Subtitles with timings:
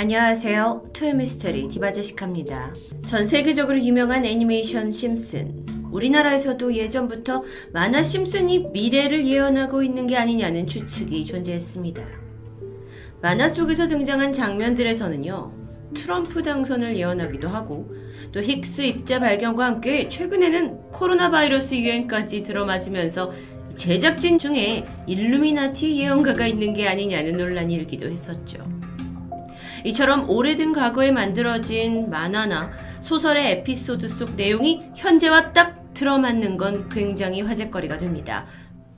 [0.00, 0.92] 안녕하세요.
[0.94, 2.72] 토요미스터리 디바제시카입니다.
[3.04, 5.66] 전 세계적으로 유명한 애니메이션 심슨.
[5.92, 7.44] 우리나라에서도 예전부터
[7.74, 12.02] 만화 심슨이 미래를 예언하고 있는 게 아니냐는 추측이 존재했습니다.
[13.20, 15.52] 만화 속에서 등장한 장면들에서는요,
[15.92, 17.94] 트럼프 당선을 예언하기도 하고,
[18.32, 23.32] 또 힉스 입자 발견과 함께 최근에는 코로나 바이러스 유행까지 들어맞으면서
[23.76, 28.79] 제작진 중에 일루미나티 예언가가 있는 게 아니냐는 논란이 일기도 했었죠.
[29.84, 37.96] 이처럼 오래된 과거에 만들어진 만화나 소설의 에피소드 속 내용이 현재와 딱 들어맞는 건 굉장히 화제거리가
[37.96, 38.46] 됩니다.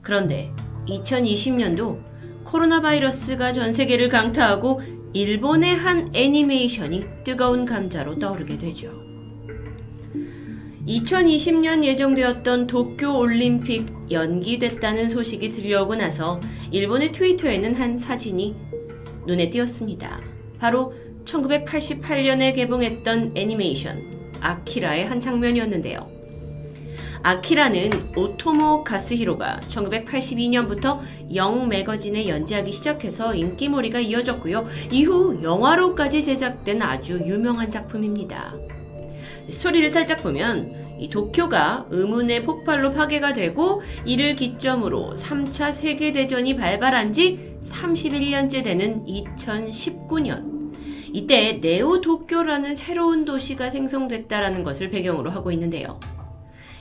[0.01, 0.51] 그런데
[0.87, 2.01] 2020년도
[2.43, 4.81] 코로나 바이러스가 전 세계를 강타하고
[5.13, 8.91] 일본의 한 애니메이션이 뜨거운 감자로 떠오르게 되죠.
[10.87, 16.41] 2020년 예정되었던 도쿄 올림픽 연기됐다는 소식이 들려오고 나서
[16.71, 18.55] 일본의 트위터에는 한 사진이
[19.25, 20.32] 눈에 띄었습니다.
[20.63, 20.93] 바로
[21.25, 24.09] 1988년에 개봉했던 애니메이션
[24.39, 26.09] 아키라의 한 장면이었는데요.
[27.21, 30.99] 아키라는 오토모 가스히로가 1982년부터
[31.35, 34.65] 영 매거진에 연재하기 시작해서 인기몰이가 이어졌고요.
[34.89, 38.55] 이후 영화로까지 제작된 아주 유명한 작품입니다.
[39.49, 47.57] 스토리를 살짝 보면 이 도쿄가 의문의 폭발로 파괴가 되고 이를 기점으로 3차 세계대전이 발발한 지
[47.61, 50.52] 31년째 되는 2019년
[51.13, 55.99] 이때 네오 도쿄라는 새로운 도시가 생성됐다라는 것을 배경으로 하고 있는데요.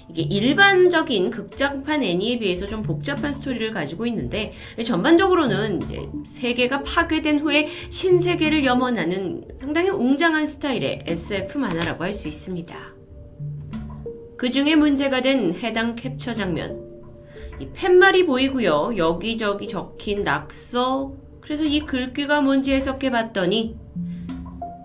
[0.09, 7.69] 이게 일반적인 극장판 애니에 비해서 좀 복잡한 스토리를 가지고 있는데 전반적으로는 이제 세계가 파괴된 후에
[7.91, 12.75] 신세계를 염원하는 상당히 웅장한 스타일의 SF 만화라고 할 수 있습니다.
[14.39, 16.91] 그 중에 문제가 된 해당 캡처 장면.
[17.61, 18.95] 이 팻말이 보이고요.
[18.97, 21.13] 여기저기 적힌 낙서.
[21.41, 23.77] 그래서 이 글귀가 뭔지 해석해 봤더니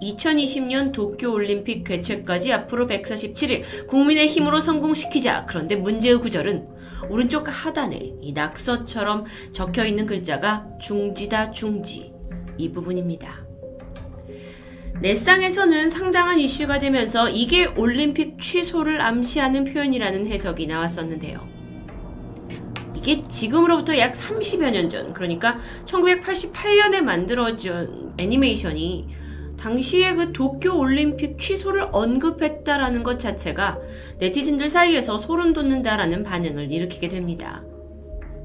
[0.01, 5.45] 2020년 도쿄올림픽 개최까지 앞으로 147일 국민의 힘으로 성공시키자.
[5.45, 6.67] 그런데 문제의 구절은
[7.09, 12.13] 오른쪽 하단에 이 낙서처럼 적혀 있는 글자가 중지다 중지.
[12.57, 13.45] 이 부분입니다.
[14.99, 21.47] 넷상에서는 상당한 이슈가 되면서 이게 올림픽 취소를 암시하는 표현이라는 해석이 나왔었는데요.
[22.95, 29.07] 이게 지금으로부터 약 30여 년 전, 그러니까 1988년에 만들어진 애니메이션이
[29.57, 33.79] 당시에 그 도쿄 올림픽 취소를 언급했다라는 것 자체가
[34.19, 37.63] 네티즌들 사이에서 소름 돋는다라는 반응을 일으키게 됩니다.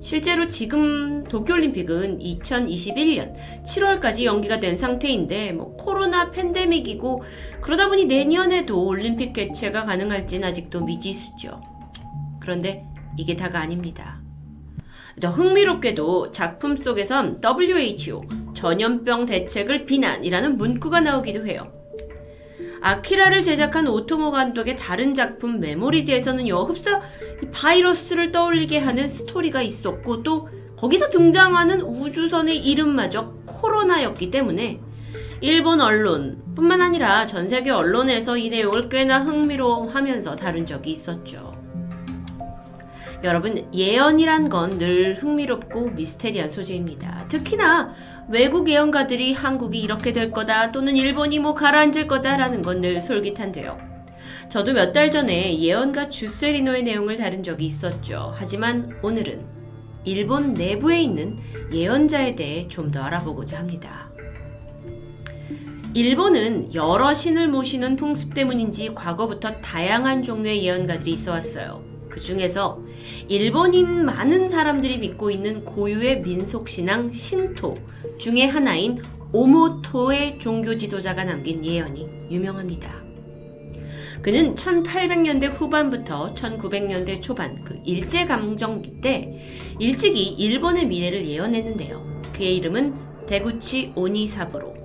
[0.00, 3.34] 실제로 지금 도쿄올림픽은 2021년
[3.64, 7.22] 7월까지 연기가 된 상태인데 뭐 코로나 팬데믹이고
[7.60, 11.62] 그러다 보니 내년에도 올림픽 개최가 가능할지는 아직도 미지수죠.
[12.40, 12.84] 그런데
[13.16, 14.21] 이게 다가 아닙니다.
[15.20, 18.22] 더 흥미롭게도 작품 속에선 WHO
[18.54, 21.72] 전염병 대책을 비난이라는 문구가 나오기도 해요.
[22.80, 27.00] 아키라를 제작한 오토모 감독의 다른 작품 메모리즈에서는요, 흡사
[27.52, 34.80] 바이러스를 떠올리게 하는 스토리가 있었고, 또 거기서 등장하는 우주선의 이름마저 코로나였기 때문에
[35.40, 41.51] 일본 언론 뿐만 아니라 전 세계 언론에서 이 내용을 꽤나 흥미로워하면서 다룬 적이 있었죠.
[43.24, 47.26] 여러분, 예언이란 건 늘 흥미롭고 미스테리한 소재입니다.
[47.28, 47.92] 특히나
[48.28, 53.78] 외국 예언가들이 한국이 이렇게 될 거다 또는 일본이 뭐 가라앉을 거다라는 건 늘 솔깃한데요.
[54.48, 58.34] 저도 몇 달 전에 예언가 주세리노의 내용을 다룬 적이 있었죠.
[58.36, 59.46] 하지만 오늘은
[60.04, 61.38] 일본 내부에 있는
[61.72, 64.10] 예언자에 대해 좀 더 알아보고자 합니다.
[65.94, 71.91] 일본은 여러 신을 모시는 풍습 때문인지 과거부터 다양한 종류의 예언가들이 있어 왔어요.
[72.12, 72.78] 그 중에서
[73.28, 77.74] 일본인 많은 사람들이 믿고 있는 고유의 민속신앙 신토
[78.18, 78.98] 중의 하나인
[79.32, 83.02] 오모토의 종교 지도자가 남긴 예언이 유명합니다.
[84.20, 89.42] 그는 1800년대 후반부터 1900년대 초반 그 일제감정기 때
[89.80, 92.30] 일찍이 일본의 미래를 예언했는데요.
[92.34, 94.81] 그의 이름은 대구치 오니사부로.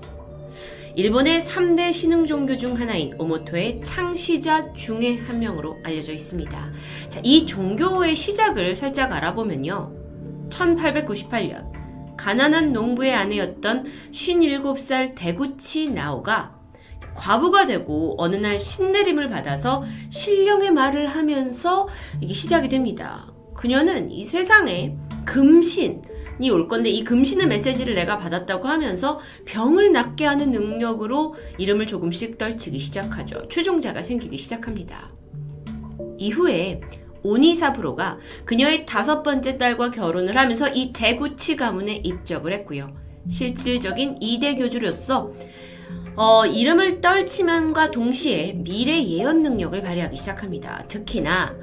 [0.97, 6.71] 일본의 3대 신흥 종교 중 하나인 오모토의 창시자 중의 한 명으로 알려져 있습니다.
[7.07, 9.93] 자, 이 종교의 시작을 살짝 알아보면요.
[10.49, 11.67] 1898년
[12.17, 16.55] 가난한 농부의 아내였던 57살 대구치 나오가
[17.13, 21.87] 과부가 되고 어느 날 신내림을 받아서 신령의 말을 하면서
[22.21, 23.31] 이게 시작이 됩니다.
[23.53, 26.01] 그녀는 이 세상에 금신,
[26.39, 32.37] 이 올 건데 이 금신의 메시지를 내가 받았다고 하면서 병을 낫게 하는 능력으로 이름을 조금씩
[32.37, 33.47] 떨치기 시작하죠.
[33.47, 35.11] 추종자가 생기기 시작합니다.
[36.17, 36.81] 이후에
[37.23, 42.95] 오니사부로가 그녀의 다섯 번째 딸과 결혼을 하면서 이 대구치 가문에 입적을 했고요.
[43.29, 45.33] 실질적인 이대 교주로서
[46.15, 50.85] 어, 이름을 떨치면과 동시에 미래 예언 능력을 발휘하기 시작합니다.
[50.87, 51.55] 특히나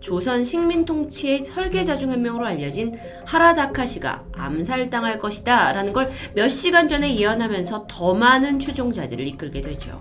[0.00, 2.96] 조선 식민 통치의 설계자 중 한 명으로 알려진
[3.26, 10.00] 하라다카시가 암살당할 것이다 라는 걸 몇 시간 전에 예언하면서 더 많은 추종자들을 이끌게 되죠.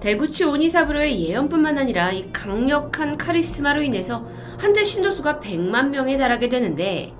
[0.00, 4.26] 대구치 오니사부로의 예언뿐만 아니라 이 강력한 카리스마로 인해서
[4.58, 7.12] 한때 신도수가 100만 명에 달하게 되는데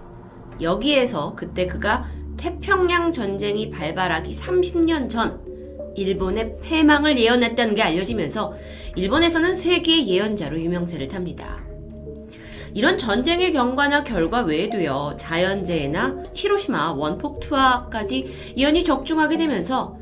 [0.61, 5.41] 여기에서 그때 그가 태평양 전쟁이 발발하기 30년 전
[5.97, 8.55] 일본의 패망을 예언했다는 게 알려지면서
[8.99, 11.62] 일본에서는 세계의 예언자로 유명세를 탑니다.
[12.75, 19.97] 이런 전쟁의 경과나 결과 외에도요, 자연재해나 히로시마 원폭 투하까지 예언이 적중하게 되면서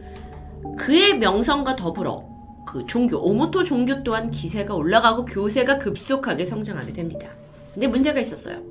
[0.78, 2.24] 그의 명성과 더불어
[2.66, 7.28] 그 종교, 오모토 종교 또한 기세가 올라가고 교세가 급속하게 성장하게 됩니다.
[7.74, 8.62] 근데 문제가 있었어요.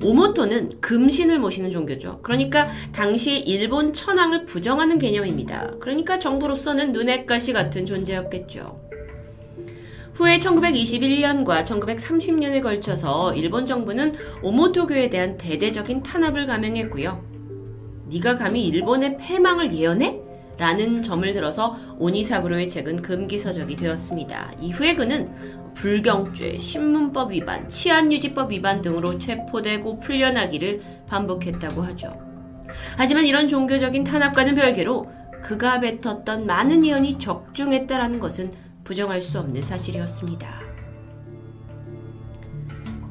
[0.00, 2.20] 오모토는 금신을 모시는 종교죠.
[2.22, 5.72] 그러니까 당시 일본 천황을 부정하는 개념입니다.
[5.80, 8.89] 그러니까 정부로서는 눈엣 가시 같은 존재였겠죠.
[10.20, 17.24] 후에 1921년과 1930년에 걸쳐서 일본 정부는 오모토교에 대한 대대적인 탄압을 감행했고요.
[18.10, 20.20] 네가 감히 일본의 패망을 예언해?
[20.58, 24.52] 라는 점을 들어서 오니사부로의 책은 금기서적이 되었습니다.
[24.60, 25.30] 이후에 그는
[25.72, 32.14] 불경죄, 신문법 위반, 치안유지법 위반 등으로 체포되고 풀려나기를 반복했다고 하죠.
[32.98, 35.10] 하지만 이런 종교적인 탄압과는 별개로
[35.42, 40.62] 그가 뱉었던 많은 예언이 적중했다라는 것은 부정할 수 없는 사실이었습니다.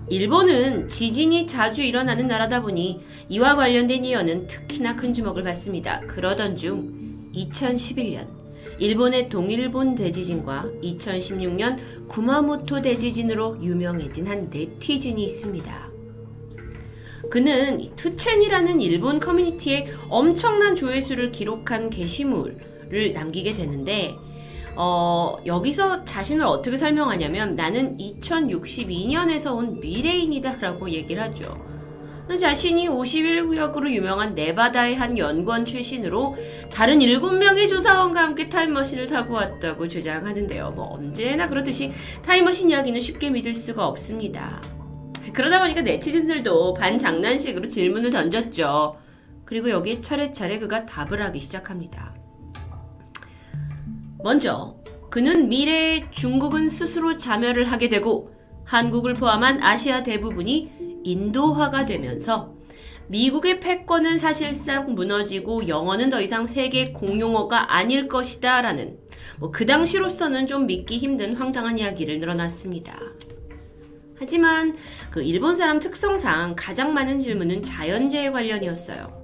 [0.10, 3.00] 일본은 지진이 자주 일어나는 나라다 보니
[3.30, 6.02] 이와 관련된 예언은 특히나 큰 주목을 받습니다.
[6.02, 8.28] 그러던 중 2011년
[8.80, 11.78] 일본의 동일본 대지진과 2016년
[12.10, 15.90] 구마모토 대지진으로 유명해진 한 네티즌이 있습니다.
[17.30, 24.18] 그는 투첸이라는 일본 커뮤니티에 엄청난 조회수를 기록한 게시물을 남기게 되는데
[24.82, 31.58] 어, 여기서 자신을 어떻게 설명하냐면 나는 2062년에서 온 미래인이다라고 얘기를 하죠.
[32.40, 36.38] 자신이 51구역으로 유명한 네바다의 한 연구원 출신으로
[36.72, 40.72] 다른 7명의 조사원과 함께 타임머신을 타고 왔다고 주장하는데요.
[40.72, 41.92] 뭐 언제나 그렇듯이
[42.24, 44.62] 타임머신 이야기는 쉽게 믿을 수가 없습니다.
[45.34, 48.96] 그러다 보니까 네티즌들도 반장난식으로 질문을 던졌죠.
[49.44, 52.19] 그리고 여기에 차례차례 그가 답을 하기 시작합니다.
[54.22, 54.78] 먼저
[55.10, 58.32] 그는 미래에 중국은 스스로 자멸을 하게 되고
[58.66, 60.72] 한국을 포함한 아시아 대부분이
[61.04, 62.54] 인도화가 되면서
[63.08, 68.98] 미국의 패권은 사실상 무너지고 영어는 더 이상 세계 공용어가 아닐 것이다 라는
[69.40, 73.00] 뭐 그 당시로서는 좀 믿기 힘든 황당한 이야기를 늘어놨습니다.
[74.18, 74.76] 하지만
[75.10, 79.18] 그 일본 사람 특성상 가장 많은 질문은 자연재해 관련이었어요.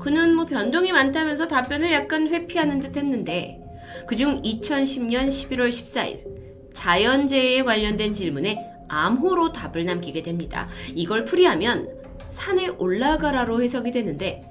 [0.00, 3.63] 그는 뭐 변동이 많다면서 답변을 약간 회피하는 듯 했는데
[4.06, 10.68] 그중 2010년 11월 14일 자연재해에 관련된 질문에 암호로 답을 남기게 됩니다.
[10.94, 11.88] 이걸 풀이하면
[12.30, 14.42] 산에 올라가라로 해석이 되는데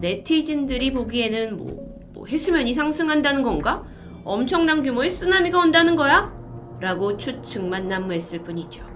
[0.00, 3.84] 네티즌들이 보기에는 뭐, 뭐 해수면이 상승한다는 건가?
[4.24, 6.32] 엄청난 규모의 쓰나미가 온다는 거야?
[6.80, 8.88] 라고 추측만 난무했을 뿐이죠.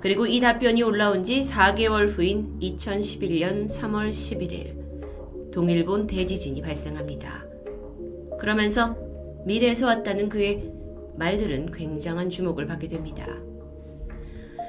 [0.00, 7.53] 그리고 이 답변이 올라온 지 4개월 후인 2011년 3월 11일 동일본 대지진이 발생합니다.
[8.44, 8.94] 그러면서
[9.46, 10.70] 미래에서 왔다는 그의
[11.16, 13.26] 말들은 굉장한 주목을 받게 됩니다.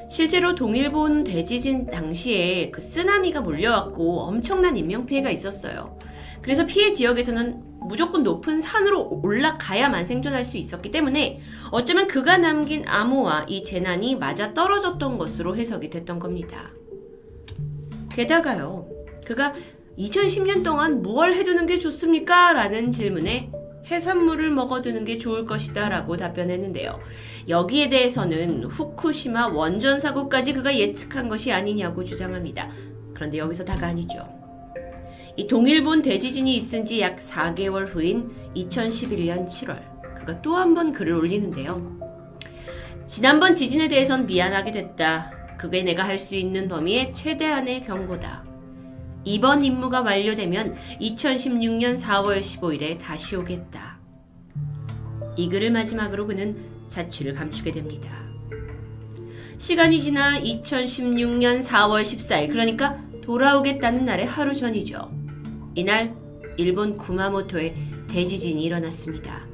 [0.09, 5.99] 실제로 동일본 대지진 당시에 그 쓰나미가 몰려왔고 엄청난 인명피해가 있었어요.
[6.41, 11.41] 그래서 피해 지역에서는 무조건 높은 산으로 올라가야만 생존할 수 있었기 때문에
[11.71, 16.71] 어쩌면 그가 남긴 암호와 이 재난이 맞아 떨어졌던 것으로 해석이 됐던 겁니다.
[18.13, 18.87] 게다가요,
[19.25, 19.53] 그가
[19.97, 22.53] 2010년 동안 무얼 해두는 게 좋습니까?
[22.53, 23.51] 라는 질문에
[23.87, 26.99] 해산물을 먹어두는 게 좋을 것이다 라고 답변했는데요.
[27.47, 32.69] 여기에 대해서는 후쿠시마 원전 사고까지 그가 예측한 것이 아니냐고 주장합니다.
[33.13, 34.27] 그런데 여기서 다가 아니죠.
[35.37, 39.79] 이 동일본 대지진이 있은 지 약 4개월 후인 2011년 7월
[40.19, 41.99] 그가 또 한 번 글을 올리는데요.
[43.05, 45.31] 지난번 지진에 대해선 미안하게 됐다.
[45.57, 48.44] 그게 내가 할 수 있는 범위의 최대한의 경고다.
[49.25, 53.99] 이번 임무가 완료되면 2016년 4월 15일에 다시 오겠다.
[55.35, 56.55] 이 글을 마지막으로 그는
[56.87, 58.23] 자취를 감추게 됩니다.
[59.57, 65.11] 시간이 지나 2016년 4월 14일, 그러니까 돌아오겠다는 날의 하루 전이죠.
[65.73, 66.15] 이날
[66.57, 67.75] 일본 구마모토에
[68.07, 69.47] 대지진이 일어났습니다.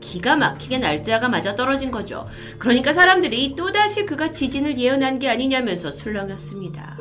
[0.00, 2.26] 기가 막히게 날짜가 맞아 떨어진 거죠.
[2.58, 6.98] 그러니까 사람들이 또다시 그가 지진을 예언한 게 아니냐면서 술렁였습니다.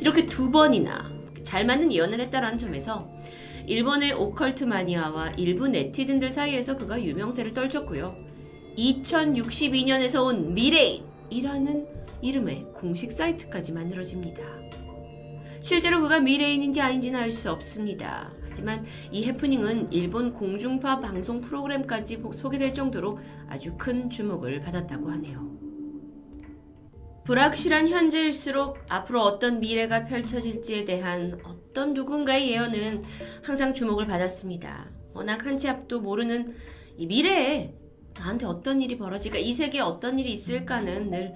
[0.00, 1.10] 이렇게 두 번이나
[1.42, 3.08] 잘 맞는 예언을 했다라는 점에서
[3.66, 8.16] 일본의 오컬트 마니아와 일부 네티즌들 사이에서 그가 유명세를 떨쳤고요.
[8.76, 11.86] 2062년에서 온 미래인이라는
[12.22, 14.42] 이름의 공식 사이트까지 만들어집니다.
[15.60, 18.30] 실제로 그가 미래인인지 아닌지는 알 수 없습니다.
[18.42, 25.57] 하지만 이 해프닝은 일본 공중파 방송 프로그램까지 소개될 정도로 아주 큰 주목을 받았다고 하네요.
[27.28, 33.02] 불확실한 현재일수록 앞으로 어떤 미래가 펼쳐질지에 대한 어떤 누군가의 예언은
[33.42, 34.88] 항상 주목을 받았습니다.
[35.12, 36.46] 워낙 한 치 앞도 모르는
[36.96, 37.74] 이 미래에
[38.18, 41.34] 나한테 어떤 일이 벌어질까, 이 세계에 어떤 일이 있을까는 늘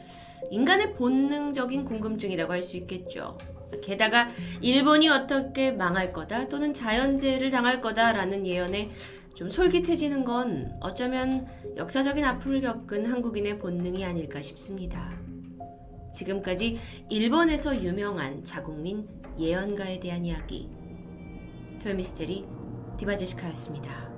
[0.51, 3.37] 인간의 본능적인 궁금증이라고 할 수 있겠죠.
[3.83, 4.31] 게다가
[4.63, 8.93] 일본이 어떻게 망할 거다 또는 자연재해를 당할 거다라는 예언에
[9.35, 11.47] 좀 솔깃해지는 건 어쩌면
[11.77, 15.22] 역사적인 아픔을 겪은 한국인의 본능이 아닐까 싶습니다.
[16.13, 16.79] 지금까지
[17.11, 20.69] 일본에서 유명한 자국민 예언가에 대한 이야기
[21.83, 22.47] 토요미스테리
[22.99, 24.13] 디바제시카였습니다.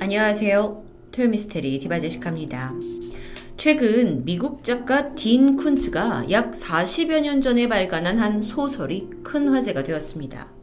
[0.00, 0.82] 안녕하세요.
[1.12, 2.74] 토요미스테리 디바제시카입니다.
[3.56, 10.61] 최근 미국 작가 딘 쿤츠가 약 40여 년 전에 발간한 한 소설이 큰 화제가 되었습니다.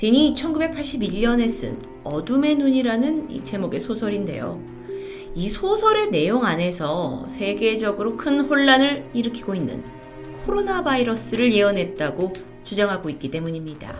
[0.00, 4.58] 딘이 1981년에 쓴 어둠의 눈이라는 이 제목의 소설인데요.
[5.34, 9.84] 이 소설의 내용 안에서 세계적으로 큰 혼란을 일으키고 있는
[10.42, 12.32] 코로나 바이러스를 예언했다고
[12.64, 13.94] 주장하고 있기 때문입니다.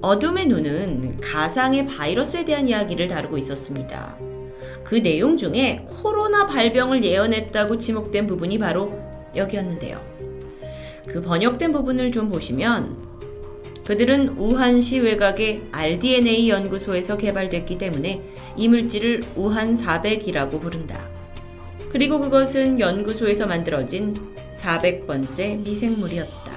[0.00, 4.16] 어둠의 눈은 가상의 바이러스에 대한 이야기를 다루고 있었습니다.
[4.82, 8.98] 그 내용 중에 코로나 발병을 예언했다고 지목된 부분이 바로
[9.36, 10.00] 여기였는데요.
[11.08, 13.11] 그 번역된 부분을 좀 보시면
[13.86, 18.22] 그들은 우한시 외곽의 RDNA 연구소에서 개발됐기 때문에
[18.56, 21.08] 이 물질을 우한 400이라고 부른다.
[21.90, 24.14] 그리고 그것은 연구소에서 만들어진
[24.52, 26.52] 400번째 미생물이었다.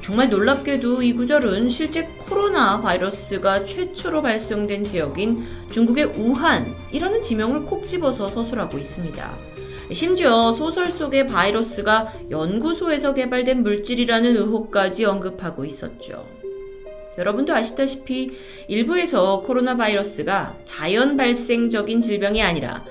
[0.00, 8.28] 정말 놀랍게도 이 구절은 실제 코로나 바이러스가 최초로 발생된 지역인 중국의 우한이라는 지명을 콕 집어서
[8.28, 9.51] 서술하고 있습니다.
[9.92, 16.26] 심지어 소설 속의 바이러스가 연구소에서 개발된 물질이라는 의혹까지 언급하고 있었죠.
[17.18, 18.32] 여러분도 아시다시피
[18.68, 22.84] 일부에서 코로나 바이러스가 자연 발생적인 질병이 아니라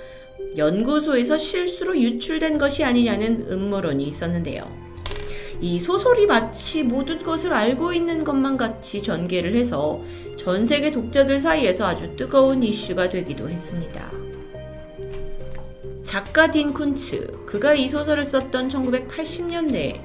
[0.58, 4.70] 연구소에서 실수로 유출된 것이 아니냐는 음모론이 있었는데요.
[5.60, 10.02] 이 소설이 마치 모든 것을 알고 있는 것만 같이 전개를 해서
[10.36, 14.21] 전 세계 독자들 사이에서 아주 뜨거운 이슈가 되기도 했습니다.
[16.04, 20.02] 작가 딘 쿤츠, 그가 이 소설을 썼던 1980년대에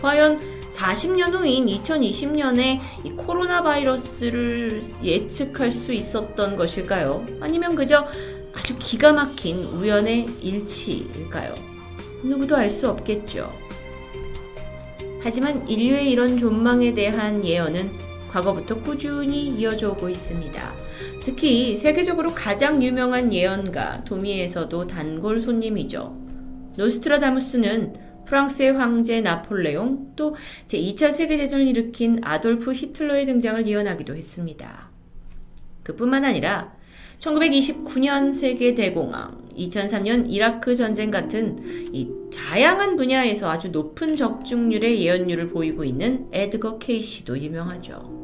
[0.00, 0.38] 과연
[0.70, 7.24] 40년 후인 2020년에 이 코로나 바이러스를 예측할 수 있었던 것일까요?
[7.40, 8.06] 아니면 그저
[8.52, 11.54] 아주 기가 막힌 우연의 일치일까요?
[12.24, 13.52] 누구도 알 수 없겠죠.
[15.20, 17.92] 하지만 인류의 이런 존망에 대한 예언은
[18.28, 20.83] 과거부터 꾸준히 이어져 오고 있습니다.
[21.22, 26.16] 특히 세계적으로 가장 유명한 예언가 도미에서도 단골 손님이죠.
[26.76, 27.94] 노스트라다무스는
[28.26, 30.34] 프랑스의 황제 나폴레옹 또
[30.66, 34.90] 제2차 세계대전을 일으킨 아돌프 히틀러의 등장을 예언하기도 했습니다.
[35.82, 36.74] 그뿐만 아니라
[37.18, 41.58] 1929년 세계 대공황, 2003년 이라크 전쟁 같은
[41.92, 48.23] 이 다양한 분야에서 아주 높은 적중률의 예언률을 보이고 있는 에드거 케이시도 유명하죠.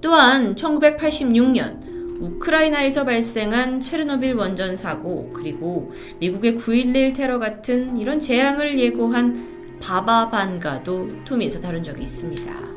[0.00, 1.90] 또한 1986년
[2.20, 11.60] 우크라이나에서 발생한 체르노빌 원전 사고 그리고 미국의 9.11 테러 같은 이런 재앙을 예고한 바바반가도 토미에서
[11.60, 12.70] 다룬 적이 있습니다.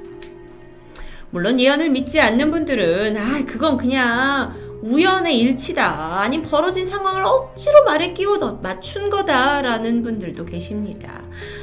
[1.30, 4.54] 물론 예언을 믿지 않는 분들은 아 그건 그냥
[4.84, 11.22] 우연의 일치다 아님 벌어진 상황을 억지로 말에 끼워 넣 맞춘 거다라는 분들도 계십니다.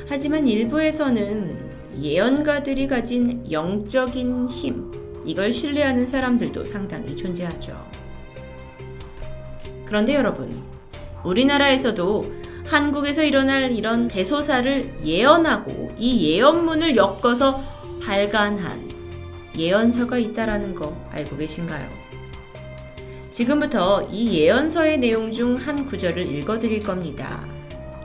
[0.08, 7.76] 하지만 일부에서는 예언가들이 가진 영적인 힘 이걸 신뢰하는 사람들도 상당히 존재하죠.
[9.84, 10.50] 그런데 여러분,
[11.24, 17.62] 우리나라에서도 한국에서 일어날 이런 대소사를 예언하고 이 예언문을 엮어서
[18.02, 18.88] 발간한
[19.58, 21.88] 예언서가 있다라는 거 알고 계신가요?
[23.30, 27.44] 지금부터 이 예언서의 내용 중 한 구절을 읽어 드릴 겁니다.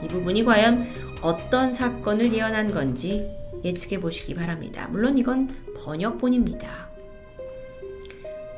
[0.02, 0.86] 이 부분이 과연
[1.22, 3.30] 어떤 사건을 예언한 건지
[3.64, 4.88] 예측해 보시기 바랍니다.
[4.90, 6.85] 물론 이건 번역본입니다.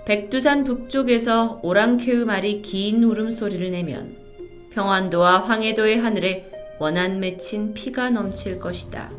[0.08, 4.16] 백두산 북쪽에서 오랑캐의 말이 긴 울음소리를 내면
[4.70, 9.10] 평안도와 황해도의 하늘에 원한 맺힌 피가 넘칠 것이다.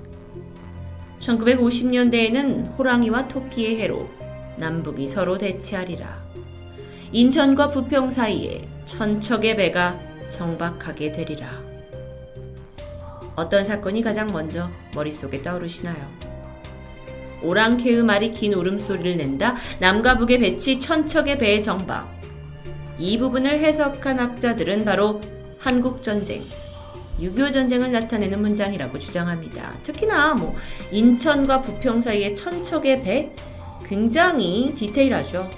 [1.20, 4.10] 1950년대에는 호랑이와 토끼의 해로
[4.58, 6.24] 남북이 서로 대치하리라.
[7.12, 10.00] 인천과 부평 사이에 천척의 배가
[10.32, 11.62] 정박하게 되리라.
[13.36, 16.29] 어떤 사건이 가장 먼저 머릿속에 떠오르시나요?
[17.44, 19.56] 오랑캐의 말이 긴 울음소리를 낸다.
[19.80, 22.08] 남과 북의 배치 천척의 배의 정박.
[22.98, 25.22] 이 부분을 해석한 학자들은 바로
[25.58, 26.44] 한국전쟁,
[27.20, 29.74] 6.25 전쟁을 나타내는 문장이라고 주장합니다.
[29.84, 30.56] 특히나 뭐
[30.92, 33.32] 인천과 부평 사이의 천척의 배
[33.86, 35.50] 굉장히 디테일하죠.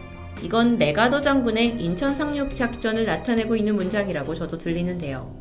[0.44, 5.36] 이건 메가더 장군의 인천 상륙 작전을 나타내고 있는 문장이라고 저도 들리는데요.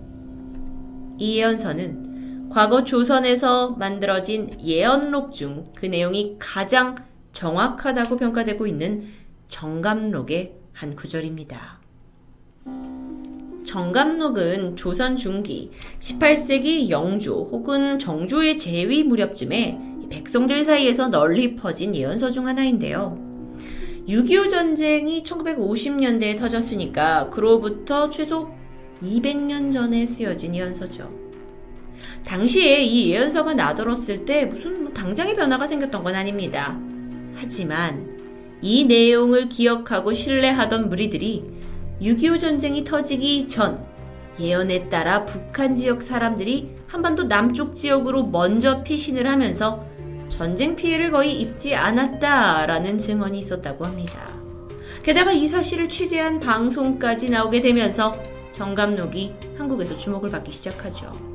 [1.18, 2.10] 이 예언서는
[2.50, 6.97] 과거 조선에서 만들어진 예언록 중 그 내용이 가장
[7.33, 9.09] 정확하다고 평가되고 있는
[9.49, 11.80] 정감록의 한 구절입니다.
[13.64, 19.78] 정감록은 조선 중기 18세기 영조 혹은 정조의 재위 무렵쯤에
[20.11, 23.16] 백성들 사이에서 널리 퍼진 예언서 중 하나인데요.
[24.09, 28.50] 6.25 전쟁이 1950년대에 터졌으니까 그로부터 최소
[29.02, 31.29] 200년 전에 쓰여진 예언서죠.
[32.25, 36.79] 당시에 이 예언서가 나들었을 때 무슨 뭐 당장의 변화가 생겼던 건 아닙니다.
[37.35, 38.19] 하지만
[38.62, 41.45] 이 내용을 기억하고 신뢰하던 무리들이
[42.03, 43.85] 6.25 전쟁이 터지기 전
[44.39, 49.85] 예언에 따라 북한 지역 사람들이 한반도 남쪽 지역으로 먼저 피신을 하면서
[50.29, 54.27] 전쟁 피해를 거의 입지 않았다라는 증언이 있었다고 합니다.
[55.03, 58.15] 게다가 이 사실을 취재한 방송까지 나오게 되면서
[58.53, 61.29] 정감록이 한국에서 주목을 받기 시작하죠.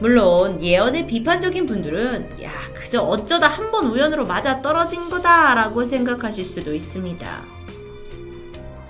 [0.00, 6.44] 물론 예언의 비판적인 분들은 야 그저 어쩌다 한 번 우연으로 맞아 떨어진 거다 라고 생각하실
[6.44, 7.42] 수도 있습니다.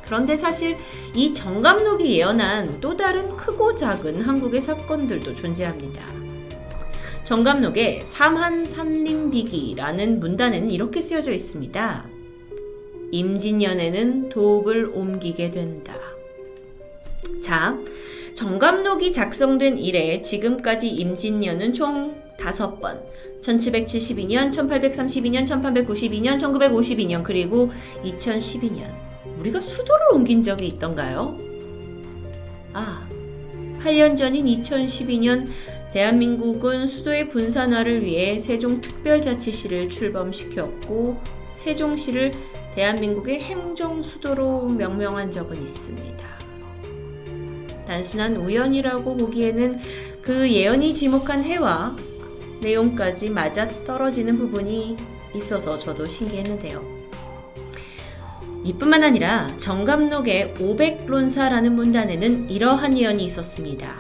[0.05, 0.77] 그런데 사실
[1.15, 6.05] 이 정감록이 예언한 또 다른 크고 작은 한국의 사건들도 존재합니다.
[7.25, 12.05] 정감록의 삼한삼림비기라는 문단에는 이렇게 쓰여져 있습니다.
[13.11, 15.95] 임진년에는 도읍을 옮기게 된다.
[17.43, 17.77] 자,
[18.35, 23.01] 정감록이 작성된 이래 지금까지 임진년은 총 5번,
[23.41, 27.71] 1772년, 1832년, 1892년, 1952년, 그리고
[28.05, 28.93] 2012년.
[29.39, 31.39] 우리가 수도를 옮긴 적이 있던가요?
[32.73, 33.09] 아,
[33.81, 35.49] 8년 전인 2012년
[35.93, 41.21] 대한민국은 수도의 분산화를 위해 세종특별자치시를 출범시켰고
[41.55, 42.33] 세종시를
[42.75, 46.34] 대한민국의 행정수도로 명명한 적은 있습니다.
[47.87, 49.79] 단순한 우연이라고 보기에는
[50.23, 51.95] 그 예언이 지목한 해와
[52.61, 54.97] 내용까지 맞아 떨어지는 부분이
[55.35, 56.83] 있어서 저도 신기했는데요.
[58.65, 63.95] 이뿐만 아니라 정감록의 500론사라는 문단에는 이러한 예언이 있었습니다.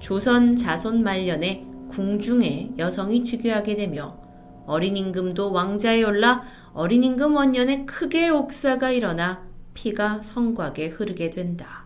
[0.00, 4.18] 조선 자손 말년에 궁중에 여성이 즉위하게 되며
[4.66, 6.42] 어린 임금도 왕자에 올라
[6.72, 11.85] 어린 임금 원년에 크게 옥사가 일어나 피가 성곽에 흐르게 된다.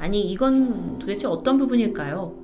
[0.00, 2.34] 아니 이건 도대체 어떤 부분일까요?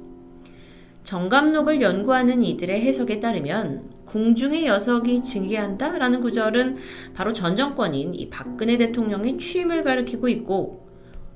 [1.05, 6.77] 정감록을 연구하는 이들의 해석에 따르면 궁중의 여석이 증기한다 라는 구절은
[7.15, 10.87] 바로 전 정권인 이 박근혜 대통령의 취임을 가리키고 있고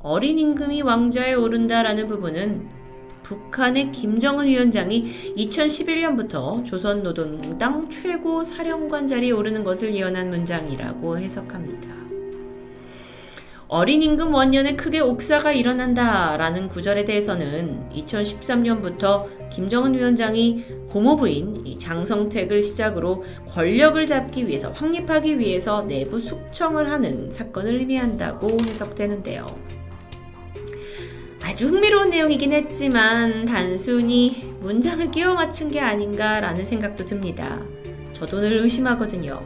[0.00, 2.68] 어린 임금이 왕좌에 오른다 라는 부분은
[3.22, 11.99] 북한의 김정은 위원장이 2011년부터 조선노동당 최고 사령관 자리에 오르는 것을 예언한 문장이라고 해석합니다.
[13.72, 23.22] 어린 임금 원년에 크게 옥사가 일어난다 라는 구절에 대해서는 2013년부터 김정은 위원장이 고모부인 장성택을 시작으로
[23.46, 29.46] 권력을 잡기 위해서 확립하기 위해서 내부 숙청을 하는 사건을 의미한다고 해석되는데요.
[31.40, 37.62] 아주 흥미로운 내용이긴 했지만 단순히 문장을 끼워 맞춘 게 아닌가라는 생각도 듭니다.
[38.14, 39.40] 저도 늘 의심하거든요.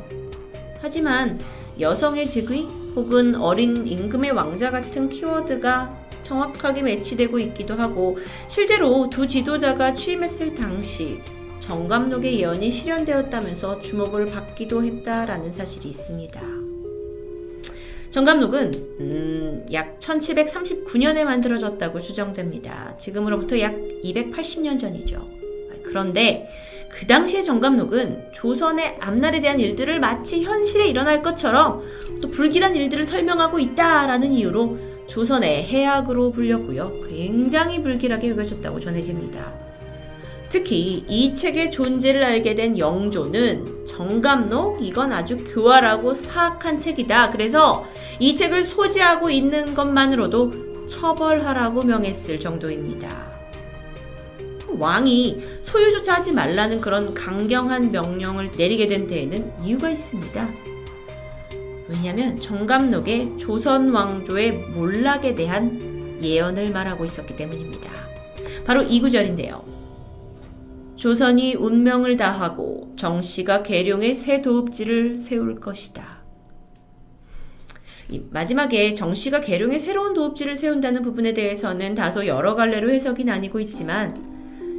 [0.80, 1.38] 하지만
[1.78, 9.92] 여성의 직위 혹은 어린 임금의 왕자 같은 키워드가 정확하게 매치되고 있기도 하고 실제로 두 지도자가
[9.92, 11.20] 취임했을 당시
[11.60, 16.40] 정감록의 예언이 실현되었다면서 주목을 받기도 했다라는 사실이 있습니다.
[18.10, 22.96] 정감록은 음, 약 1739년에 만들어졌다고 추정됩니다.
[22.96, 25.26] 지금으로부터 약 280년 전이죠.
[25.82, 26.48] 그런데
[26.94, 31.82] 그 당시의 정감록은 조선의 앞날에 대한 일들을 마치 현실에 일어날 것처럼
[32.20, 34.78] 또 불길한 일들을 설명하고 있다라는 이유로
[35.08, 36.92] 조선의 해악으로 불렸고요.
[37.08, 39.52] 굉장히 불길하게 여겨졌다고 전해집니다.
[40.50, 47.30] 특히 이 책의 존재를 알게 된 영조는 정감록 이건 아주 교활하고 사악한 책이다.
[47.30, 47.84] 그래서
[48.20, 53.33] 이 책을 소지하고 있는 것만으로도 처벌하라고 명했을 정도입니다.
[54.78, 60.48] 왕이 소유조차 하지 말라는 그런 강경한 명령을 내리게 된 데에는 이유가 있습니다.
[61.88, 67.90] 왜냐하면 정감록에 조선 왕조의 몰락에 대한 예언을 말하고 있었기 때문입니다.
[68.64, 69.64] 바로 이 구절인데요.
[70.96, 76.22] 조선이 운명을 다하고 정씨가 계룡의 새 도읍지를 세울 것이다.
[78.30, 84.33] 마지막에 정씨가 계룡의 새로운 도읍지를 세운다는 부분에 대해서는 다소 여러 갈래로 해석이 나뉘고 있지만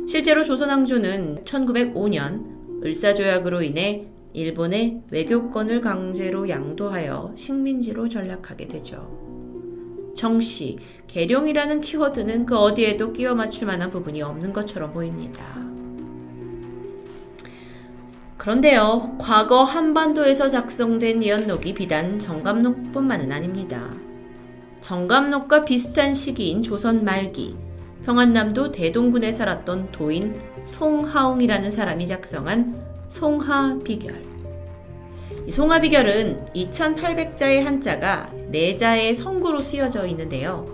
[0.07, 10.13] 실제로 조선왕조는 1905년 을사조약으로 인해 일본의 외교권을 강제로 양도하여 식민지로 전락하게 되죠.
[10.15, 15.43] 정씨, 계룡이라는 키워드는 그 어디에도 끼워 맞출 만한 부분이 없는 것처럼 보입니다.
[18.37, 23.89] 그런데요, 과거 한반도에서 작성된 예언록이 비단 정감록뿐만은 아닙니다.
[24.81, 27.55] 정감록과 비슷한 시기인 조선 말기,
[28.05, 32.75] 평안남도 대동군에 살았던 도인 송하웅이라는 사람이 작성한
[33.07, 34.23] 송하비결.
[35.49, 40.67] 송하비결은 2800자의 한자가 4자의 성구로 쓰여져 있는데요.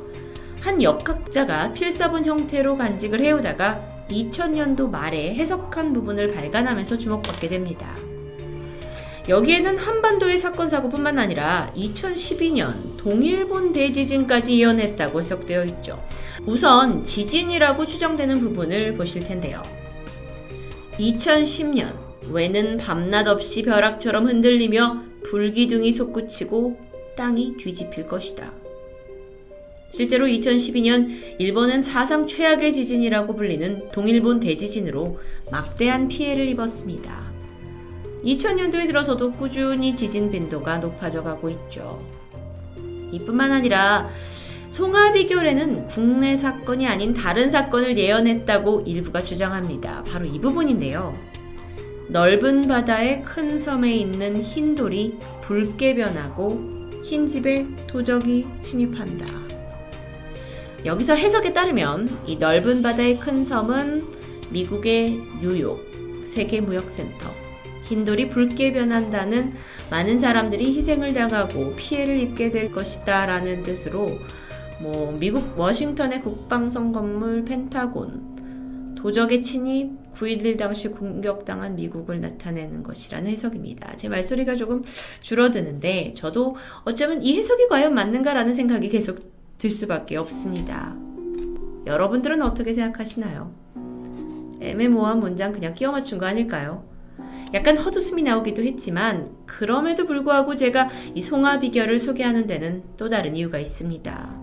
[0.60, 7.96] 한 역학자가 필사본 형태로 간직을 해오다가 2000년도 말에 해석한 부분을 발간하면서 주목받게 됩니다.
[9.30, 16.04] 여기에는 한반도의 사건 사고뿐만 아니라 2012년 동일본 대지진까지 예언했다고 해석되어 있죠.
[16.46, 19.62] 우선 지진이라고 추정되는 부분을 보실 텐데요.
[20.98, 21.94] 2010년
[22.32, 26.80] 외는 밤낮 없이 벼락처럼 흔들리며 불기둥이 솟구치고
[27.16, 28.52] 땅이 뒤집힐 것이다.
[29.92, 35.20] 실제로 2012년 일본은 사상 최악의 지진이라고 불리는 동일본 대지진으로
[35.52, 37.32] 막대한 피해를 입었습니다.
[38.24, 42.02] 2000년도에 들어서도 꾸준히 지진 빈도가 높아져 가고 있죠.
[43.12, 44.10] 이뿐만 아니라
[44.72, 50.02] 송하비결에는 국내 사건이 아닌 다른 사건을 예언했다고 일부가 주장합니다.
[50.06, 51.14] 바로 이 부분인데요.
[52.08, 59.26] 넓은 바다의 큰 섬에 있는 흰 돌이 붉게 변하고 흰 집에 도적이 침입한다.
[60.86, 64.06] 여기서 해석에 따르면 이 넓은 바다의 큰 섬은
[64.52, 65.86] 미국의 뉴욕
[66.24, 67.30] 세계무역센터,
[67.90, 69.54] 흰 돌이 붉게 변한다는
[69.90, 74.18] 많은 사람들이 희생을 당하고 피해를 입게 될 것이다 라는 뜻으로
[74.82, 83.96] 뭐 미국 워싱턴의 국방성 건물 펜타곤, 도적의 침입, 9.11 당시 공격당한 미국을 나타내는 것이라는 해석입니다.
[83.96, 84.84] 제 말소리가 조금
[85.22, 89.20] 줄어드는데 저도 어쩌면 이 해석이 과연 맞는가라는 생각이 계속
[89.58, 90.96] 들 수밖에 없습니다.
[91.86, 93.54] 여러분들은 어떻게 생각하시나요?
[94.62, 96.84] 애매모호한 문장 그냥 끼워 맞춘 거 아닐까요?
[97.54, 103.60] 약간 헛웃음이 나오기도 했지만 그럼에도 불구하고 제가 이 송화 비결을 소개하는 데는 또 다른 이유가
[103.60, 104.41] 있습니다.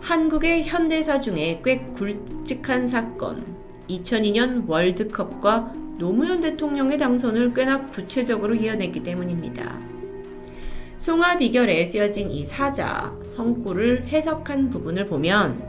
[0.00, 3.44] 한국의 현대사 중에 꽤 굵직한 사건
[3.88, 9.78] 2002년 월드컵과 노무현 대통령의 당선을 꽤나 구체적으로 이어냈기 때문입니다.
[10.96, 15.62] 송화 비결에 쓰여진 이 사자, 성구를 해석한 부분을 보면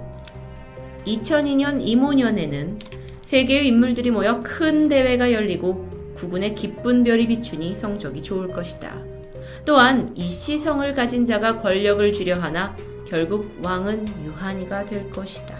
[1.05, 2.79] 2002년 이모년에는
[3.21, 9.01] 세계의 인물들이 모여 큰 대회가 열리고 구군의 기쁜 별이 비추니 성적이 좋을 것이다.
[9.65, 12.75] 또한 이 시성을 가진 자가 권력을 주려 하나
[13.11, 15.53] 결국 왕은 유한이가 될 것이다.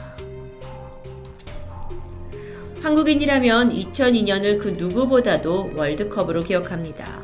[2.82, 7.22] 한국인이라면 2002년을 그 누구보다도 월드컵으로 기억합니다.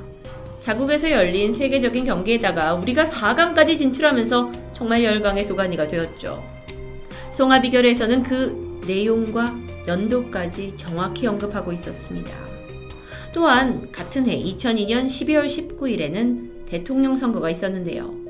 [0.59, 6.43] 자국에서 열린 세계적인 경기에다가 우리가 4강까지 진출하면서 정말 열강의 도가니가 되었죠.
[7.31, 9.55] 송하 비결에서는 그 내용과
[9.87, 12.31] 연도까지 정확히 언급하고 있었습니다.
[13.33, 18.26] 또한 같은 해 2002년 12월 19일에는 대통령 선거가 있었는데요.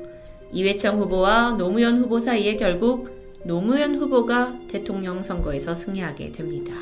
[0.52, 3.10] 이회창 후보와 노무현 후보 사이에 결국
[3.44, 6.74] 노무현 후보가 대통령 선거에서 승리하게 됩니다.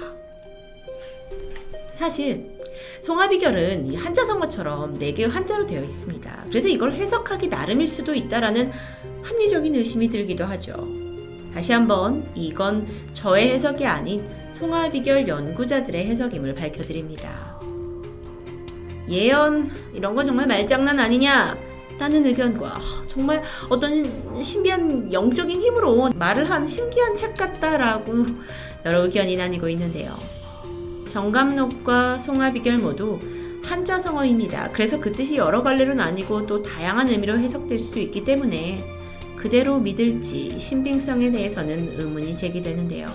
[1.91, 2.57] 사실
[3.01, 6.45] 송하비결은 한자 성어처럼 4개의 한자로 되어 있습니다.
[6.49, 8.71] 그래서 이걸 해석하기 나름일 수도 있다라는
[9.23, 10.87] 합리적인 의심이 들기도 하죠.
[11.53, 17.59] 다시 한번 이건 저의 해석이 아닌 송하비결 연구자들의 해석임을 밝혀드립니다.
[19.09, 21.57] 예언 이런 건 정말 말장난 아니냐?
[21.99, 22.75] 라는 의견과
[23.07, 28.27] 정말 어떤 신비한 영적인 힘으로 말을 한 신기한 책 같다라고
[28.85, 30.15] 여러 의견이 나뉘고 있는데요.
[31.09, 33.19] 정감록과 송하비결 모두
[33.65, 34.71] 한자 성어입니다.
[34.73, 38.85] 그래서 그 뜻이 여러 갈래로 나뉘고 또 다양한 의미로 해석될 수도 있기 때문에
[39.35, 43.07] 그대로 믿을지 신빙성에 대해서는 의문이 제기되는데요.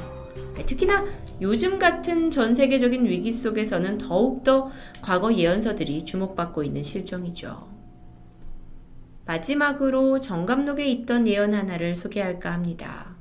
[0.65, 1.05] 특히나
[1.41, 4.69] 요즘 같은 전 세계적인 위기 속에서는 더욱더
[5.01, 7.80] 과거 예언서들이 주목받고 있는 실정이죠.
[9.25, 13.15] 마지막으로 정감록에 있던 예언 하나를 소개할까 합니다.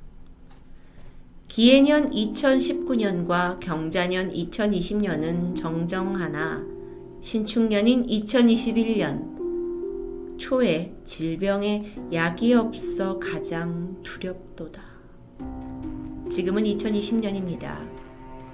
[1.46, 6.64] 기해년 2019년과 경자년 2020년은 정정하나
[7.20, 14.82] 신축년인 2021년 초에 질병에 약이 없어 가장 두렵도다.
[16.30, 17.76] 지금은 2020년입니다.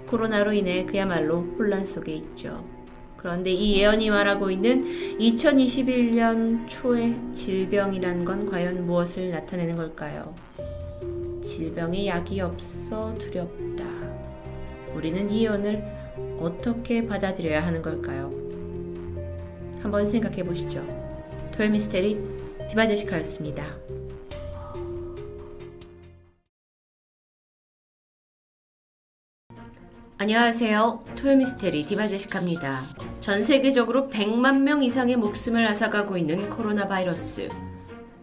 [0.07, 2.76] 코로나로 인해 그야말로 혼란 속에 있죠.
[3.17, 4.85] 그런데 이 예언이 말하고 있는
[5.19, 10.35] 2021년 초의 질병이란 건 과연 무엇을 나타내는 걸까요?
[11.43, 13.85] 질병에 약이 없어 두렵다.
[14.95, 15.85] 우리는 이 예언을
[16.41, 18.33] 어떻게 받아들여야 하는 걸까요?
[19.81, 20.85] 한번 생각해 보시죠.
[21.53, 22.19] 토요미스테리
[22.71, 23.86] 디바제시카였습니다.
[30.19, 31.05] 안녕하세요.
[31.15, 32.81] 토요미스테리 디바제시카입니다.
[33.21, 37.49] 전 세계적으로 100만 명 이상의 목숨을 앗아가고 있는 코로나 바이러스.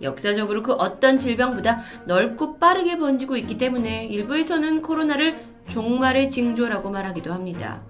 [0.02, 7.84] 역사적으로 그 어떤 질병보다 넓고 빠르게 번지고 있기 때문에 일부에서는 코로나를 종말의 징조라고 말하기도 합니다.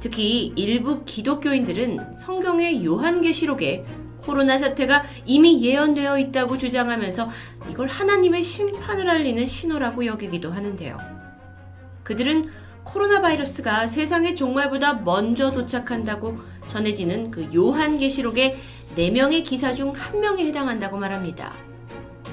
[0.00, 3.84] 특히 일부 기독교인들은 성경의 요한계시록에
[4.20, 7.28] 코로나 사태가 이미 예언되어 있다고 주장하면서
[7.70, 10.96] 이걸 하나님의 심판을 알리는 신호라고 여기기도 하는데요.
[12.02, 12.50] 그들은
[12.88, 18.56] 코로나 바이러스가 세상의 종말보다 먼저 도착한다고 전해지는 그 요한계시록의
[18.96, 21.52] 4명의 기사 중 1명에 해당한다고 말합니다.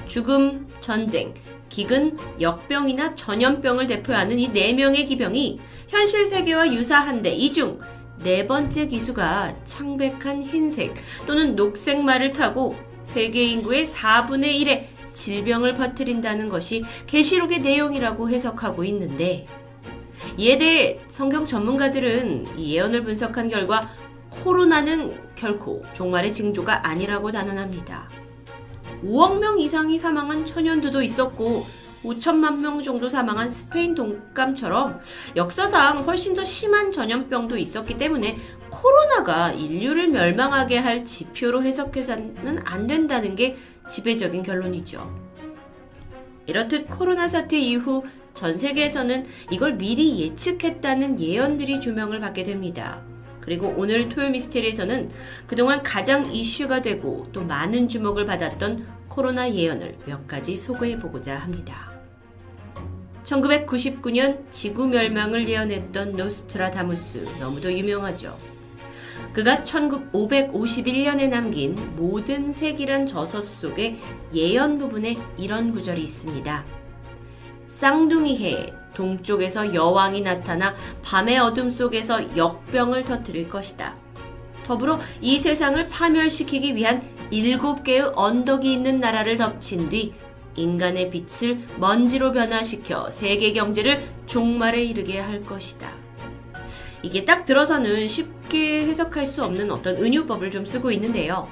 [0.06, 1.34] 죽음, 전쟁,
[1.68, 7.78] 기근, 역병이나 전염병을 대표하는 이 4명의 기병이 현실 세계와 유사한데 이 중
[8.22, 10.94] 네 번째 기수가 창백한 흰색
[11.26, 19.46] 또는 녹색 말을 타고 세계 인구의 4분의 1의 질병을 퍼뜨린다는 것이 계시록의 내용이라고 해석하고 있는데
[20.36, 23.88] 이에 대해 성경 전문가들은 이 예언을 분석한 결과
[24.30, 28.08] 코로나는 결코 종말의 징조가 아니라고 단언합니다.
[29.04, 31.64] 5억 명 이상이 사망한 천연두도 있었고
[32.02, 35.00] 5천만 명 정도 사망한 스페인 독감처럼
[35.34, 38.38] 역사상 훨씬 더 심한 전염병도 있었기 때문에
[38.70, 43.56] 코로나가 인류를 멸망하게 할 지표로 해석해서는 안 된다는 게
[43.88, 45.26] 지배적인 결론이죠.
[46.46, 48.04] 이렇듯 코로나 사태 이후
[48.36, 53.00] 전 세계에서는 이걸 미리 예측했다는 예언들이 조명을 받게 됩니다.
[53.40, 55.10] 그리고 오늘 토요 미스테리에서는
[55.46, 61.90] 그동안 가장 이슈가 되고 또 많은 주목을 받았던 코로나 예언을 몇 가지 소개해 보고자 합니다.
[63.24, 68.36] 1999년 지구 멸망을 예언했던 노스트라다무스 너무도 유명하죠.
[69.32, 73.96] 그가 1951년에 남긴 모든 세기란 저서 속에
[74.34, 76.85] 예언 부분에 이런 구절이 있습니다.
[77.76, 83.94] 쌍둥이 해 동쪽에서 여왕이 나타나 밤의 어둠 속에서 역병을 터뜨릴 것이다.
[84.64, 90.14] 더불어 이 세상을 파멸시키기 위한 일곱 개의 언덕이 있는 나라를 덮친 뒤
[90.54, 95.92] 인간의 빛을 먼지로 변화시켜 세계 경제를 종말에 이르게 할 것이다.
[97.02, 101.46] 이게 딱 들어서는 쉽게 해석할 수 없는 어떤 은유법을 좀 쓰고 있는데요.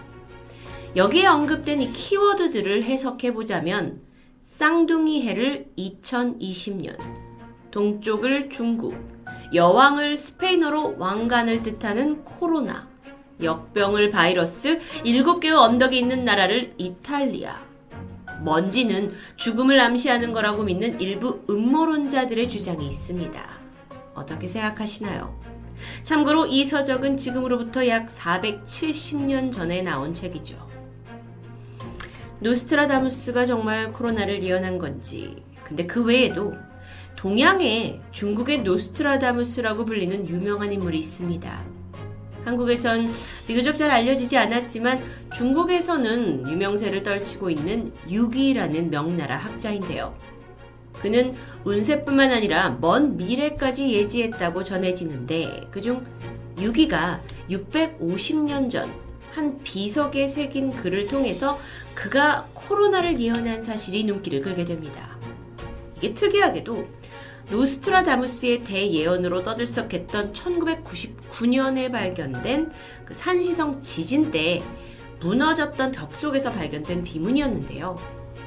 [0.97, 4.01] 여기에 언급된 이 키워드들을 해석해 보자면
[4.45, 6.97] 쌍둥이 해를 2020년,
[7.71, 8.95] 동쪽을 중국,
[9.55, 12.87] 여왕을 스페인어로 왕관을 뜻하는 코로나,
[13.43, 17.65] 역병을 바이러스, 일곱 개의 언덕이 있는 나라를 이탈리아,
[18.45, 23.43] 먼지는 죽음을 암시하는 거라고 믿는 일부 음모론자들의 주장이 있습니다.
[24.15, 25.41] 어떻게 생각하시나요?
[26.03, 30.74] 참고로 이 서적은 지금으로부터 약 470년 전에 나온 책이죠.
[32.45, 35.35] 노스트라다무스가 정말 코로나를 예언한 건지.
[35.65, 36.53] 근데 그 외에도
[37.17, 41.65] 동양에 중국의 노스트라다무스라고 불리는 유명한 인물이 있습니다.
[42.45, 43.11] 한국에선
[43.47, 45.03] 비교적 잘 알려지지 않았지만
[45.33, 50.15] 중국에서는 유명세를 떨치고 있는 유기라는 명나라 학자인데요.
[51.01, 56.05] 그는 운세뿐만 아니라 먼 미래까지 예지했다고 전해지는데 그중
[56.61, 59.05] 유기가 650년 전
[59.35, 61.59] 한 비석에 새긴 글을 통해서
[61.95, 65.17] 그가 코로나를 예언한 사실이 눈길을 끌게 됩니다.
[65.97, 66.87] 이게 특이하게도
[67.51, 72.73] 노스트라다무스의 대예언으로 떠들썩했던 1999년에 발견된
[73.05, 74.63] 그 산시성 지진 때
[75.21, 77.99] 무너졌던 벽 속에서 발견된 비문이었는데요.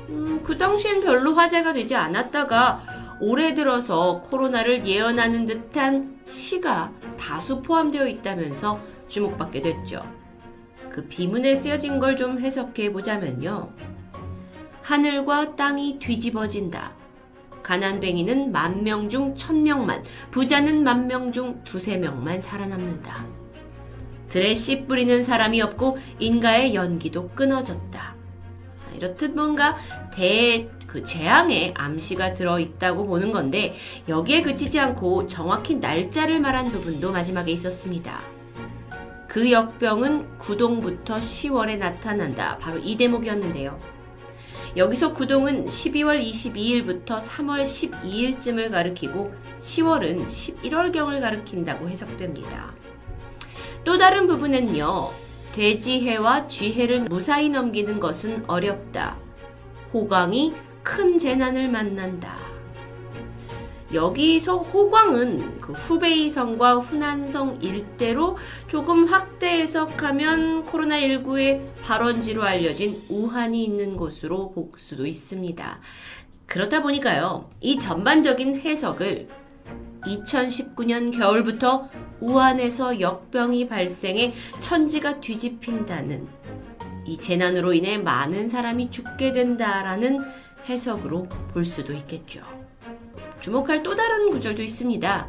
[0.09, 2.81] 음, 그 당시엔 별로 화제가 되지 않았다가
[3.19, 10.16] 올해 들어서 코로나를 예언하는 듯한 시가 다수 포함되어 있다면서 주목받게 됐죠.
[10.97, 13.69] 그 비문에 쓰여진 걸 좀 해석해 보자면요.
[14.81, 16.91] 하늘과 땅이 뒤집어진다.
[17.61, 23.27] 가난뱅이는 만 명 중 천명만, 부자는 만 명 중 두세 명만 살아남는다.
[24.29, 28.15] 들에 씨 뿌리는 사람이 없고 인가의 연기도 끊어졌다.
[28.95, 29.77] 이렇듯 뭔가
[30.11, 33.75] 대, 그 재앙의 암시가 들어있다고 보는 건데
[34.09, 38.36] 여기에 그치지 않고 정확히 날짜를 말한 부분도 마지막에 있었습니다.
[39.37, 42.57] 그 역병은 구동부터 10월에 나타난다.
[42.57, 43.79] 바로 이 대목이었는데요.
[44.75, 52.73] 여기서 구동은 12월 22일부터 3월 12일쯤을 가리키고 10월은 11월경을 가리킨다고 해석됩니다.
[53.83, 55.11] 또 다른 부분은요.
[55.51, 59.17] 대지해와 쥐해를 무사히 넘기는 것은 어렵다.
[59.93, 62.56] 호광이 큰 재난을 만난다.
[63.93, 74.51] 여기서 호광은 그 후베이성과 후난성 일대로 조금 확대 해석하면 코로나19의 발원지로 알려진 우한이 있는 곳으로
[74.51, 75.79] 볼 수도 있습니다.
[76.45, 79.29] 그렇다 보니까요, 이 전반적인 해석을
[80.03, 86.27] 2019년 겨울부터 우한에서 역병이 발생해 천지가 뒤집힌다는
[87.05, 90.25] 이 재난으로 인해 많은 사람이 죽게 된다라는
[90.67, 92.56] 해석으로 볼 수도 있겠죠.
[93.39, 95.27] 주목할 또 다른 구절도 있습니다.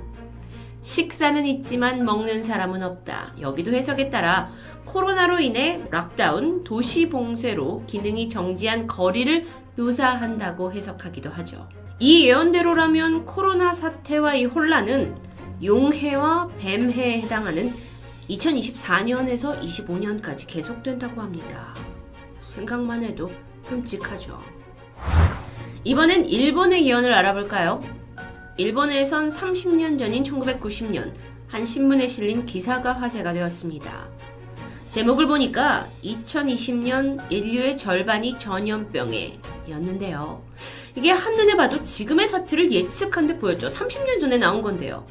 [0.80, 3.34] 식사는 있지만 먹는 사람은 없다.
[3.40, 4.50] 여기도 해석에 따라
[4.84, 11.68] 코로나로 인해 락다운, 도시 봉쇄로 기능이 정지한 거리를 묘사한다고 해석하기도 하죠.
[11.98, 15.16] 이 예언대로라면 코로나 사태와 이 혼란은
[15.62, 17.74] 용해와 뱀해에 해당하는
[18.30, 21.74] 2024년에서 25년까지 계속된다고 합니다.
[22.40, 23.30] 생각만 해도
[23.68, 24.40] 끔찍하죠.
[25.84, 27.82] 이번엔 일본의 예언을 알아볼까요?
[28.56, 31.12] 일본에선 30년 전인 1990년
[31.46, 34.08] 한 신문에 실린 기사가 화제가 되었습니다.
[34.88, 39.38] 제목을 보니까 2020년 인류의 절반이 전염병에
[39.70, 40.42] 였는데요.
[40.96, 43.68] 이게 한눈에 봐도 지금의 사태를 예측한 듯 보였죠.
[43.68, 45.06] 30년 전에 나온 건데요.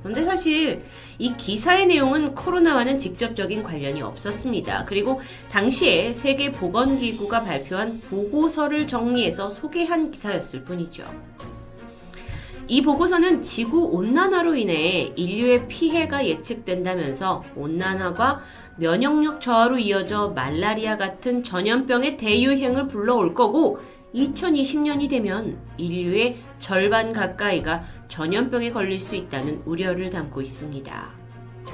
[0.00, 0.84] 그런데 사실
[1.22, 4.86] 이 기사의 내용은 코로나와는 직접적인 관련이 없었습니다.
[4.86, 5.20] 그리고
[5.52, 11.06] 당시에 세계보건기구가 발표한 보고서를 정리해서 소개한 기사였을 뿐이죠.
[12.66, 18.40] 이 보고서는 지구 온난화로 인해 인류의 피해가 예측된다면서 온난화가
[18.78, 23.78] 면역력 저하로 이어져 말라리아 같은 전염병의 대유행을 불러올 거고
[24.12, 31.10] 2020년이 되면 인류의 절반 가까이가 전염병에 걸릴 수 있다는 우려를 담고 있습니다.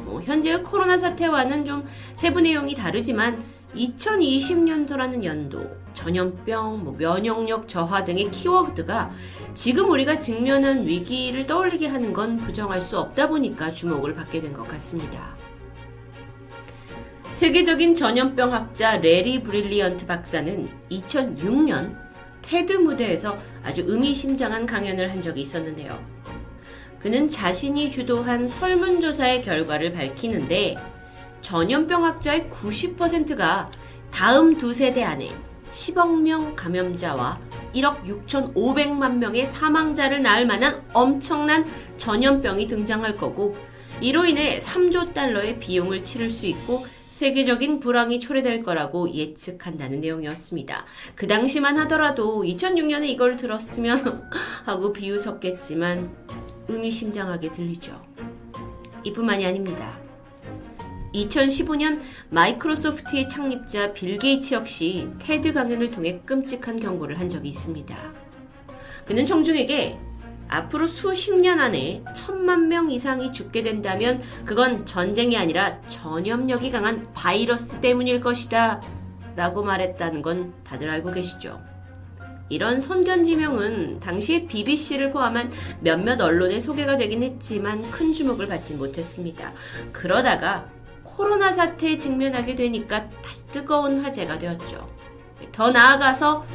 [0.04, 3.42] 뭐 현재의 코로나 사태와는 좀 세부 내용이 다르지만
[3.74, 9.10] 2020년도라는 연도, 전염병, 뭐 면역력 저하 등의 키워드가
[9.54, 14.68] 지금 우리가 직면한 위기를 떠올리게 하는 건 부정할 수 없다 보니까 주목을 받게 된 것
[14.68, 15.36] 같습니다.
[17.32, 21.96] 세계적인 전염병 학자 레리 브릴리언트 박사는 2006년
[22.42, 26.17] 테드 무대에서 아주 의미심장한 강연을 한 적이 있었는데요.
[26.98, 30.76] 그는 자신이 주도한 설문조사의 결과를 밝히는데
[31.42, 33.70] 전염병 학자의 90%가
[34.10, 35.30] 다음 두 세대 안에
[35.68, 37.38] 10억 명 감염자와
[37.74, 41.66] 1억 6,500만 명의 사망자를 낳을 만한 엄청난
[41.98, 43.56] 전염병이 등장할 거고
[44.00, 50.84] 이로 인해 3조 달러의 비용을 치를 수 있고 세계적인 불황이 초래될 거라고 예측한다는 내용이었습니다.
[51.16, 54.28] 그 당시만 하더라도 2006년에 이걸 들었으면
[54.64, 56.14] 하고 비웃었겠지만
[56.68, 58.00] 의미심장하게 들리죠.
[59.04, 59.98] 이뿐만이 아닙니다.
[61.14, 62.00] 2015년
[62.30, 67.96] 마이크로소프트의 창립자 빌 게이츠 역시 테드 강연을 통해 끔찍한 경고를 한 적이 있습니다.
[69.06, 69.98] 그는 청중에게
[70.48, 77.80] 앞으로 수십 년 안에 천만 명 이상이 죽게 된다면 그건 전쟁이 아니라 전염력이 강한 바이러스
[77.80, 78.80] 때문일 것이다.
[79.36, 81.67] 라고 말했다는 건 다들 알고 계시죠?
[82.48, 89.52] 이런 선견지명은 당시 BBC를 포함한 몇몇 언론에 소개가 되긴 했지만 큰 주목을 받지 못했습니다.
[89.92, 90.66] 그러다가
[91.02, 94.88] 코로나 사태에 직면하게 되니까 다시 뜨거운 화제가 되었죠.
[95.52, 96.46] 더 나아가서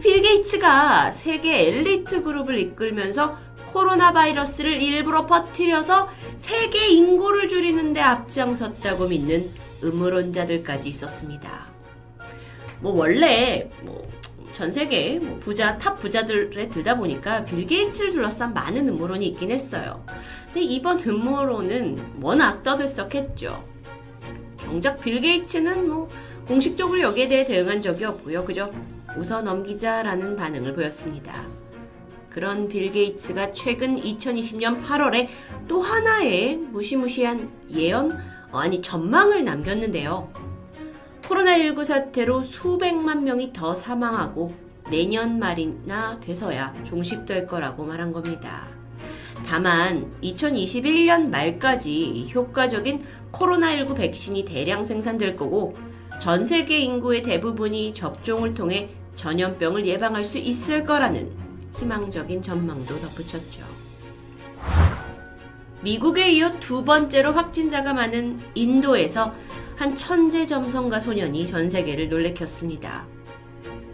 [0.00, 9.50] 빌 게이츠가 세계 엘리트 그룹을 이끌면서 코로나 바이러스를 일부러 퍼뜨려서 세계 인구를 줄이는데 앞장섰다고 믿는
[9.82, 11.66] 음모론자들까지 있었습니다.
[12.80, 14.06] 뭐 원래 뭐
[14.54, 20.06] 전 세계 뭐 부자 top 부자들에 들다 보니까 빌 게이츠를 둘러싼 많은 음모론이 있긴 했어요.
[20.46, 23.64] 근데 이번 음모론은 워낙 떠들썩했죠.
[24.58, 26.08] 정작 빌 게이츠는 뭐
[26.46, 28.44] 공식적으로 여기에 대해 대응한 적이 없고요.
[28.44, 28.70] 그저
[29.16, 31.34] 웃어 넘기자라는 반응을 보였습니다.
[32.30, 35.28] 그런 빌 게이츠가 최근 2020년 8월에
[35.66, 38.12] 또 하나의 무시무시한 예언,
[38.52, 40.32] 어, 아니 전망을 남겼는데요.
[41.28, 44.54] 코로나19 사태로 수백만 명이 더 사망하고
[44.90, 48.68] 내년 말이나 돼서야 종식될 거라고 말한 겁니다.
[49.46, 55.76] 다만 2021년 말까지 효과적인 코로나19 백신이 대량 생산될 거고
[56.20, 61.30] 전 세계 인구의 대부분이 접종을 통해 전염병을 예방할 수 있을 거라는
[61.78, 63.62] 희망적인 전망도 덧붙였죠.
[65.82, 69.34] 미국에 이어 두 번째로 확진자가 많은 인도에서
[69.76, 73.06] 한 천재 점성가 소년이 전 세계를 놀래켰습니다.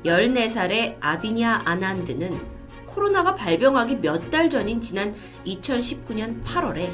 [0.04, 2.38] 14살의 아비냐 아난드는
[2.86, 5.14] 코로나가 발병하기 몇 달 전인 지난
[5.46, 6.88] 2019년 8월에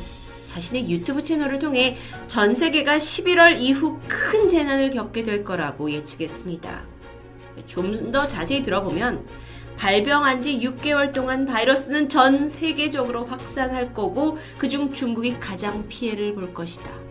[0.47, 1.97] 자신의 유튜브 채널을 통해
[2.29, 6.85] 전 세계가 11월 이후 큰 재난을 겪게 될 거라고 예측했습니다.
[7.67, 9.27] 좀 더 자세히 들어보면
[9.77, 17.06] 발병한 지 6개월 동안 바이러스는 전 세계적으로 확산할 거고 그중 중국이 가장 피해를 볼 것이다.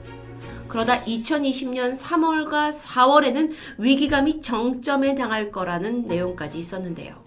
[0.68, 7.24] 그러다 2020년 3월과 4월에는 위기감이 정점에 당할 거라는 내용까지 있었는데요.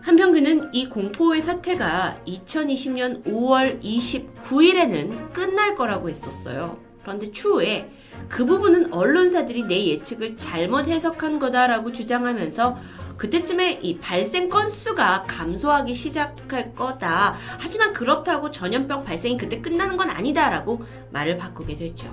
[0.00, 6.78] 한편 그는 이 공포의 사태가 2020년 5월 29일에는 끝날 거라고 했었어요.
[7.02, 7.90] 그런데 추후에
[8.28, 12.76] 그 부분은 언론사들이 내 예측을 잘못 해석한 거다라고 주장하면서
[13.16, 17.34] 그때쯤에 이 발생 건수가 감소하기 시작할 거다.
[17.58, 22.08] 하지만 그렇다고 전염병 발생이 그때 끝나는 건 아니다라고 말을 바꾸게 됐죠.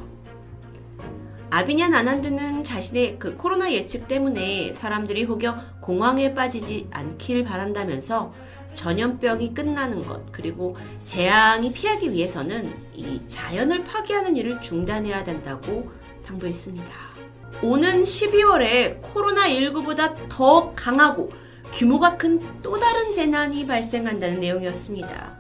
[1.50, 8.34] 아비냐 나난드는 자신의 그 코로나 예측 때문에 사람들이 혹여 공황에 빠지지 않길 바란다면서
[8.74, 15.92] 전염병이 끝나는 것, 그리고 재앙이 피하기 위해서는 이 자연을 파괴하는 일을 중단해야 된다고
[16.26, 17.11] 당부했습니다.
[17.64, 21.32] 오는 12월에 코로나19보다 더 강하고
[21.72, 25.40] 규모가 큰 또 다른 재난이 발생한다는 내용이었습니다.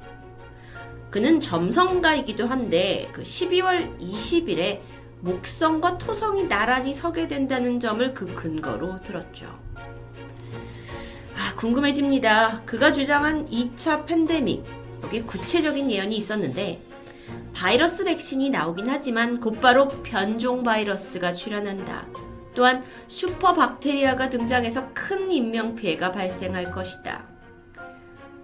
[1.09, 4.79] 그는 점성가이기도 한데 그 12월 20일에
[5.19, 9.45] 목성과 토성이 나란히 서게 된다는 점을 그 근거로 들었죠.
[11.35, 12.63] 아, 궁금해집니다.
[12.65, 14.63] 그가 주장한 2차 팬데믹,
[15.03, 16.81] 여기에 구체적인 예언이 있었는데,
[17.53, 22.07] 바이러스 백신이 나오긴 하지만 곧바로 변종 바이러스가 출현한다.
[22.53, 27.27] 또한 슈퍼 박테리아가 등장해서 큰 인명 피해가 발생할 것이다.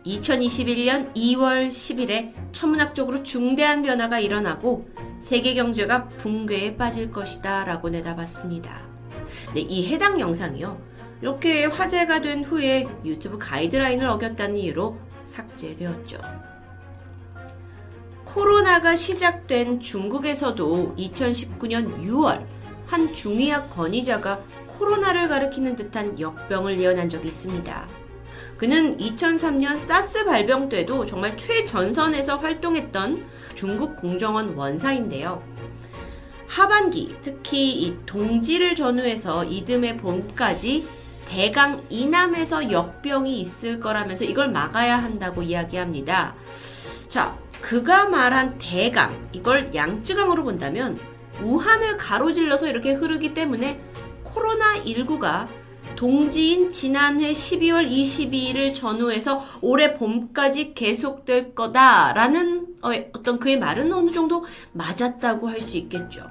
[0.05, 4.87] 2021년 2월 10일에 천문학적으로 중대한 변화가 일어나고
[5.19, 8.87] 세계 경제가 붕괴에 빠질 것이다 라고 내다봤습니다.
[9.53, 10.81] 네, 이 해당 영상이요.
[11.21, 16.19] 이렇게 화제가 된 후에 유튜브 가이드라인을 어겼다는 이유로 삭제되었죠.
[18.37, 22.45] 코로나가 시작된 중국에서도 2019년 6월
[22.85, 27.87] 한 중의학 권위자가 코로나를 가리키는 듯한 역병을 예언한 적이 있습니다.
[28.55, 33.25] 그는 2003년 사스 발병 때도 정말 최전선에서 활동했던
[33.55, 35.41] 중국 공정원 원사인데요.
[36.45, 40.87] 하반기, 특히 이 동지를 전후해서 이듬해 봄까지
[41.27, 46.35] 대강 이남에서 역병이 있을 거라면서 이걸 막아야 한다고 이야기합니다.
[47.09, 50.99] 자, 그가 말한 대강, 이걸 양쯔강으로 본다면
[51.41, 53.79] 우한을 가로질러서 이렇게 흐르기 때문에
[54.23, 55.47] 코로나19가
[55.95, 64.45] 동지인 지난해 12월 22일을 전후해서 올해 봄까지 계속될 거다라는 어, 어떤 그의 말은 어느 정도
[64.73, 66.29] 맞았다고 할 수 있겠죠.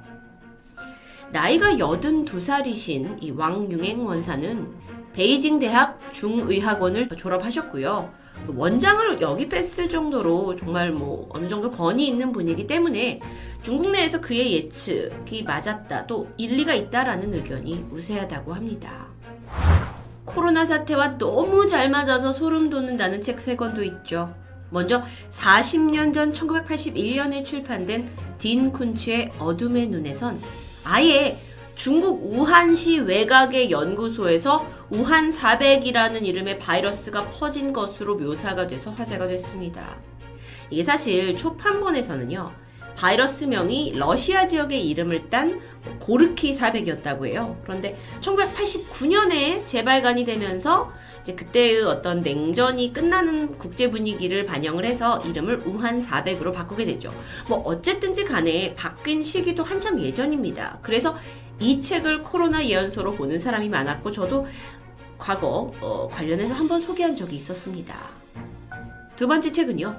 [1.31, 4.67] 나이가 82살이신 이 왕융행 원사는
[5.11, 8.09] 베이징 대학 중의학원을 졸업하셨고요.
[8.45, 13.19] 그 원장을 여기 뺐을 정도로 정말 뭐 어느 정도 권위 있는 분이기 때문에
[13.61, 19.07] 중국 내에서 그의 예측이 맞았다 또 일리가 있다라는 의견이 우세하다고 합니다.
[20.25, 24.33] 코로나 사태와 너무 잘 맞아서 소름 돋는다는 책 세 권도 있죠.
[24.69, 30.41] 먼저 40년 전 1981년에 출판된 딘 쿤츠의 어둠의 눈에선
[30.83, 31.39] 아예
[31.77, 39.95] 중국 우한시 외곽의 연구소에서 우한 400이라는 이름의 바이러스가 퍼진 것으로 묘사가 돼서 화제가 됐습니다.
[40.71, 42.51] 이게 사실 초판본에서는요,
[42.97, 45.61] 바이러스명이 러시아 지역의 이름을 딴
[45.99, 47.55] 고르키 400이었다고 해요.
[47.61, 56.01] 그런데 1989년에 재발간이 되면서 이제 그때의 어떤 냉전이 끝나는 국제 분위기를 반영을 해서 이름을 우한
[56.01, 57.13] 400으로 바꾸게 되죠.
[57.47, 60.79] 뭐 어쨌든지 간에 바뀐 시기도 한참 예전입니다.
[60.81, 61.15] 그래서
[61.59, 64.45] 이 책을 코로나 예언서로 보는 사람이 많았고 저도
[65.17, 67.97] 과거 어, 관련해서 한번 소개한 적이 있었습니다.
[69.15, 69.95] 두 번째 책은요.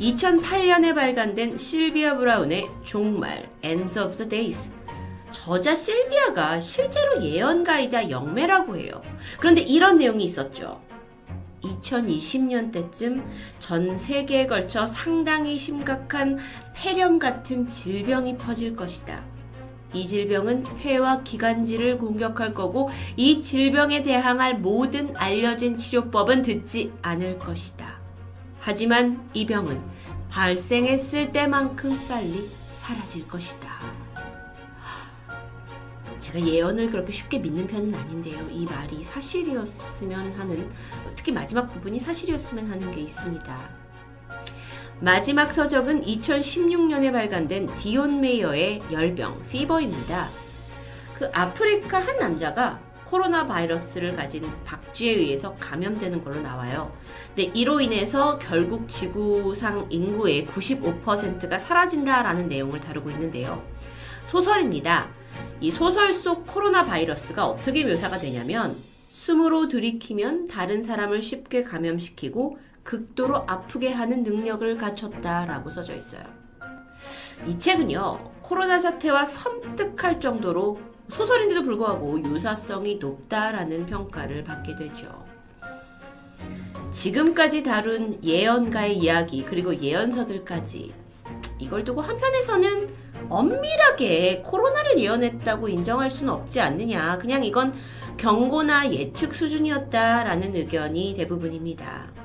[0.00, 4.72] 2008년에 발간된 실비아 브라운의 종말 Ends of the Days.
[5.30, 9.02] 저자 실비아가 실제로 예언가이자 영매라고 해요.
[9.38, 10.80] 그런데 이런 내용이 있었죠.
[11.62, 13.24] 2020년 때쯤
[13.58, 16.38] 전 세계에 걸쳐 상당히 심각한
[16.74, 19.37] 폐렴 같은 질병이 퍼질 것이다.
[19.94, 27.98] 이 질병은 폐와 기관지를 공격할 거고 이 질병에 대항할 모든 알려진 치료법은 듣지 않을 것이다.
[28.60, 29.80] 하지만 이 병은
[30.30, 33.78] 발생했을 때만큼 빨리 사라질 것이다.
[36.18, 38.48] 제가 예언을 그렇게 쉽게 믿는 편은 아닌데요.
[38.50, 40.68] 이 말이 사실이었으면 하는,
[41.14, 43.77] 특히 마지막 부분이 사실이었으면 하는 게 있습니다.
[45.00, 50.28] 마지막 서적은 2016년에 발간된 디온 메이어의 열병, Fever입니다.
[51.16, 56.92] 그 아프리카 한 남자가 코로나 바이러스를 가진 박쥐에 의해서 감염되는 걸로 나와요.
[57.28, 63.62] 근데 이로 인해서 결국 지구상 인구의 95%가 사라진다라는 내용을 다루고 있는데요.
[64.24, 65.08] 소설입니다.
[65.60, 68.76] 이 소설 속 코로나 바이러스가 어떻게 묘사가 되냐면
[69.08, 76.22] 숨으로 들이키면 다른 사람을 쉽게 감염시키고 극도로 아프게 하는 능력을 갖췄다라고 써져 있어요.
[77.46, 85.26] 이 책은요, 코로나 사태와 섬뜩할 정도로 소설인데도 불구하고 유사성이 높다라는 평가를 받게 되죠.
[86.90, 90.94] 지금까지 다룬 예언가의 이야기, 그리고 예언서들까지
[91.58, 92.88] 이걸 두고 한편에서는
[93.28, 97.18] 엄밀하게 코로나를 예언했다고 인정할 수는 없지 않느냐.
[97.18, 97.74] 그냥 이건
[98.16, 102.17] 경고나 예측 수준이었다라는 의견이 대부분입니다.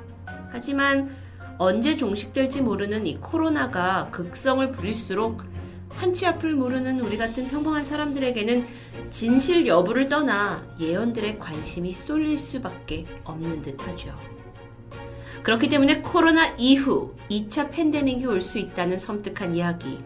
[0.54, 1.10] 하지만
[1.58, 5.44] 언제 종식될지 모르는 이 코로나가 극성을 부릴수록
[5.90, 8.66] 한치 앞을 모르는 우리 같은 평범한 사람들에게는
[9.10, 14.16] 진실 여부를 떠나 예언들의 관심이 쏠릴 수밖에 없는 듯 하죠.
[15.42, 20.00] 그렇기 때문에 코로나 이후 2차 팬데믹이 올 수 있다는 섬뜩한 이야기.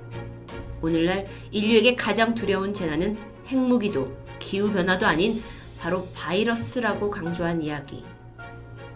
[0.81, 3.17] 오늘날 인류에게 가장 두려운 재난은
[3.47, 5.41] 핵무기도 기후변화도 아닌
[5.79, 8.03] 바로 바이러스라고 강조한 이야기.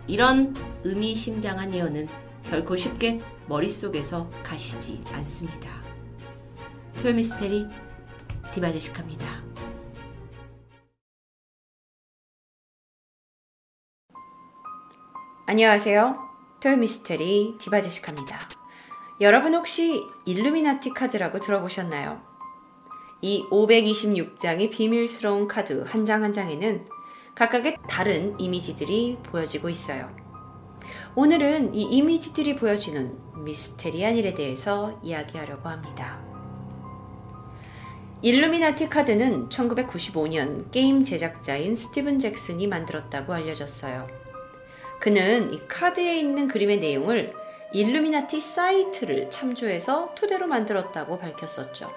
[0.08, 2.08] 이런 의미심장한 예언은
[2.44, 5.70] 결코 쉽게 머릿속에서 가시지 않습니다.
[7.00, 7.68] 토요미스테리
[8.54, 9.44] 디바제식합니다.
[15.46, 16.18] 안녕하세요.
[16.62, 18.40] 토요미스테리 디바제식합니다.
[19.22, 22.22] 여러분 혹시 일루미나티 카드라고 들어보셨나요?
[23.22, 26.88] 이 526장의 비밀스러운 카드 한 장한 장에는
[27.36, 30.10] 각각의 다른 이미지들이 보여지고 있어요.
[31.16, 36.20] 오늘은 이 이미지들이 보여주는 미스테리한 일에 대해서 이야기하려고 합니다.
[38.22, 44.08] 일루미나티 카드는 1995년 게임 제작자인 스티븐 잭슨이 만들었다고 알려졌어요.
[45.00, 47.34] 그는 이 카드에 있는 그림의 내용을
[47.74, 51.92] 일루미나티 사이트를 참조해서 토대로 만들었다고 밝혔었죠.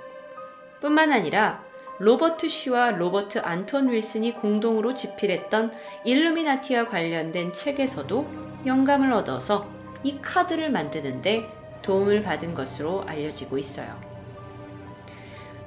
[0.81, 1.63] 뿐만 아니라
[1.99, 5.73] 로버트 쉬와 로버트 안톤 윌슨이 공동으로 집필했던
[6.05, 8.27] 일루미나티와 관련된 책에서도
[8.67, 9.69] 영감을 얻어서
[10.03, 11.49] 이 카드를 만드는데
[11.83, 13.99] 도움을 받은 것으로 알려지고 있어요.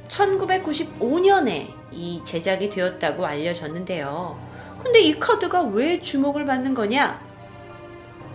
[0.08, 4.38] 1995년에 이 제작이 되었다고 알려졌는데요.
[4.84, 7.22] 근데 이 카드가 왜 주목을 받는 거냐?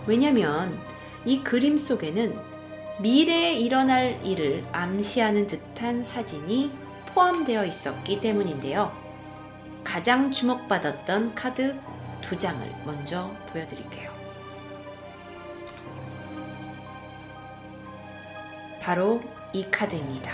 [0.07, 0.79] 왜냐면
[1.25, 2.37] 이 그림 속에는
[2.99, 6.82] 미래에 일어날 일을 암시하는 듯한 사진이
[7.13, 8.91] 포함되어 있었기 때문인데요.
[9.83, 11.75] 가장 주목받았던 카드
[12.21, 14.11] 두 장을 먼저 보여드릴게요.
[18.81, 19.21] 바로
[19.53, 20.31] 이 카드입니다.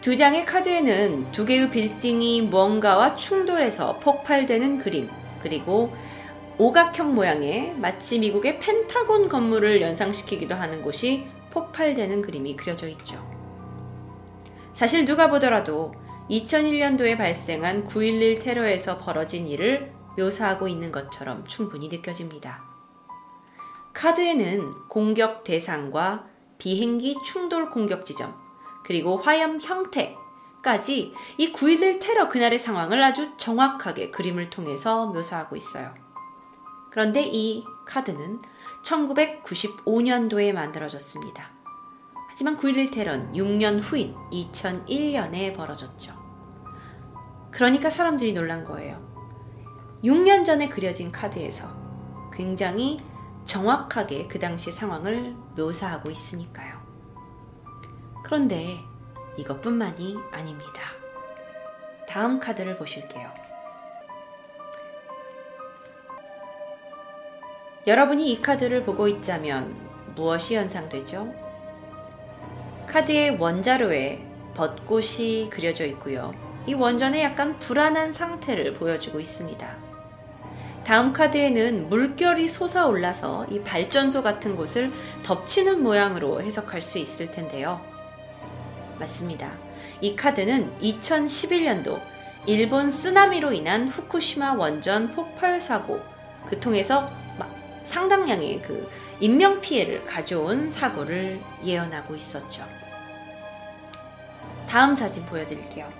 [0.00, 5.10] 두 장의 카드에는 두 개의 빌딩이 무언가와 충돌해서 폭발되는 그림,
[5.42, 5.92] 그리고
[6.58, 13.35] 오각형 모양의 마치 미국의 펜타곤 건물을 연상시키기도 하는 곳이 폭발되는 그림이 그려져 있죠.
[14.76, 15.94] 사실 누가 보더라도
[16.28, 22.62] 2001년도에 발생한 9.11 테러에서 벌어진 일을 묘사하고 있는 것처럼 충분히 느껴집니다.
[23.94, 26.26] 카드에는 공격 대상과
[26.58, 28.34] 비행기 충돌 공격 지점,
[28.84, 35.94] 그리고 화염 형태까지 이 9.11 테러 그날의 상황을 아주 정확하게 그림을 통해서 묘사하고 있어요.
[36.90, 38.42] 그런데 이 카드는
[38.84, 41.55] 1995년도에 만들어졌습니다.
[42.36, 46.12] 하지만 9.11 테러는 6년 후인 2001년에 벌어졌죠.
[47.50, 49.00] 그러니까 사람들이 놀란 거예요.
[50.04, 51.66] 6년 전에 그려진 카드에서
[52.30, 53.00] 굉장히
[53.46, 56.78] 정확하게 그 당시 상황을 묘사하고 있으니까요.
[58.22, 58.80] 그런데
[59.38, 60.82] 이것뿐만이 아닙니다.
[62.06, 63.32] 다음 카드를 보실게요.
[67.86, 69.74] 여러분이 이 카드를 보고 있자면
[70.14, 71.45] 무엇이 연상되죠?
[72.96, 74.22] 카드의 원자로에
[74.54, 76.32] 벚꽃이 그려져 있고요.
[76.66, 79.68] 이 원전의 약간 불안한 상태를 보여주고 있습니다.
[80.82, 84.90] 다음 카드에는 물결이 솟아올라서 이 발전소 같은 곳을
[85.24, 87.82] 덮치는 모양으로 해석할 수 있을 텐데요.
[88.98, 89.52] 맞습니다.
[90.00, 92.00] 이 카드는 2011년도
[92.46, 96.00] 일본 쓰나미로 인한 후쿠시마 원전 폭발 사고,
[96.46, 97.10] 그 통해서
[97.84, 98.90] 상당량의 그
[99.20, 102.75] 인명 피해를 가져온 사고를 예언하고 있었죠.
[104.68, 105.90] 다음 사진 보여드릴게요.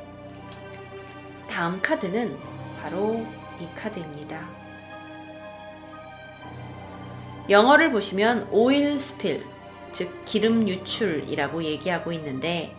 [1.49, 2.37] 다음 카드는
[2.83, 3.25] 바로
[3.61, 4.47] 이 카드입니다.
[7.49, 9.47] 영어를 보시면 오일 스필,
[9.93, 12.77] 즉 기름 유출이라고 얘기하고 있는데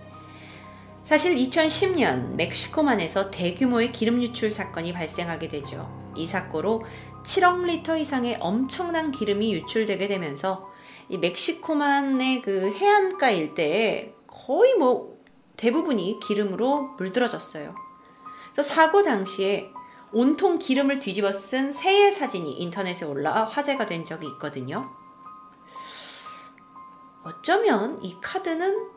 [1.06, 5.90] 사실 2010년 멕시코만에서 대규모의 기름 유출 사건이 발생하게 되죠.
[6.18, 6.84] 이 사고로
[7.24, 10.70] 7억 리터 이상의 엄청난 기름이 유출되게 되면서
[11.08, 15.17] 이 멕시코만의 그 해안가 일대에 거의 뭐
[15.58, 17.76] 대부분이 기름으로 물들어졌어요.
[18.62, 19.74] 사고 당시에
[20.12, 24.90] 온통 기름을 뒤집어 쓴 새의 사진이 인터넷에 올라와 화제가 된 적이 있거든요.
[27.24, 28.90] 어쩌면 이 카드는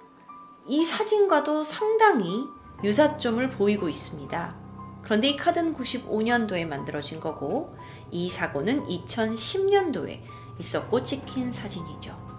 [0.66, 2.46] 이 사진과도 상당히
[2.84, 4.56] 유사점을 보이고 있습니다.
[5.02, 7.74] 그런데 이 카드는 95년도에 만들어진 거고
[8.10, 10.22] 이 사고는 2010년도에
[10.58, 12.29] 있었고 찍힌 사진이죠.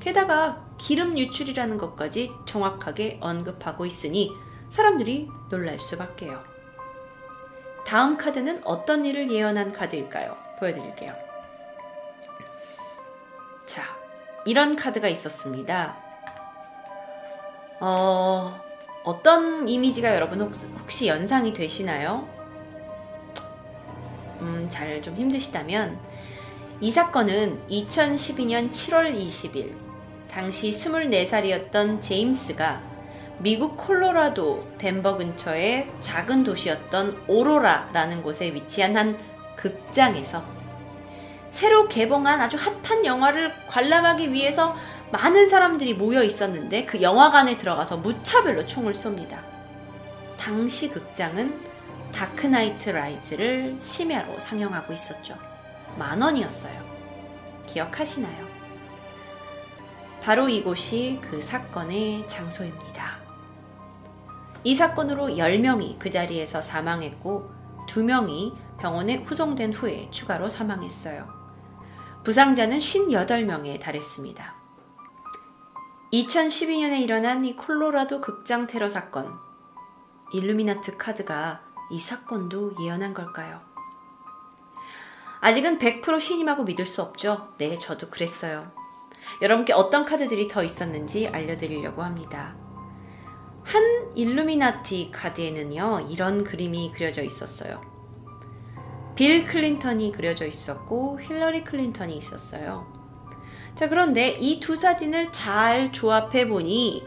[0.00, 4.32] 게다가 기름 유출이라는 것까지 정확하게 언급하고 있으니
[4.70, 6.42] 사람들이 놀랄 수밖에요.
[7.86, 10.36] 다음 카드는 어떤 일을 예언한 카드일까요?
[10.58, 11.12] 보여드릴게요.
[13.66, 13.82] 자,
[14.44, 15.96] 이런 카드가 있었습니다.
[17.80, 18.60] 어,
[19.04, 22.28] 어떤 이미지가 여러분 혹시, 혹시 연상이 되시나요?
[24.40, 25.98] 음, 잘 좀 힘드시다면
[26.80, 29.89] 이 사건은 2012년 7월 20일
[30.30, 32.80] 당시 24살이었던 제임스가
[33.38, 39.18] 미국 콜로라도 덴버 근처의 작은 도시였던 오로라라는 곳에 위치한 한
[39.56, 40.44] 극장에서
[41.50, 44.76] 새로 개봉한 아주 핫한 영화를 관람하기 위해서
[45.10, 49.38] 많은 사람들이 모여 있었는데 그 영화관에 들어가서 무차별로 총을 쏩니다.
[50.36, 51.60] 당시 극장은
[52.12, 55.34] 다크나이트 라이즈를 심야로 상영하고 있었죠.
[55.98, 56.78] 만 원이었어요.
[57.66, 58.49] 기억하시나요?
[60.22, 63.18] 바로 이곳이 그 사건의 장소입니다.
[64.62, 67.50] 이 사건으로 10명이 그 자리에서 사망했고
[67.88, 71.26] 2명이 병원에 후송된 후에 추가로 사망했어요.
[72.22, 74.54] 부상자는 58명에 달했습니다.
[76.12, 79.38] 2012년에 일어난 이 콜로라도 극장 테러 사건.
[80.32, 83.60] 일루미나트 카드가 이 사건도 예언한 걸까요?
[85.40, 87.54] 아직은 100% 신임하고 믿을 수 없죠.
[87.56, 88.70] 네, 저도 그랬어요.
[89.42, 92.56] 여러분께 어떤 카드들이 더 있었는지 알려드리려고 합니다.
[93.62, 93.82] 한
[94.16, 97.80] 일루미나티 카드에는요, 이런 그림이 그려져 있었어요.
[99.14, 102.90] 빌 클린턴이 그려져 있었고, 힐러리 클린턴이 있었어요.
[103.74, 107.06] 자, 그런데 이 두 사진을 잘 조합해 보니,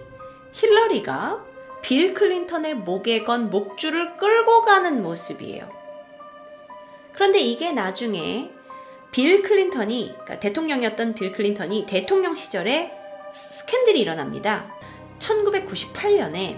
[0.54, 1.44] 힐러리가
[1.82, 5.70] 빌 클린턴의 목에 건 목줄을 끌고 가는 모습이에요.
[7.12, 8.53] 그런데 이게 나중에
[9.14, 12.92] 빌 클린턴이, 그러니까 대통령이었던 빌 클린턴이 대통령 시절에
[13.32, 14.66] 스캔들이 일어납니다.
[15.20, 16.58] 1998년에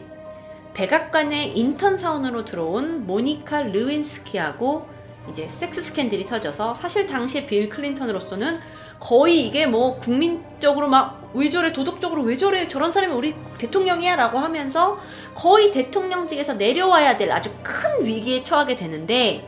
[0.74, 4.88] 백악관의 인턴 사원으로 들어온 모니카 르윈스키하고
[5.30, 8.60] 이제 섹스 스캔들이 터져서 사실 당시 빌 클린턴으로서는
[9.00, 14.40] 거의 이게 뭐 국민적으로 막 왜 저래 도덕적으로 왜 저래 저런 사람이 우리 대통령이야 라고
[14.40, 14.98] 하면서
[15.36, 19.46] 거의 대통령직에서 내려와야 될 아주 큰 위기에 처하게 되는데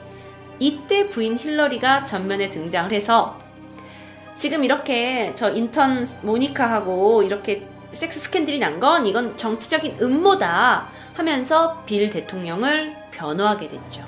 [0.60, 3.40] 이때 부인 힐러리가 전면에 등장을 해서
[4.36, 12.10] 지금 이렇게 저 인턴 모니카하고 이렇게 섹스 스캔들이 난 건 이건 정치적인 음모다 하면서 빌
[12.12, 14.06] 대통령을 변호하게 됐죠.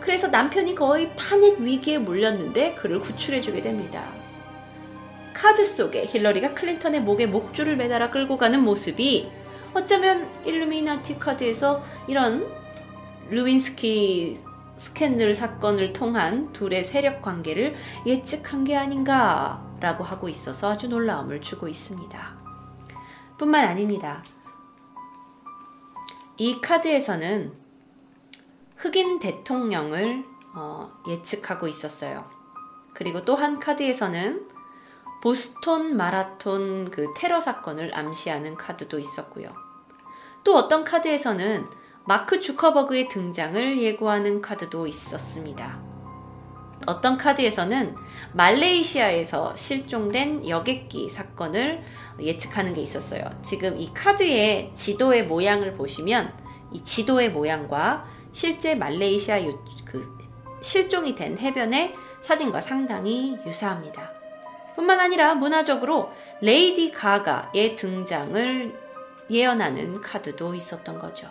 [0.00, 4.04] 그래서 남편이 거의 탄핵 위기에 몰렸는데 그를 구출해주게 됩니다.
[5.32, 9.30] 카드 속에 힐러리가 클린턴의 목에 목줄을 매달아 끌고 가는 모습이
[9.74, 12.46] 어쩌면 일루미나티 카드에서 이런
[13.30, 14.38] 루윈스키
[14.76, 17.74] 스캔들 사건을 통한 둘의 세력 관계를
[18.06, 22.36] 예측한 게 아닌가라고 하고 있어서 아주 놀라움을 주고 있습니다.
[23.38, 24.22] 뿐만 아닙니다.
[26.36, 27.52] 이 카드에서는
[28.76, 30.24] 흑인 대통령을
[30.54, 32.28] 어, 예측하고 있었어요.
[32.94, 34.48] 그리고 또 한 카드에서는
[35.22, 39.54] 보스톤 마라톤 그 테러 사건을 암시하는 카드도 있었고요.
[40.44, 41.66] 또 어떤 카드에서는
[42.08, 45.80] 마크 주커버그의 등장을 예고하는 카드도 있었습니다.
[46.86, 47.96] 어떤 카드에서는
[48.32, 51.82] 말레이시아에서 실종된 여객기 사건을
[52.20, 53.24] 예측하는 게 있었어요.
[53.42, 56.32] 지금 이 카드의 지도의 모양을 보시면
[56.72, 59.40] 이 지도의 모양과 실제 말레이시아
[59.84, 60.16] 그
[60.62, 64.12] 실종이 된 해변의 사진과 상당히 유사합니다.
[64.76, 68.78] 뿐만 아니라 문화적으로 레이디 가가의 등장을
[69.28, 71.28] 예언하는 카드도 있었던 거죠.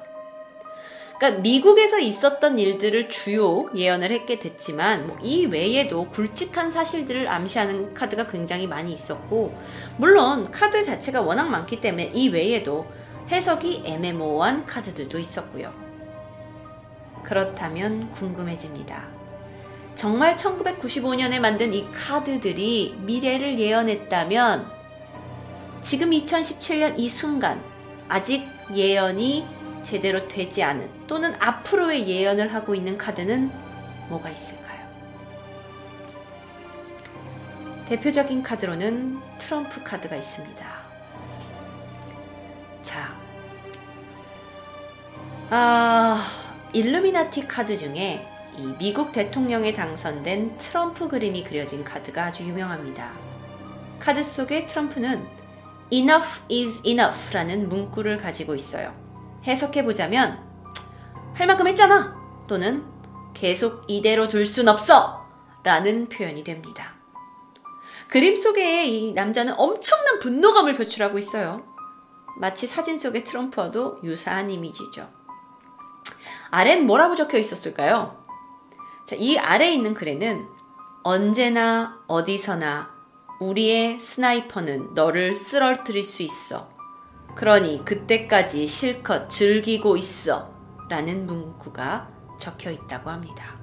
[1.18, 8.28] 그러니까 미국에서 있었던 일들을 주로 예언을 하게 됐지만 뭐 이 외에도 굵직한 사실들을 암시하는 카드가
[8.28, 9.58] 굉장히 많이 있었고
[9.98, 12.86] 물론 카드 자체가 워낙 많기 때문에 이 외에도
[13.32, 15.74] 해석이 애매모호한 카드들도 있었고요.
[17.24, 19.08] 그렇다면 궁금해집니다.
[19.96, 24.70] 정말 1995년에 만든 이 카드들이 미래를 예언했다면
[25.82, 27.64] 지금 2017년 이 순간
[28.08, 28.46] 아직
[28.76, 29.55] 예언이
[29.86, 33.52] 제대로 되지 않은 또는 앞으로의 예언을 하고 있는 카드는
[34.10, 34.66] 뭐가 있을까요?
[37.88, 40.66] 대표적인 카드로는 트럼프 카드가 있습니다.
[42.82, 43.16] 자,
[45.52, 46.26] 아,
[46.74, 48.28] 일루미나티 카드 중에
[48.58, 53.12] 이 미국 대통령에 당선된 트럼프 그림이 그려진 카드가 아주 유명합니다.
[54.00, 55.28] 카드 속에 트럼프는
[55.92, 59.05] Enough is enough 라는 문구를 가지고 있어요.
[59.46, 60.44] 해석해보자면,
[61.34, 62.16] 할 만큼 했잖아!
[62.48, 62.86] 또는
[63.34, 65.26] 계속 이대로 둘 순 없어!
[65.64, 66.94] 라는 표현이 됩니다.
[68.08, 71.66] 그림 속의 이 남자는 엄청난 분노감을 표출하고 있어요.
[72.38, 75.10] 마치 사진 속의 트럼프와도 유사한 이미지죠.
[76.52, 78.24] 아래는 뭐라고 적혀 있었을까요?
[79.08, 80.48] 자, 이 아래에 있는 글에는
[81.04, 82.94] 언제나 어디서나
[83.40, 86.70] 우리의 스나이퍼는 너를 쓰러뜨릴 수 있어.
[87.36, 90.54] 그러니 그때까지 실컷 즐기고 있어.
[90.88, 92.08] 라는 문구가
[92.38, 93.56] 적혀 있다고 합니다.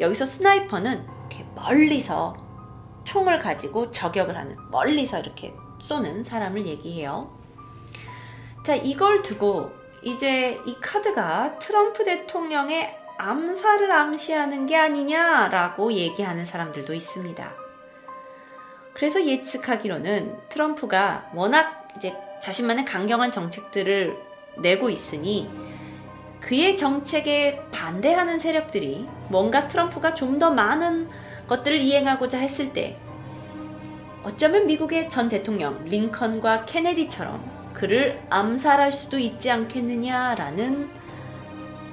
[0.00, 2.36] 여기서 스나이퍼는 이렇게 멀리서
[3.04, 7.38] 총을 가지고 저격을 하는, 멀리서 이렇게 쏘는 사람을 얘기해요.
[8.64, 9.70] 자, 이걸 두고
[10.02, 17.52] 이제 이 카드가 트럼프 대통령의 암살을 암시하는 게 아니냐라고 얘기하는 사람들도 있습니다.
[18.94, 24.18] 그래서 예측하기로는 트럼프가 워낙 이제 자신만의 강경한 정책들을
[24.58, 25.48] 내고 있으니
[26.40, 31.08] 그의 정책에 반대하는 세력들이 뭔가 트럼프가 좀 더 많은
[31.48, 32.98] 것들을 이행하고자 했을 때
[34.24, 40.90] 어쩌면 미국의 전 대통령 링컨과 케네디처럼 그를 암살할 수도 있지 않겠느냐라는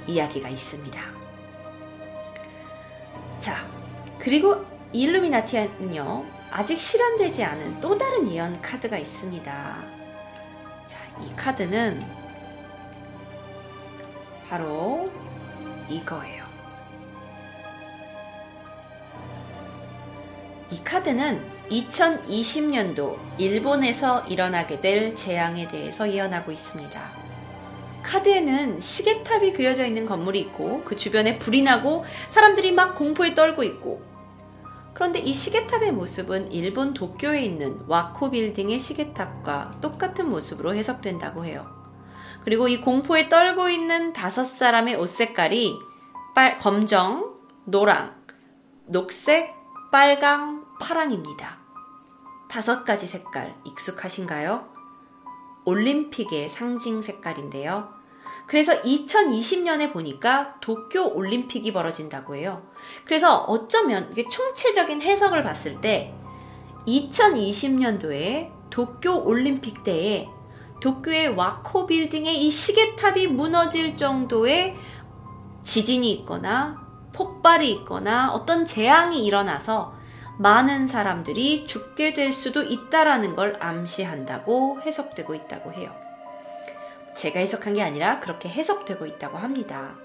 [0.07, 1.01] 이야기가 있습니다.
[3.39, 3.65] 자,
[4.19, 10.00] 그리고 일루미나티는요, 아직 실현되지 않은 또 다른 예언 카드가 있습니다.
[11.11, 12.01] 자, 이 카드는
[14.47, 15.11] 바로
[15.89, 16.45] 이거예요.
[20.69, 27.01] 이 카드는 2020년도 일본에서 일어나게 될 재앙에 대해서 예언하고 있습니다.
[28.03, 34.10] 카드에는 시계탑이 그려져 있는 건물이 있고 그 주변에 불이 나고 사람들이 막 공포에 떨고 있고
[34.93, 41.65] 그런데 이 시계탑의 모습은 일본 도쿄에 있는 와코 빌딩의 시계탑과 똑같은 모습으로 해석된다고 해요.
[42.43, 45.77] 그리고 이 공포에 떨고 있는 다섯 사람의 옷 색깔이
[46.33, 47.35] 빨, 검정,
[47.65, 48.15] 노랑,
[48.85, 49.53] 녹색,
[49.91, 51.59] 빨강, 파랑입니다.
[52.49, 54.67] 다섯 가지 색깔 익숙하신가요?
[55.65, 57.93] 올림픽의 상징 색깔인데요.
[58.47, 62.63] 그래서 2020년에 보니까 도쿄 올림픽이 벌어진다고 해요.
[63.05, 66.13] 그래서 어쩌면 이게 총체적인 해석을 봤을 때
[66.87, 70.27] 2020년도에 도쿄 올림픽 때에
[70.81, 74.75] 도쿄의 와코 빌딩의 이 시계탑이 무너질 정도의
[75.63, 76.81] 지진이 있거나
[77.13, 79.93] 폭발이 있거나 어떤 재앙이 일어나서
[80.39, 85.93] 많은 사람들이 죽게 될 수도 있다라는 걸 암시한다고 해석되고 있다고 해요.
[87.15, 89.95] 제가 해석한 게 아니라 그렇게 해석되고 있다고 합니다.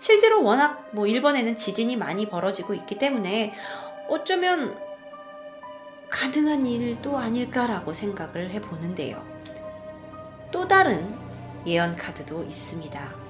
[0.00, 3.54] 실제로 워낙 뭐 일본에는 지진이 많이 벌어지고 있기 때문에
[4.08, 4.76] 어쩌면
[6.08, 9.22] 가능한 일도 아닐까라고 생각을 해 보는데요.
[10.50, 11.14] 또 다른
[11.66, 13.28] 예언 카드도 있습니다.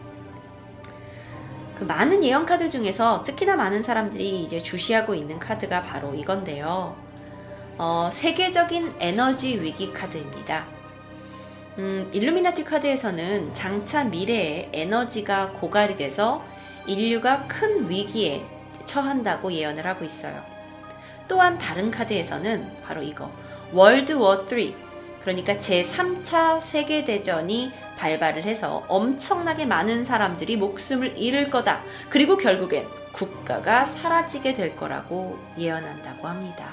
[1.78, 6.96] 그 많은 예언 카드 중에서 특히나 많은 사람들이 이제 주시하고 있는 카드가 바로 이건데요.
[7.78, 10.66] 어, 세계적인 에너지 위기 카드입니다.
[11.78, 16.44] 음, 일루미나티 카드에서는 장차 미래에 에너지가 고갈이 돼서
[16.88, 18.44] 인류가 큰 위기에
[18.84, 20.42] 처한다고 예언을 하고 있어요.
[21.28, 23.30] 또한 다른 카드에서는 바로 이거
[23.72, 24.72] 월드 워 3,
[25.20, 31.82] 그러니까 제3차 세계대전이 발발을 해서 엄청나게 많은 사람들이 목숨을 잃을 거다.
[32.08, 36.64] 그리고 결국엔 국가가 사라지게 될 거라고 예언한다고 합니다.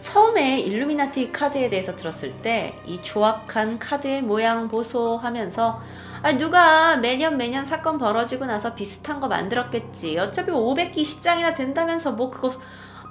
[0.00, 5.80] 처음에 일루미나티 카드에 대해서 들었을 때 이 조악한 카드의 모양 보소 하면서
[6.22, 10.18] 아 누가 매년 매년 사건 벌어지고 나서 비슷한 거 만들었겠지.
[10.18, 12.50] 어차피 520장이나 된다면서 뭐 그거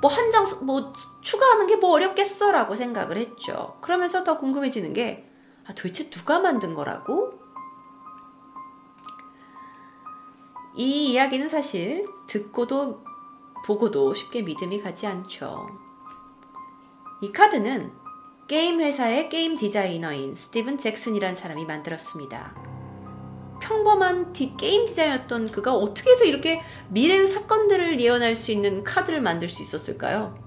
[0.01, 3.77] 뭐 한 장 뭐 추가하는 게 뭐 어렵겠어라고 생각을 했죠.
[3.81, 5.25] 그러면서 더 궁금해지는 게
[5.67, 7.33] 아, 도대체 누가 만든 거라고?
[10.75, 13.03] 이 이야기는 사실 듣고도
[13.65, 15.67] 보고도 쉽게 믿음이 가지 않죠.
[17.21, 17.91] 이 카드는
[18.47, 22.78] 게임 회사의 게임 디자이너인 스티븐 잭슨이란 사람이 만들었습니다.
[23.69, 29.47] 평범한 디, 게임 디자이너였던 그가 어떻게 해서 이렇게 미래의 사건들을 예언할 수 있는 카드를 만들
[29.47, 30.37] 수 있었을까요?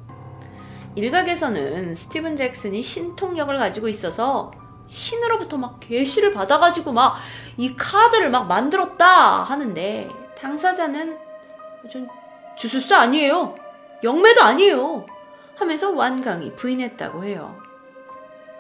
[0.97, 4.51] 일각에서는 스티븐 잭슨이 신통력을 가지고 있어서
[4.89, 7.17] 신으로부터 막 계시를 받아가지고 막
[7.57, 11.19] 이 카드를 막 만들었다 하는데 당사자는
[11.91, 12.09] 좀
[12.57, 13.55] 주술사 아니에요.
[14.03, 15.07] 영매도 아니에요.
[15.55, 17.57] 하면서 완강히 부인했다고 해요.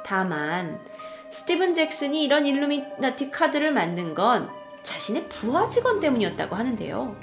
[0.04, 0.80] 다만
[1.32, 4.50] 스티븐 잭슨이 이런 일루미나티 카드를 만든 건
[4.82, 7.16] 자신의 부하 직원 때문이었다고 하는데요.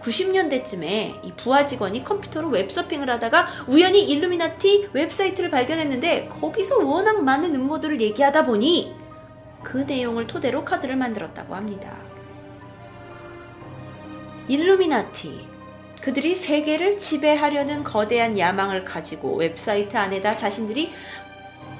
[0.00, 8.00] 90년대쯤에 이 부하 직원이 컴퓨터로 웹서핑을 하다가 우연히 일루미나티 웹사이트를 발견했는데 거기서 워낙 많은 음모들을
[8.00, 8.94] 얘기하다 보니
[9.62, 11.94] 그 내용을 토대로 카드를 만들었다고 합니다.
[14.48, 15.48] 일루미나티.
[16.00, 20.92] 그들이 세계를 지배하려는 거대한 야망을 가지고 웹사이트 안에다 자신들이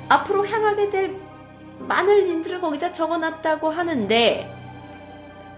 [0.08, 1.23] 앞으로 향하게 될
[1.86, 4.54] 많은 일들을 거기다 적어놨다고 하는데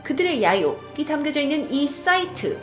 [0.03, 2.61] 그들의 야욕이 담겨져 있는 이 사이트.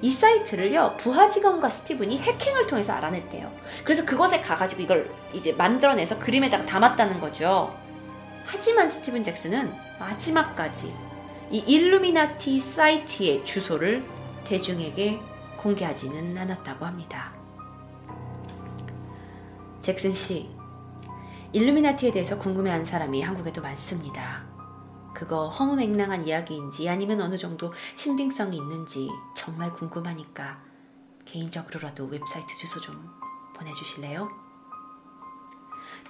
[0.00, 3.52] 이 사이트를요, 부하 직원과 스티븐이 해킹을 통해서 알아냈대요.
[3.84, 7.76] 그래서 그곳에 가가지고 이걸 이제 만들어내서 그림에다가 담았다는 거죠.
[8.46, 10.92] 하지만 스티븐 잭슨은 마지막까지
[11.50, 14.04] 이 일루미나티 사이트의 주소를
[14.44, 15.20] 대중에게
[15.58, 17.32] 공개하지는 않았다고 합니다.
[19.80, 20.48] 잭슨 씨,
[21.52, 24.46] 일루미나티에 대해서 궁금해하는 사람이 한국에도 많습니다.
[25.14, 30.62] 그거 허무맹랑한 이야기인지 아니면 어느 정도 신빙성이 있는지 정말 궁금하니까
[31.26, 33.10] 개인적으로라도 웹사이트 주소 좀
[33.54, 34.28] 보내주실래요?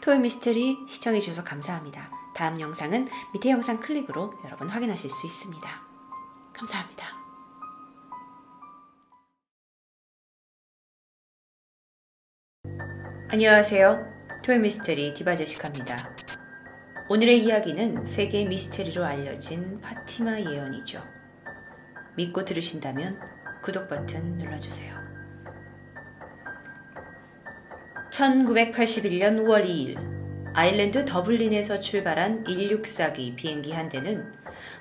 [0.00, 2.10] 토요 미스테리 시청해주셔서 감사합니다.
[2.34, 5.68] 다음 영상은 밑에 영상 클릭으로 여러분 확인하실 수 있습니다.
[6.54, 7.06] 감사합니다.
[13.28, 14.11] 안녕하세요.
[14.42, 16.16] 토요 미스테리 디바 제시카입니다.
[17.08, 21.00] 오늘의 이야기는 세계 미스테리로 알려진 파티마 예언이죠.
[22.16, 23.20] 믿고 들으신다면
[23.62, 24.96] 구독 버튼 눌러주세요.
[28.10, 34.32] 1981년 5월 2일 아일랜드 더블린에서 출발한 164기 비행기 한 대는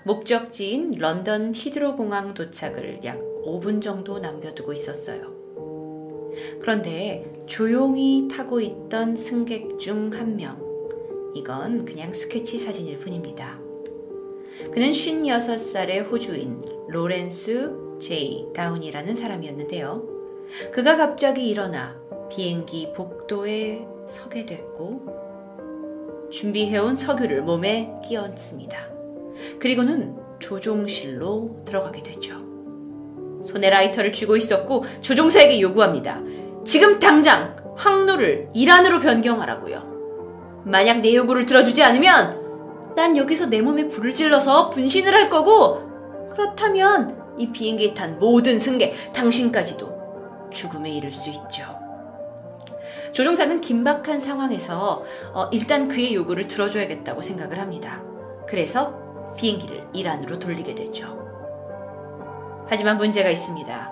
[0.03, 5.30] 목적지인 런던 히드로 공항 도착을 약 5분 정도 남겨두고 있었어요.
[6.59, 10.59] 그런데 조용히 타고 있던 승객 중 한 명,
[11.35, 13.59] 이건 그냥 스케치 사진일 뿐입니다.
[14.73, 20.07] 그는 56살의 호주인 로렌스 제이 다운이라는 사람이었는데요.
[20.71, 28.89] 그가 갑자기 일어나 비행기 복도에 서게 됐고 준비해온 석유를 몸에 끼얹습니다.
[29.59, 32.50] 그리고는 조종실로 들어가게 되죠.
[33.43, 36.19] 손에 라이터를 쥐고 있었고 조종사에게 요구합니다.
[36.65, 40.61] 지금 당장 항로를 이란으로 변경하라고요.
[40.65, 47.19] 만약 내 요구를 들어주지 않으면 난 여기서 내 몸에 불을 질러서 분신을 할 거고 그렇다면
[47.37, 51.63] 이 비행기에 탄 모든 승객, 당신까지도 죽음에 이를 수 있죠.
[53.13, 58.01] 조종사는 긴박한 상황에서 어, 일단 그의 요구를 들어줘야겠다고 생각을 합니다.
[58.47, 61.20] 그래서 비행기를 이란으로 돌리게 되죠.
[62.71, 63.91] 하지만 문제가 있습니다.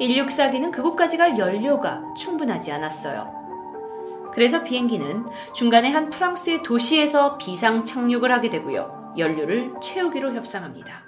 [0.00, 4.30] 164기는 그곳까지 갈 연료가 충분하지 않았어요.
[4.32, 9.14] 그래서 비행기는 중간에 한 프랑스의 도시에서 비상 착륙을 하게 되고요.
[9.18, 11.02] 연료를 채우기로 협상합니다.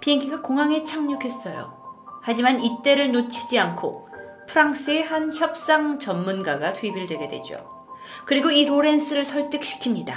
[0.00, 1.72] 비행기가 공항에 착륙했어요.
[2.20, 4.08] 하지만 이때를 놓치지 않고
[4.48, 7.64] 프랑스의 한 협상 전문가가 투입이 되게 되죠.
[8.26, 10.16] 그리고 이 로렌스를 설득시킵니다.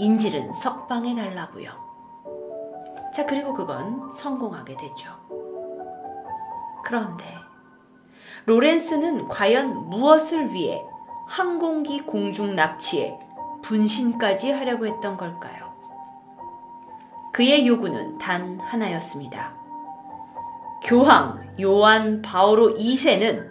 [0.00, 1.83] 인질은 석방해 달라고요.
[3.14, 5.08] 자, 그리고 그건 성공하게 되죠.
[6.84, 7.24] 그런데
[8.46, 10.82] 로렌스는 과연 무엇을 위해
[11.28, 13.16] 항공기 공중 납치에
[13.62, 15.72] 분신까지 하려고 했던 걸까요?
[17.32, 19.54] 그의 요구는 단 하나였습니다.
[20.82, 23.48] 교황 요한 바오로 2세는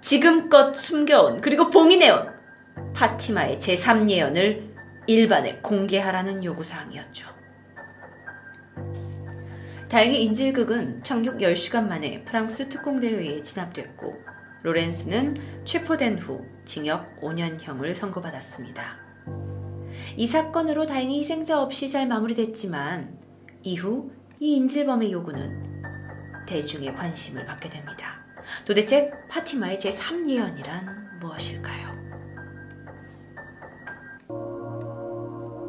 [0.00, 2.32] 지금껏 숨겨온 그리고 봉인해온
[2.94, 4.72] 파티마의 제3예언을
[5.06, 7.43] 일반에 공개하라는 요구사항이었죠.
[9.94, 14.16] 다행히 인질극은 착륙 10시간 만에 프랑스 특공대에 의해 진압됐고
[14.64, 18.98] 로렌스는 체포된 후 징역 5년형을 선고받았습니다.
[20.16, 23.20] 이 사건으로 다행히 희생자 없이 잘 마무리됐지만
[23.62, 25.62] 이후 이 인질범의 요구는
[26.48, 28.26] 대중의 관심을 받게 됩니다.
[28.64, 31.94] 도대체 파티마의 제3예언이란 무엇일까요?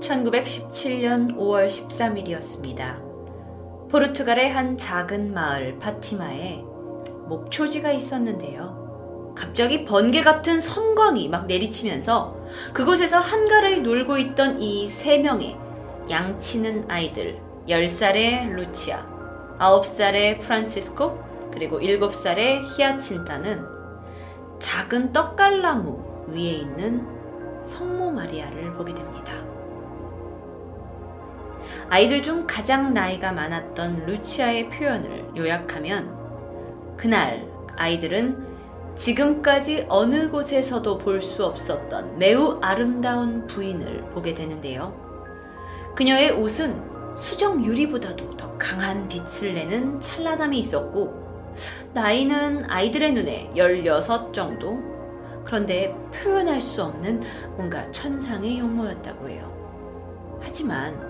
[0.02, 3.05] 1917년 5월 13일이었습니다.
[3.96, 6.62] 포르투갈의 한 작은 마을 파티마에
[7.30, 9.34] 목초지가 있었는데요.
[9.38, 12.36] 갑자기 번개 같은 섬광이 막 내리치면서
[12.74, 15.56] 그곳에서 한가르이 놀고 있던 이 세 명의
[16.10, 17.40] 양치는 아이들
[17.70, 21.18] 10살의 루치아, 9살의 프란시스코,
[21.54, 23.64] 그리고 7살의 히아친타는
[24.60, 27.08] 작은 떡갈나무 위에 있는
[27.62, 29.55] 성모 마리아를 보게 됩니다.
[31.90, 38.46] 아이들 중 가장 나이가 많았던 루치아의 표현을 요약하면 그날 아이들은
[38.96, 44.94] 지금까지 어느 곳에서도 볼 수 없었던 매우 아름다운 부인을 보게 되는데요.
[45.96, 51.54] 그녀의 옷은 수정 유리보다도 더 강한 빛을 내는 찬란함이 있었고,
[51.94, 54.80] 나이는 아이들의 눈에 16 정도?
[55.44, 57.22] 그런데 표현할 수 없는
[57.56, 59.52] 뭔가 천상의 용모였다고 해요.
[60.42, 61.05] 하지만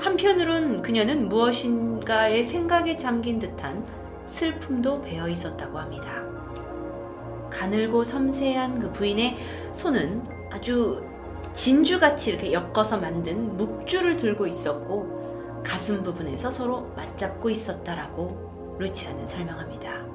[0.00, 3.86] 한편으론 그녀는 무엇인가의 생각에 잠긴 듯한
[4.26, 6.22] 슬픔도 배어 있었다고 합니다.
[7.50, 9.36] 가늘고 섬세한 그 부인의
[9.74, 11.04] 손은 아주
[11.52, 20.06] 진주같이 이렇게 엮어서 만든 묵주를 들고 있었고 가슴 부분에서 서로 맞잡고 있었다라고 루치아는 설명합니다.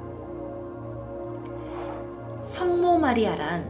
[2.43, 3.69] 성모 마리아란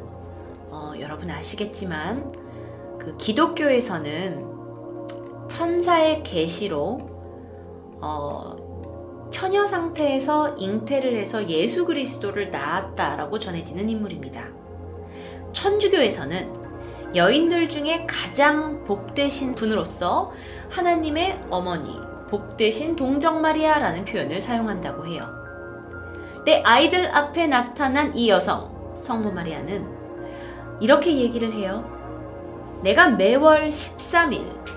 [0.70, 2.32] 어, 여러분 아시겠지만
[3.00, 4.55] 그 기독교에서는
[5.48, 7.00] 천사의 계시로
[8.02, 8.56] 어,
[9.32, 14.48] 처녀 상태에서 잉태를 해서 예수 그리스도를 낳았다라고 전해지는 인물입니다.
[15.52, 16.66] 천주교에서는
[17.16, 20.32] 여인들 중에 가장 복되신 분으로서
[20.70, 21.98] 하나님의 어머니,
[22.30, 25.28] 복되신 동정 마리아라는 표현을 사용한다고 해요.
[26.46, 29.86] 내 아이들 앞에 나타난 이 여성, 성모 마리아는
[30.82, 31.90] 이렇게 얘기를 해요.
[32.84, 34.75] 내가 매월 13일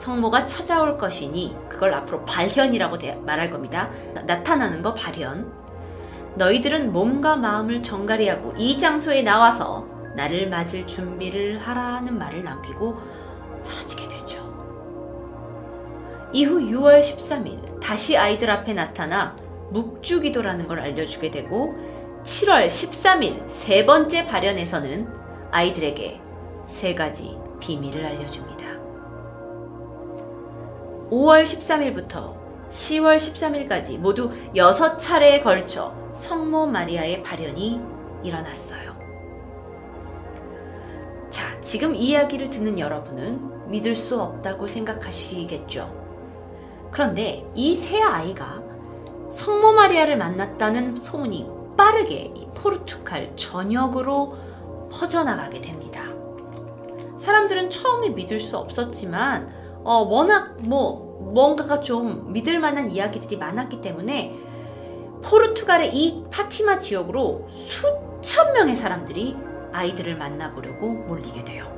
[0.00, 3.90] 성모가 찾아올 것이니 그걸 앞으로 발현이라고 말할 겁니다.
[4.26, 5.52] 나타나는 거 발현.
[6.36, 9.86] 너희들은 몸과 마음을 정갈이하고 이 장소에 나와서
[10.16, 12.96] 나를 맞을 준비를 하라는 말을 남기고
[13.60, 14.40] 사라지게 되죠.
[16.32, 19.36] 이후 6월 13일 다시 아이들 앞에 나타나
[19.70, 21.74] 묵주기도라는 걸 알려주게 되고
[22.22, 25.08] 7월 13일 세 번째 발현에서는
[25.50, 26.20] 아이들에게
[26.68, 28.59] 세 가지 비밀을 알려줍니다.
[31.10, 32.38] 5월 13일부터
[32.70, 37.80] 10월 13일까지 모두 6차례에 걸쳐 성모 마리아의 발현이
[38.22, 38.96] 일어났어요.
[41.30, 45.98] 자, 지금 이야기를 듣는 여러분은 믿을 수 없다고 생각하시겠죠.
[46.90, 48.62] 그런데 이 세 아이가
[49.30, 54.36] 성모 마리아를 만났다는 소문이 빠르게 포르투갈 전역으로
[54.92, 56.02] 퍼져나가게 됩니다.
[57.20, 64.36] 사람들은 처음에 믿을 수 없었지만 어, 워낙 뭐 뭔가가 좀 믿을 만한 이야기들이 많았기 때문에
[65.22, 69.36] 포르투갈의 이 파티마 지역으로 수천 명의 사람들이
[69.72, 71.70] 아이들을 만나보려고 몰리게 돼요.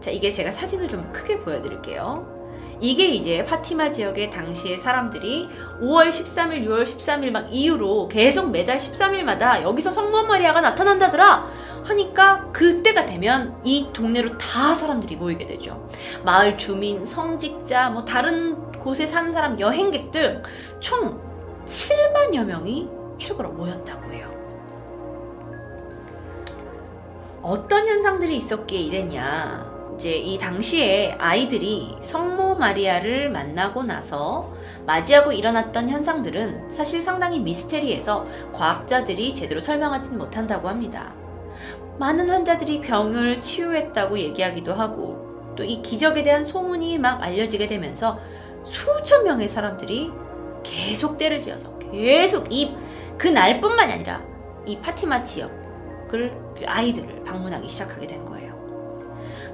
[0.00, 2.36] 자, 이게 제가 사진을 좀 크게 보여드릴게요.
[2.80, 5.48] 이게 이제 파티마 지역의 당시의 사람들이
[5.80, 11.65] 5월 13일, 6월 13일 막 이후로 계속 매달 13일마다 여기서 성모 마리아가 나타난다더라.
[11.86, 15.88] 하니까 그때가 되면 이 동네로 다 사람들이 모이게 되죠.
[16.24, 20.42] 마을 주민, 성직자, 뭐 다른 곳에 사는 사람, 여행객들
[20.80, 21.20] 총
[21.64, 24.30] 7만여 명이 최고로 모였다고 해요.
[27.42, 29.76] 어떤 현상들이 있었기에 이랬냐?
[29.94, 34.52] 이제 이 당시에 아이들이 성모 마리아를 만나고 나서
[34.84, 41.14] 맞이하고 일어났던 현상들은 사실 상당히 미스테리해서 과학자들이 제대로 설명하지는 못한다고 합니다.
[41.98, 45.26] 많은 환자들이 병을 치유했다고 얘기하기도 하고
[45.56, 48.18] 또 이 기적에 대한 소문이 막 알려지게 되면서
[48.62, 50.12] 수천 명의 사람들이
[50.62, 52.76] 계속 때를 지어서 계속 이
[53.16, 54.22] 그날뿐만 아니라
[54.66, 56.36] 이 파티마 지역을
[56.66, 58.54] 아이들을 방문하기 시작하게 된 거예요.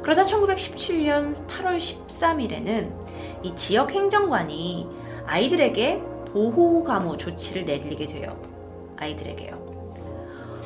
[0.02, 4.88] 그러자 1917년 8월 13일에는 이 지역 행정관이
[5.26, 8.40] 아이들에게 보호 감호 조치를 내리게 돼요.
[8.96, 9.92] 아이들에게요.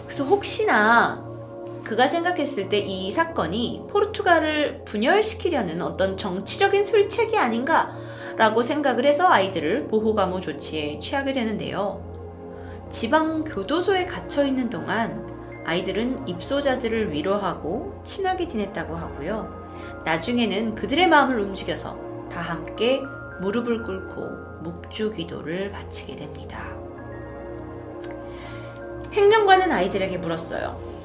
[0.07, 1.23] 그래서 혹시나
[1.87, 10.41] 그가 생각했을 때 이 사건이 포르투갈을 분열시키려는 어떤 정치적인 술책이 아닌가라고 생각을 해서 아이들을 보호감호
[10.41, 12.03] 조치에 취하게 되는데요.
[12.91, 15.27] 지방 교도소에 갇혀 있는 동안
[15.65, 20.03] 아이들은 입소자들을 위로하고 친하게 지냈다고 하고요.
[20.05, 23.01] 나중에는 그들의 마음을 움직여서 다 함께
[23.41, 26.65] 무릎을 꿇고 묵주 기도를 바치게 됩니다.
[29.13, 30.96] 행정관은 아이들에게 물었어요.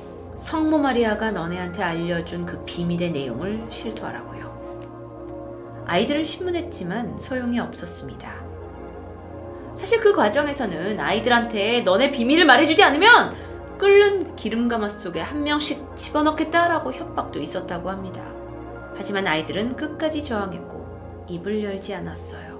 [0.41, 5.85] 성모 마리아가 너네한테 알려준 그 비밀의 내용을 실토하라고요.
[5.85, 8.41] 아이들을 신문했지만 소용이 없었습니다.
[9.77, 13.35] 사실 그 과정에서는 아이들한테 너네 비밀을 말해주지 않으면
[13.77, 18.23] 끓는 기름가마 속에 한 명씩 집어넣겠다라고 협박도 있었다고 합니다.
[18.95, 22.59] 하지만 아이들은 끝까지 저항했고 입을 열지 않았어요.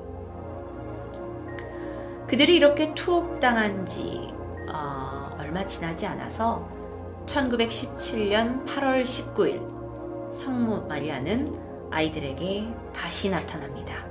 [2.28, 4.32] 그들이 이렇게 투옥당한 지
[4.72, 6.81] 어, 얼마 지나지 않아서
[7.26, 11.54] 1917년 8월 19일 성모 마리아는
[11.92, 14.06] 아이들에게 다시 나타납니다.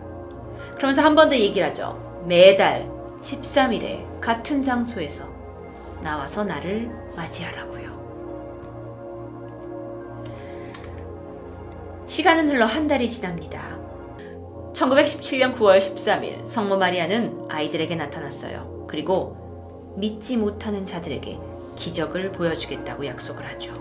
[0.77, 1.99] 그러면서 한 번 더 얘기를 하죠.
[2.27, 2.89] 매달
[3.23, 5.25] 13일에 같은 장소에서
[6.03, 7.91] 나와서 나를 맞이하라고요.
[12.07, 13.79] 시간은 흘러 한 달이 지납니다.
[14.73, 18.87] 1917년 9월 13일 성모 마리아는 아이들에게 나타났어요.
[18.89, 19.37] 그리고
[19.97, 21.39] 믿지 못하는 자들에게
[21.77, 23.73] 기적을 보여주겠다고 약속을 하죠.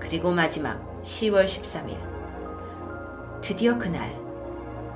[0.00, 1.96] 그리고 마지막 10월 13일
[3.40, 4.18] 드디어 그날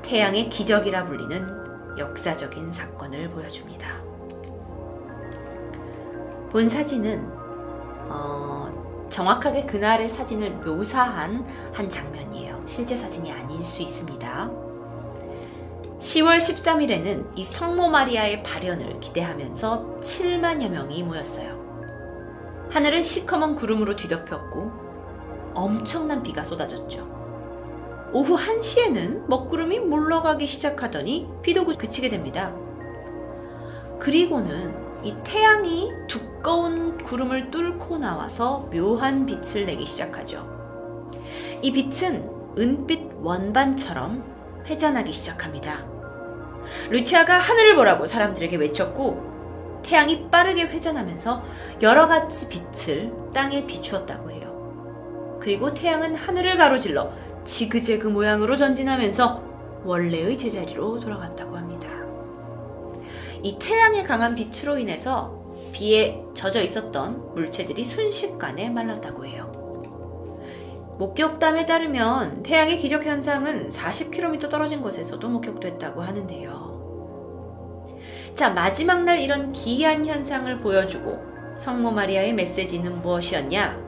[0.03, 4.03] 태양의 기적이라 불리는 역사적인 사건을 보여줍니다.
[6.51, 7.29] 본 사진은
[8.09, 12.63] 어, 정확하게 그날의 사진을 묘사한 한 장면이에요.
[12.67, 14.66] 실제 사진이 아닐 수 있습니다.
[15.99, 21.57] 10월 13일에는 이 성모 마리아의 발현을 기대하면서 7만여 명이 모였어요.
[22.71, 24.71] 하늘은 시커먼 구름으로 뒤덮였고
[25.55, 27.17] 엄청난 비가 쏟아졌죠.
[28.13, 32.55] 오후 1시에는 먹구름이 물러가기 시작하더니 비도 그치게 됩니다.
[33.99, 40.47] 그리고는 이 태양이 두꺼운 구름을 뚫고 나와서 묘한 빛을 내기 시작하죠.
[41.63, 44.36] 이 빛은 은빛 원반처럼
[44.67, 45.85] 회전하기 시작합니다.
[46.91, 51.45] 루치아가 하늘을 보라고 사람들에게 외쳤고 태양이 빠르게 회전하면서
[51.83, 55.39] 여러 가지 빛을 땅에 비추었다고 해요.
[55.41, 57.11] 그리고 태양은 하늘을 가로질러
[57.45, 59.43] 지그재그 모양으로 전진하면서
[59.85, 61.89] 원래의 제자리로 돌아갔다고 합니다.
[63.43, 65.41] 이 태양의 강한 빛으로 인해서
[65.71, 69.53] 비에 젖어 있었던 물체들이 순식간에 말랐다고 해요.
[70.99, 76.77] 목격담에 따르면 태양의 기적 현상은 40km 떨어진 곳에서도 목격됐다고 하는데요.
[78.35, 81.19] 자, 마지막 날 이런 기이한 현상을 보여주고
[81.57, 83.85] 성모 마리아의 메시지는 무엇이었냐?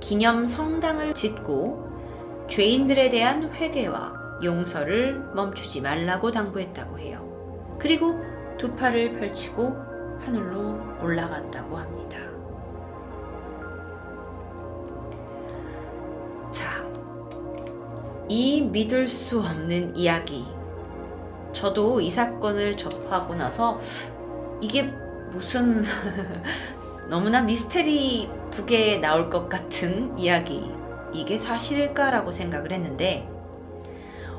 [0.00, 1.88] 기념 성당을 짓고
[2.48, 7.76] 죄인들에 대한 회개와 용서를 멈추지 말라고 당부했다고 해요.
[7.78, 8.18] 그리고
[8.56, 9.76] 두 팔을 펼치고
[10.20, 12.29] 하늘로 올라갔다고 합니다.
[18.30, 20.46] 이 믿을 수 없는 이야기.
[21.52, 23.80] 저도 이 사건을 접하고 나서
[24.60, 24.84] 이게
[25.32, 25.82] 무슨
[27.10, 30.70] 너무나 미스테리 북에 나올 것 같은 이야기
[31.12, 33.28] 이게 사실일까라고 생각을 했는데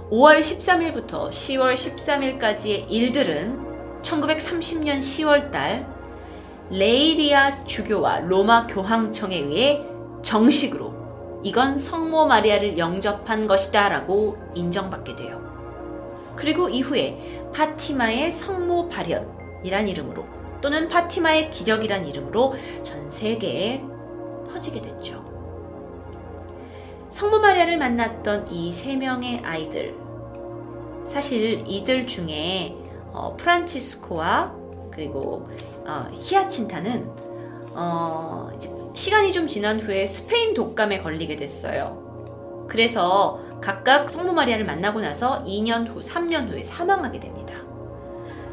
[0.10, 5.86] 5월 13일부터 10월 13일까지의 일들은 1930년 10월 달
[6.70, 9.86] 레이리아 주교와 로마 교황청에 의해
[10.22, 10.91] 정식으로
[11.44, 15.42] 이건 성모 마리아를 영접한 것이다 라고 인정받게 돼요.
[16.36, 20.26] 그리고 이후에 파티마의 성모 발현이란 이름으로
[20.62, 23.84] 또는 파티마의 기적이란 이름으로 전 세계에
[24.52, 25.24] 퍼지게 됐죠.
[27.10, 29.96] 성모 마리아를 만났던 이 세 명의 아이들.
[31.08, 32.76] 사실 이들 중에
[33.12, 34.54] 어, 프란치스코와
[34.92, 35.50] 그리고
[35.86, 37.10] 어, 히아친타는
[37.74, 38.50] 어,
[38.94, 42.66] 시간이 좀 지난 후에 스페인 독감에 걸리게 됐어요.
[42.68, 47.56] 그래서 각각 성모 마리아를 만나고 나서 2년 후, 3년 후에 사망하게 됩니다.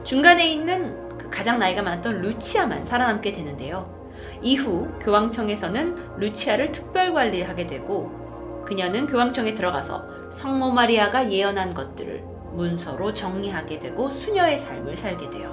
[0.04, 3.94] 중간에 있는 그 가장 나이가 많았던 루치아만 살아남게 되는데요.
[4.42, 12.22] 이후 교황청에서는 루치아를 특별 관리하게 되고 그녀는 교황청에 들어가서 성모 마리아가 예언한 것들을
[12.52, 15.52] 문서로 정리하게 되고 수녀의 삶을 살게 돼요.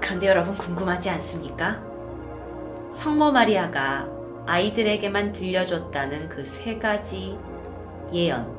[0.00, 1.95] 그런데 여러분 궁금하지 않습니까?
[2.96, 4.08] 성모 마리아가
[4.46, 7.36] 아이들에게만 들려줬다는 그 세 가지
[8.10, 8.56] 예언.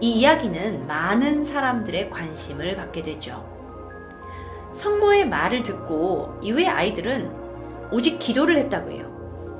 [0.00, 3.44] 이 이야기는 많은 사람들의 관심을 받게 되죠.
[4.72, 7.28] 성모의 말을 듣고 이후에 아이들은
[7.90, 9.12] 오직 기도를 했다고 해요.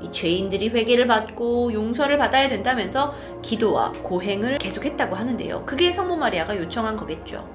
[0.09, 5.65] 죄인들이 회개를 받고 용서를 받아야 된다면서 기도와 고행을 계속했다고 하는데요.
[5.65, 7.45] 그게 성모 마리아가 요청한 거겠죠.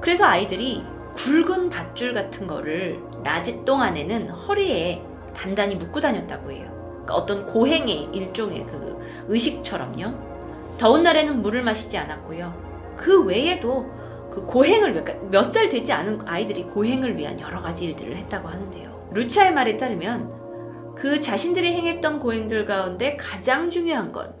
[0.00, 0.82] 그래서 아이들이
[1.16, 5.02] 굵은 밧줄 같은 거를 낮 동안에는 허리에
[5.34, 6.70] 단단히 묶고 다녔다고 해요.
[6.72, 8.98] 그러니까 어떤 고행의 일종의 그
[9.28, 10.76] 의식처럼요.
[10.78, 12.94] 더운 날에는 물을 마시지 않았고요.
[12.96, 13.86] 그 외에도
[14.30, 19.08] 그 고행을 몇 살 되지 않은 아이들이 고행을 위한 여러 가지 일들을 했다고 하는데요.
[19.12, 24.34] 루치아의 말에 따르면 그 자신들이 행했던 고행들 가운데 가장 중요한 건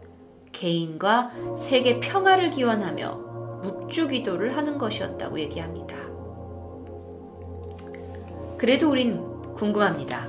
[0.52, 3.14] 개인과 세계 평화를 기원하며
[3.62, 6.05] 묵주 기도를 하는 것이었다고 얘기합니다.
[8.58, 9.22] 그래도 우린
[9.54, 10.28] 궁금합니다.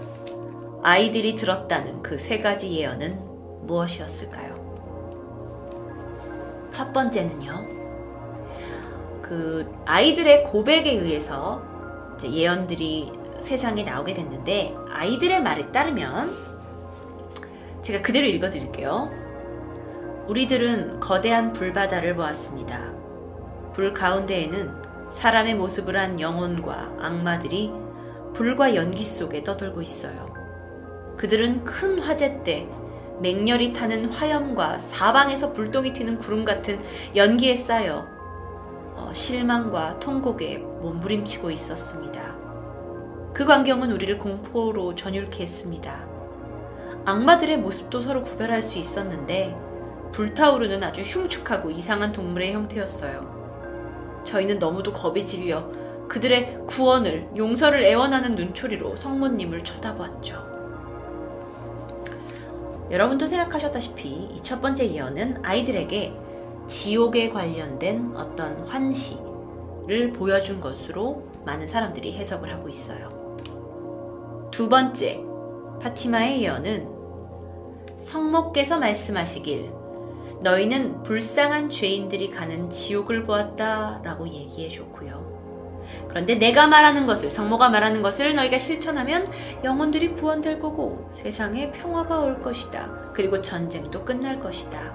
[0.83, 3.19] 아이들이 들었다는 그 세 가지 예언은
[3.65, 4.57] 무엇이었을까요?
[6.71, 7.67] 첫 번째는요.
[9.21, 11.61] 그 아이들의 고백에 의해서
[12.23, 16.31] 예언들이 세상에 나오게 됐는데 아이들의 말에 따르면
[17.81, 19.09] 제가 그대로 읽어 드릴게요.
[20.27, 22.91] 우리들은 거대한 불바다를 보았습니다.
[23.73, 24.81] 불 가운데에는
[25.11, 27.71] 사람의 모습을 한 영혼과 악마들이
[28.37, 30.31] 불과 연기 속에 떠돌고 있어요.
[31.17, 32.69] 그들은 큰 화재 때
[33.19, 36.79] 맹렬히 타는 화염과 사방에서 불똥이 튀는 구름 같은
[37.15, 38.05] 연기에 쌓여
[38.93, 42.35] 어, 실망과 통곡에 몸부림치고 있었습니다.
[43.33, 46.07] 그 광경은 우리를 공포로 전율케 했습니다.
[47.05, 49.57] 악마들의 모습도 서로 구별할 수 있었는데
[50.11, 54.21] 불타오르는 아주 흉측하고 이상한 동물의 형태였어요.
[54.25, 60.57] 저희는 너무도 겁이 질려 그들의 구원을 용서를 애원하는 눈초리로 성모님을 쳐다보았죠.
[62.89, 66.13] 여러분도 생각하셨다시피 이 첫 번째 예언은 아이들에게
[66.67, 73.09] 지옥에 관련된 어떤 환시를 보여준 것으로 많은 사람들이 해석을 하고 있어요.
[74.51, 75.21] 두 번째,
[75.81, 76.87] 파티마의 예언은
[77.97, 79.69] 성모께서 말씀하시길
[80.41, 85.26] 너희는 불쌍한 죄인들이 가는 지옥을 보았다 라고 얘기해 줬고요.
[86.09, 89.29] 그런데 내가 말하는 것을, 성모가 말하는 것을 너희가 실천하면
[89.63, 93.11] 영혼들이 구원될 거고 세상에 평화가 올 것이다.
[93.13, 94.93] 그리고 전쟁도 끝날 것이다.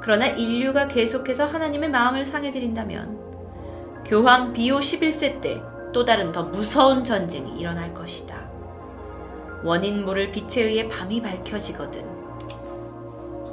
[0.00, 7.02] 그러나 인류가 계속해서 하나님의 마음을 상해 드린다면 교황 비오 11세 때 또 다른 더 무서운
[7.02, 8.48] 전쟁이 일어날 것이다.
[9.64, 12.06] 원인 모를 빛에 의해 밤이 밝혀지거든.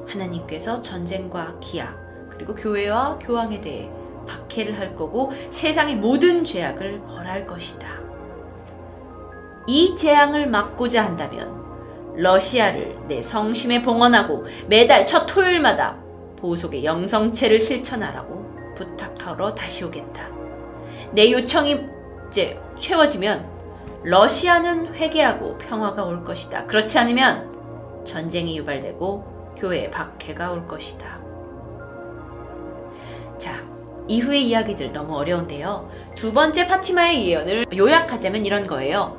[0.07, 1.95] 하나님께서 전쟁과 기아,
[2.29, 3.89] 그리고 교회와 교황에 대해
[4.25, 7.87] 박해를 할 거고 세상의 모든 죄악을 벌할 것이다.
[9.67, 11.63] 이 재앙을 막고자 한다면
[12.15, 15.97] 러시아를 내 성심에 봉헌하고 매달 첫 토요일마다
[16.37, 18.45] 보석의 영성체를 실천하라고
[18.75, 20.29] 부탁하러 다시 오겠다.
[21.11, 21.79] 내 요청이
[22.27, 23.49] 이제 채워지면
[24.03, 26.65] 러시아는 회개하고 평화가 올 것이다.
[26.67, 31.19] 그렇지 않으면 전쟁이 유발되고 교회에 박해가 올 것이다.
[33.37, 33.63] 자,
[34.07, 35.89] 이후의 이야기들 너무 어려운데요.
[36.15, 39.17] 두 번째 파티마의 예언을 요약하자면 이런 거예요.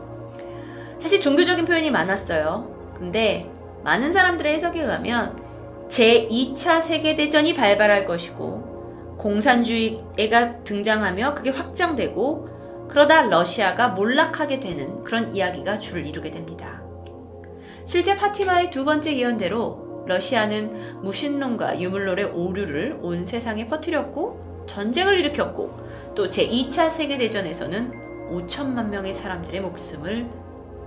[1.01, 2.95] 사실 종교적인 표현이 많았어요.
[2.99, 3.51] 근데
[3.85, 5.41] 많은 사람들의 해석에 의하면
[5.89, 16.07] 제2차 세계대전이 발발할 것이고 공산주의가 등장하며 그게 확장되고 그러다 러시아가 몰락하게 되는 그런 이야기가 줄을
[16.07, 16.83] 이루게 됩니다.
[17.85, 26.29] 실제 파티마의 두 번째 예언대로 러시아는 무신론과 유물론의 오류를 온 세상에 퍼뜨렸고 전쟁을 일으켰고 또
[26.29, 30.29] 제2차 세계대전에서는 5천만 명의 사람들의 목숨을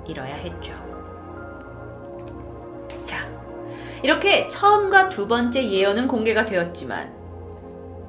[0.07, 0.73] 잃어야 했죠.
[3.05, 3.29] 자,
[4.03, 7.13] 이렇게 처음과 두 번째 예언은 공개가 되었지만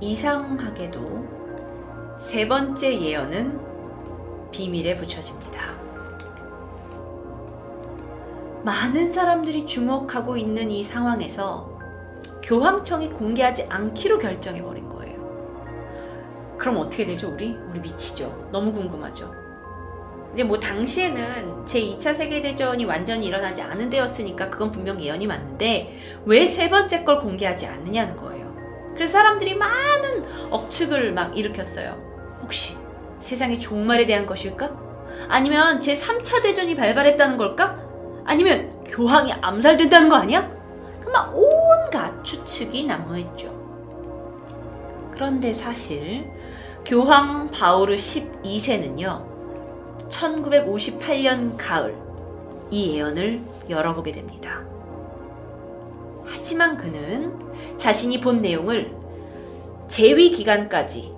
[0.01, 1.29] 이상하게도
[2.19, 3.61] 세 번째 예언은
[4.51, 5.71] 비밀에 붙여집니다.
[8.63, 11.71] 많은 사람들이 주목하고 있는 이 상황에서
[12.43, 14.90] 교황청이 공개하지 않기로 결정해버린.
[16.61, 17.59] 그럼 어떻게 되죠, 우리?
[17.71, 18.51] 우리 미치죠.
[18.53, 19.35] 너무 궁금하죠.
[20.29, 26.69] 근데 뭐 당시에는 제2차 세계대전이 완전히 일어나지 않은 데였으니까 그건 분명 예언이 맞는데 왜 세
[26.69, 28.55] 번째 걸 공개하지 않느냐는 거예요.
[28.95, 31.97] 그래서 사람들이 많은 억측을 막 일으켰어요.
[32.43, 32.77] 혹시
[33.21, 34.69] 세상의 종말에 대한 것일까?
[35.29, 37.81] 아니면 제3차 대전이 발발했다는 걸까?
[38.27, 40.43] 아니면 교황이 암살된다는 거 아니야?
[41.11, 43.59] 막 온갖 추측이 난무했죠.
[45.13, 46.31] 그런데 사실
[46.85, 49.29] 교황 바오르 12세는요,
[50.09, 51.97] 1958년 가을
[52.71, 54.65] 이 예언을 열어보게 됩니다.
[56.25, 57.37] 하지만 그는
[57.77, 58.95] 자신이 본 내용을
[59.89, 61.13] 재위 기간까지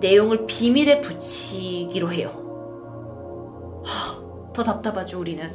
[0.00, 3.82] 내용을 비밀에 붙이기로 해요.
[3.84, 5.50] 하, 더 답답하죠, 우리는.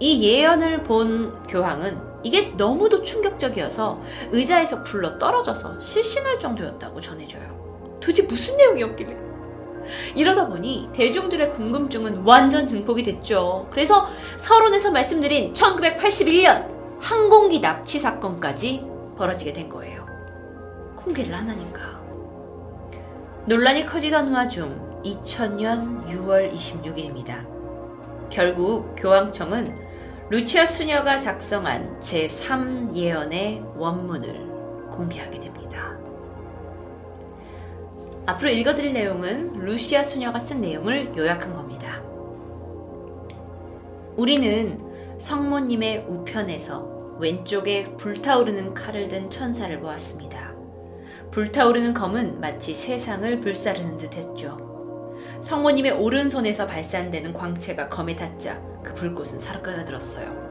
[0.00, 4.00] 이 예언을 본 교황은 이게 너무도 충격적이어서
[4.32, 7.98] 의자에서 굴러 떨어져서 실신할 정도였다고 전해져요.
[8.00, 9.16] 도대체 무슨 내용이었길래?
[10.14, 13.68] 이러다 보니 대중들의 궁금증은 완전 증폭이 됐죠.
[13.70, 16.68] 그래서 서론에서 말씀드린 1981년
[17.00, 18.84] 항공기 납치 사건까지
[19.16, 20.06] 벌어지게 된 거예요.
[20.96, 21.98] 공개를 하나니까.
[23.46, 27.46] 논란이 커지던 와중 2000년 6월 26일입니다.
[28.28, 29.87] 결국 교황청은
[30.30, 35.96] 루치아 수녀가 작성한 제3 예언의 원문을 공개하게 됩니다.
[38.26, 42.02] 앞으로 읽어드릴 내용은 루시아 수녀가 쓴 내용을 요약한 겁니다.
[44.16, 44.78] 우리는
[45.18, 50.52] 성모님의 우편에서 왼쪽에 불타오르는 칼을 든 천사를 보았습니다.
[51.30, 54.67] 불타오르는 검은 마치 세상을 불사르는 듯 했죠.
[55.40, 60.48] 성모님의 오른손에서 발산되는 광채가 검에 닿자 그 불꽃은 사르까들었어요.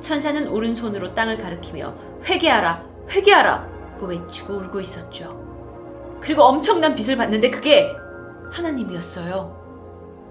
[0.00, 1.94] 천사는 오른손으로 땅을 가리키며
[2.24, 3.78] 회개하라, 회개하라!
[3.98, 6.18] 고 외치고 울고 있었죠.
[6.20, 7.90] 그리고 엄청난 빛을 봤는데 그게
[8.50, 9.58] 하나님이었어요.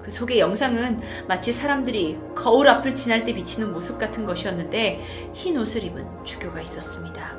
[0.02, 5.84] 그 속의 영상은 마치 사람들이 거울 앞을 지날 때 비치는 모습 같은 것이었는데 흰 옷을
[5.84, 7.36] 입은 주교가 있었습니다.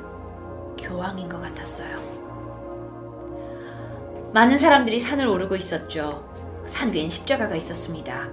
[0.77, 1.97] 교황인 것 같았어요.
[4.33, 6.28] 많은 사람들이 산을 오르고 있었죠.
[6.69, 8.29] 산 위엔 십자가가 있었습니다.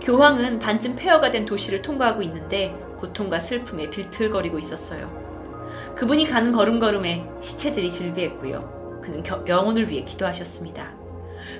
[0.00, 5.92] 교황은 반쯤 폐허가 된 도시를 통과하고 있는데 고통과 슬픔에 빌틀거리고 있었어요.
[5.94, 9.00] 그분이 가는 걸음걸음에 시체들이 즐비했고요.
[9.02, 10.92] 그는 겨, 영혼을 위해 기도하셨습니다.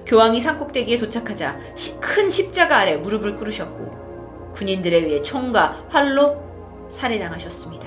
[0.06, 6.42] 교황이 산꼭대기에 도착하자 시, 큰 십자가 아래 무릎을 꿇으셨고 군인들에 의해 총과 활로
[6.88, 7.86] 살해당하셨습니다.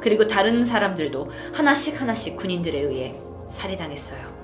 [0.00, 4.37] 그리고 다른 사람들도 하나씩 하나씩 군인들에 의해 살해당했어요.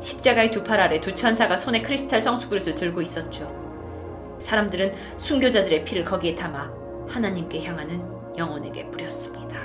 [0.00, 4.36] 십자가의 두 팔 아래 두 천사가 손에 크리스탈 성수그릇을 들고 있었죠.
[4.38, 6.70] 사람들은 순교자들의 피를 거기에 담아
[7.08, 8.02] 하나님께 향하는
[8.36, 9.58] 영혼에게 뿌렸습니다.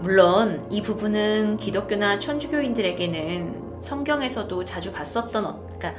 [0.00, 5.32] 물론 이 부분은 기독교나 천주교인들에게는 성경에서도 자주 봤었던
[5.78, 5.94] 그러니까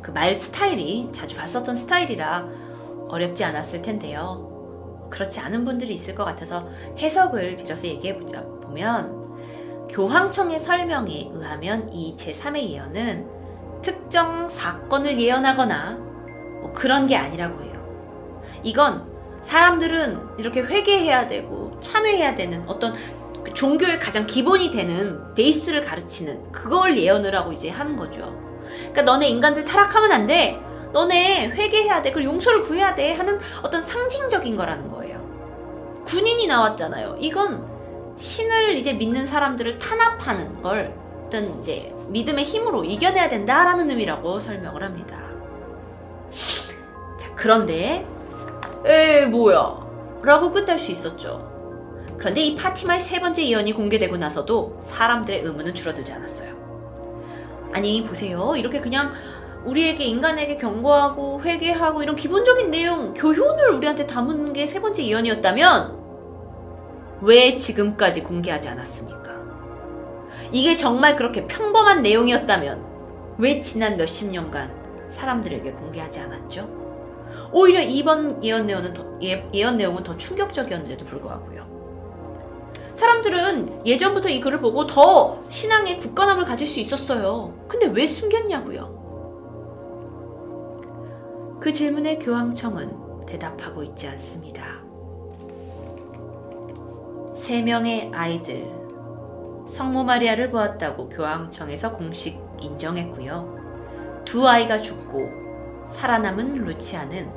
[0.00, 2.48] 그 말 스타일이 자주 봤었던 스타일이라
[3.08, 5.08] 어렵지 않았을 텐데요.
[5.10, 6.66] 그렇지 않은 분들이 있을 것 같아서
[6.98, 9.21] 해석을 빌어서 얘기해 보자 보면
[9.92, 13.28] 교황청의 설명에 의하면 이 제3의 예언은
[13.82, 15.98] 특정 사건을 예언하거나
[16.62, 18.42] 뭐 그런 게 아니라고 해요.
[18.62, 19.04] 이건
[19.42, 22.94] 사람들은 이렇게 회개해야 되고 참회해야 되는 어떤
[23.44, 28.34] 그 종교의 가장 기본이 되는 베이스를 가르치는 그걸 예언을 하고 이제 하는 거죠.
[28.64, 30.58] 그러니까 너네 인간들 타락하면 안 돼.
[30.94, 32.12] 너네 회개해야 돼.
[32.12, 33.12] 그리고 용서를 구해야 돼.
[33.12, 35.20] 하는 어떤 상징적인 거라는 거예요.
[36.06, 37.16] 군인이 나왔잖아요.
[37.18, 37.71] 이건
[38.16, 40.94] 신을 이제 믿는 사람들을 탄압하는 걸
[41.26, 45.18] 어떤 이제 믿음의 힘으로 이겨내야 된다라는 의미라고 설명을 합니다.
[47.18, 48.06] 자, 그런데
[48.84, 51.50] 에 뭐야 라고 끝날 수 있었죠.
[52.18, 56.52] 그런데 이 파티마의 세 번째 예언이 공개되고 나서도 사람들의 의문은 줄어들지 않았어요.
[57.72, 59.12] 아니 보세요 이렇게 그냥
[59.64, 66.01] 우리에게 인간에게 경고하고 회개하고 이런 기본적인 내용 교훈을 우리한테 담은 게 세 번째 예언이었다면
[67.22, 69.32] 왜 지금까지 공개하지 않았습니까?
[70.50, 76.68] 이게 정말 그렇게 평범한 내용이었다면 왜 지난 몇십 년간 사람들에게 공개하지 않았죠?
[77.52, 81.70] 오히려 이번 예언 내용은 더, 예, 예언 내용은 더 충격적이었는데도 불구하고요.
[82.94, 87.54] 사람들은 예전부터 이 글을 보고 더 신앙의 굳건함을 가질 수 있었어요.
[87.68, 89.00] 근데 왜 숨겼냐고요?
[91.60, 94.81] 그 질문에 교황청은 대답하고 있지 않습니다.
[97.42, 98.70] 세 명의 아이들,
[99.66, 104.22] 성모 마리아를 보았다고 교황청에서 공식 인정했고요.
[104.24, 107.32] 두 아이가 죽고 살아남은 루치아는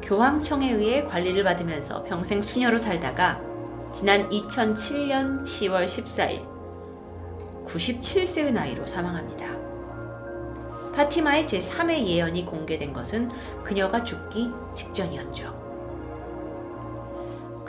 [0.00, 3.42] 교황청에 의해 관리를 받으면서 평생 수녀로 살다가
[3.92, 6.46] 지난 2007년 10월 14일
[7.66, 9.44] 97세의 나이로 사망합니다.
[10.94, 13.28] 파티마의 제3의 예언이 공개된 것은
[13.64, 15.59] 그녀가 죽기 직전이었죠.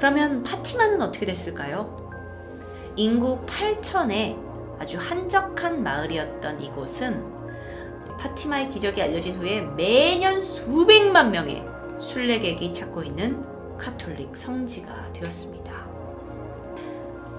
[0.01, 2.09] 그러면 파티마는 어떻게 됐을까요?
[2.95, 4.35] 인구 8천의
[4.79, 7.23] 아주 한적한 마을이었던 이곳은
[8.17, 11.63] 파티마의 기적이 알려진 후에 매년 수백만 명의
[11.99, 13.45] 순례객이 찾고 있는
[13.77, 15.71] 카톨릭 성지가 되었습니다.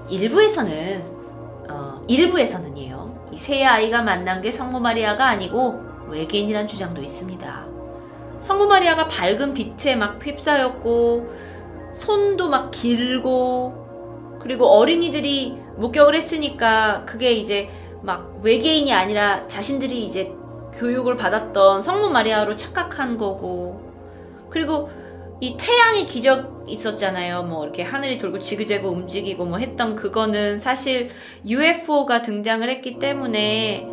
[0.09, 1.03] 일부에서는
[1.69, 3.31] 어, 일부에서는이에요.
[3.33, 7.67] 이세 아이가 만난 게 성모 마리아가 아니고 외계인이란 주장도 있습니다.
[8.41, 11.52] 성모 마리아가 밝은 빛에 막 휩싸였고
[11.93, 17.69] 손도 막 길고 그리고 어린이들이 목격을 했으니까 그게 이제
[18.03, 20.35] 막 외계인이 아니라 자신들이 이제
[20.75, 23.93] 교육을 받았던 성모 마리아로 착각한 거고
[24.51, 24.91] 그리고
[25.41, 27.43] 이 태양의 기적 있었잖아요.
[27.45, 31.11] 뭐 이렇게 하늘이 돌고 지그재그 움직이고 뭐 했던 그거는 사실
[31.47, 33.85] UFO가 등장을 했기 때문에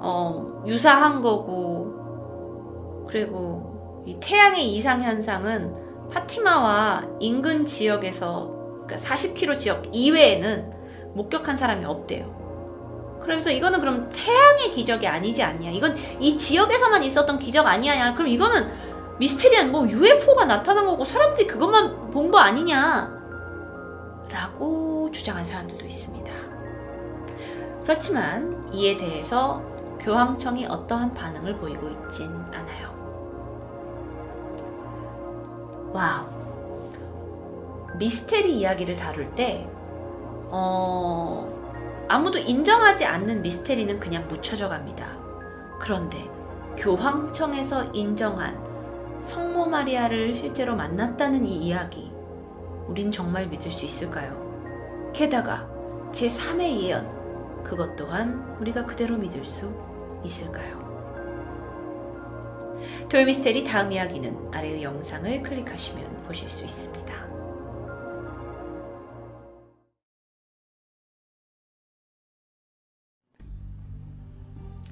[0.00, 8.50] 어, 유사한 거고 그리고 이 태양의 이상 현상은 파티마와 인근 지역에서
[8.86, 10.72] 그러니까 40km 지역 이외에는
[11.14, 12.36] 목격한 사람이 없대요.
[13.22, 15.70] 그래서 이거는 그럼 태양의 기적이 아니지 않냐?
[15.70, 18.14] 이건 이 지역에서만 있었던 기적 아니야?
[18.14, 18.70] 그럼 이거는
[19.18, 23.16] 미스테리한 뭐 UFO가 나타난 거고 사람들이 그것만 본 거 아니냐
[24.30, 26.32] 라고 주장한 사람들도 있습니다.
[27.82, 29.62] 그렇지만 이에 대해서
[30.00, 32.85] 교황청이 어떠한 반응을 보이고 있진 않아요.
[35.92, 36.26] Wow.
[37.98, 39.66] 미스테리 이야기를 다룰 때,
[40.50, 41.52] 어,
[42.08, 45.06] 아무도 인정하지 않는 미스테리는 그냥 묻혀져 갑니다.
[45.80, 46.28] 그런데
[46.76, 48.62] 교황청에서 인정한
[49.20, 52.12] 성모 마리아를 실제로 만났다는 이 이야기,
[52.86, 55.10] 우린 정말 믿을 수 있을까요?
[55.14, 55.66] 게다가
[56.12, 59.72] 제3의 예언, 그것 또한 우리가 그대로 믿을 수
[60.22, 60.75] 있을까요?
[63.08, 67.14] 토요미스테리 다음 이야기는 아래의 영상을 클릭하시면 보실 수 있습니다.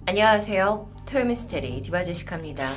[0.06, 0.90] 안녕하세요.
[1.06, 2.68] 토요미스테리 디바제시카입니다.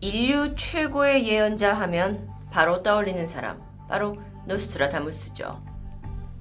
[0.00, 5.62] 인류 최고의 예언자 하면 바로 떠올리는 사람, 바로 노스트라다무스죠.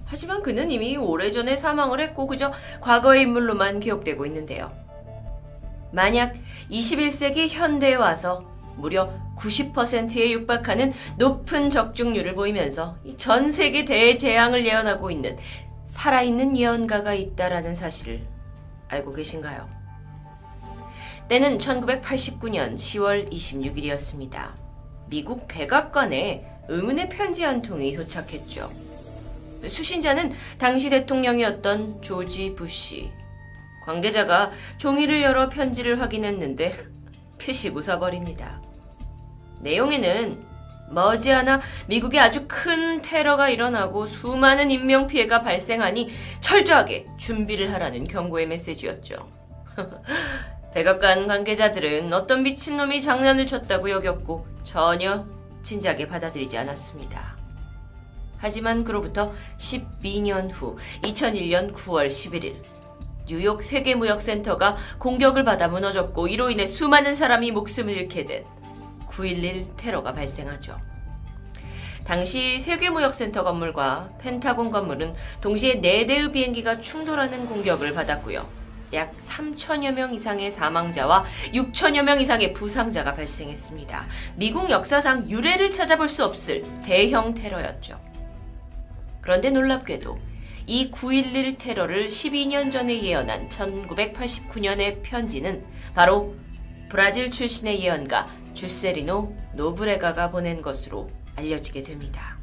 [0.05, 4.84] 하지만 그는 이미 오래전에 사망을 했고 그저 과거의 인물로만 기억되고 있는데요.
[5.95, 6.35] 만약
[6.69, 8.43] 21세기 현대에 와서
[8.75, 15.37] 무려 90%에 육박하는 높은 적중률을 보이면서 전 세계 대재앙을 예언하고 있는
[15.85, 18.27] 살아있는 예언가가 있다라는 사실을
[18.89, 19.69] 알고 계신가요?
[21.29, 24.51] 때는 1989년 10월 26일이었습니다.
[25.07, 28.69] 미국 백악관에 의문의 편지 한 통이 도착했죠.
[29.65, 33.11] 수신자는 당시 대통령이었던 조지 부시.
[33.85, 36.73] 관계자가 종이를 열어 편지를 확인했는데
[37.37, 38.61] 피식 웃어버립니다.
[39.61, 40.43] 내용에는
[40.89, 46.09] 머지않아 미국에 아주 큰 테러가 일어나고 수많은 인명피해가 발생하니
[46.39, 49.29] 철저하게 준비를 하라는 경고의 메시지였죠.
[50.73, 55.25] 백악관 관계자들은 어떤 미친놈이 장난을 쳤다고 여겼고 전혀
[55.63, 57.35] 진작에 받아들이지 않았습니다.
[58.37, 62.61] 하지만 그로부터 12년 후 2001년 9월 11일
[63.25, 68.43] 뉴욕 세계무역센터가 공격을 받아 무너졌고 이로 인해 수많은 사람이 목숨을 잃게 된
[69.09, 70.79] 9.11 테러가 발생하죠.
[72.05, 78.47] 당시 세계무역센터 건물과 펜타곤 건물은 동시에 4대의 비행기가 충돌하는 공격을 받았고요.
[78.93, 84.05] 약 3천여 명 이상의 사망자와 6천여 명 이상의 부상자가 발생했습니다.
[84.35, 87.99] 미국 역사상 유례를 찾아볼 수 없을 대형 테러였죠.
[89.21, 90.34] 그런데 놀랍게도
[90.67, 95.63] 이 9.11 테러를 12년 전에 예언한 1989년의 편지는
[95.93, 96.35] 바로
[96.89, 102.37] 브라질 출신의 예언가 주세리노 노브레가가 보낸 것으로 알려지게 됩니다.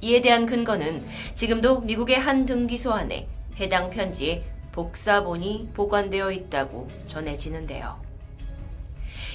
[0.00, 1.04] 이에 대한 근거는
[1.34, 4.42] 지금도 미국의 한 등기소 안에 해당 편지에
[4.72, 8.00] 복사본이 보관되어 있다고 전해지는데요.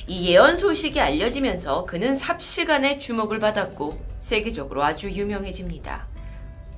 [0.08, 6.15] 이 예언 소식이 알려지면서 그는 삽시간에 주목을 받았고 세계적으로 아주 유명해집니다.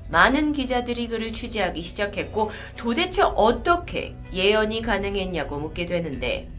[0.10, 6.50] 많은 기자들이 그를 취재하기 시작했고 도대체 어떻게 예언이 가능했냐고 묻게 되는데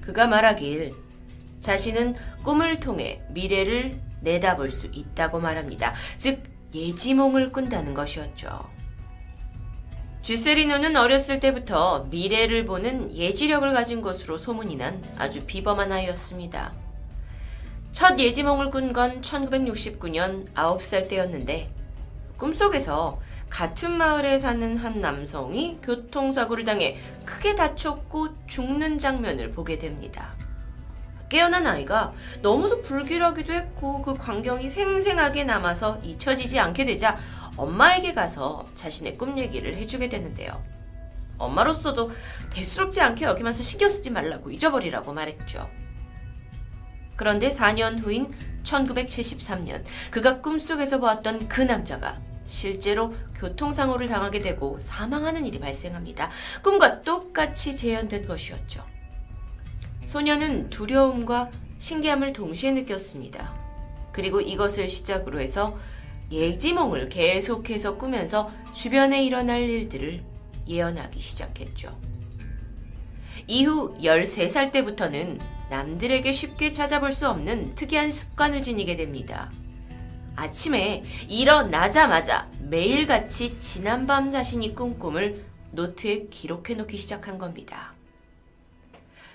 [0.00, 0.92] 그가 말하길
[1.60, 5.94] 자신은 꿈을 통해 미래를 내다볼 수 있다고 말합니다.
[6.18, 6.42] 즉
[6.74, 8.68] 예지몽을 꾼다는 것이었죠.
[10.22, 16.72] 주세리노는 어렸을 때부터 미래를 보는 예지력을 가진 것으로 소문이 난 아주 비범한 아이였습니다.
[17.92, 21.70] 첫 예지몽을 꾼 건 1969년 9살 때였는데
[22.40, 30.32] 꿈속에서 같은 마을에 사는 한 남성이 교통사고를 당해 크게 다쳤고 죽는 장면을 보게 됩니다.
[31.28, 37.18] 깨어난 아이가 너무도 불길하기도 했고 그 광경이 생생하게 남아서 잊혀지지 않게 되자
[37.56, 40.64] 엄마에게 가서 자신의 꿈 얘기를 해주게 되는데요.
[41.36, 42.10] 엄마로서도
[42.50, 45.68] 대수롭지 않게 여기면서 신경 쓰지 말라고 잊어버리라고 말했죠.
[47.16, 48.28] 그런데 4년 후인
[48.64, 52.16] 1973년 그가 꿈속에서 보았던 그 남자가
[52.50, 56.30] 실제로 교통사고를 당하게 되고 사망하는 일이 발생합니다.
[56.62, 58.84] 꿈과 똑같이 재현된 것이었죠.
[60.04, 61.48] 소녀는 두려움과
[61.78, 63.54] 신기함을 동시에 느꼈습니다.
[64.12, 65.78] 그리고 이것을 시작으로 해서
[66.32, 70.22] 예지몽을 계속해서 꾸면서 주변에 일어날 일들을
[70.66, 71.96] 예언하기 시작했죠.
[73.46, 75.38] 이후 13살 때부터는
[75.70, 79.50] 남들에게 쉽게 찾아볼 수 없는 특이한 습관을 지니게 됩니다.
[80.40, 87.92] 아침에 일어나자마자 매일같이 지난밤 자신이 꾼 꿈을 노트에 기록해 놓기 시작한 겁니다.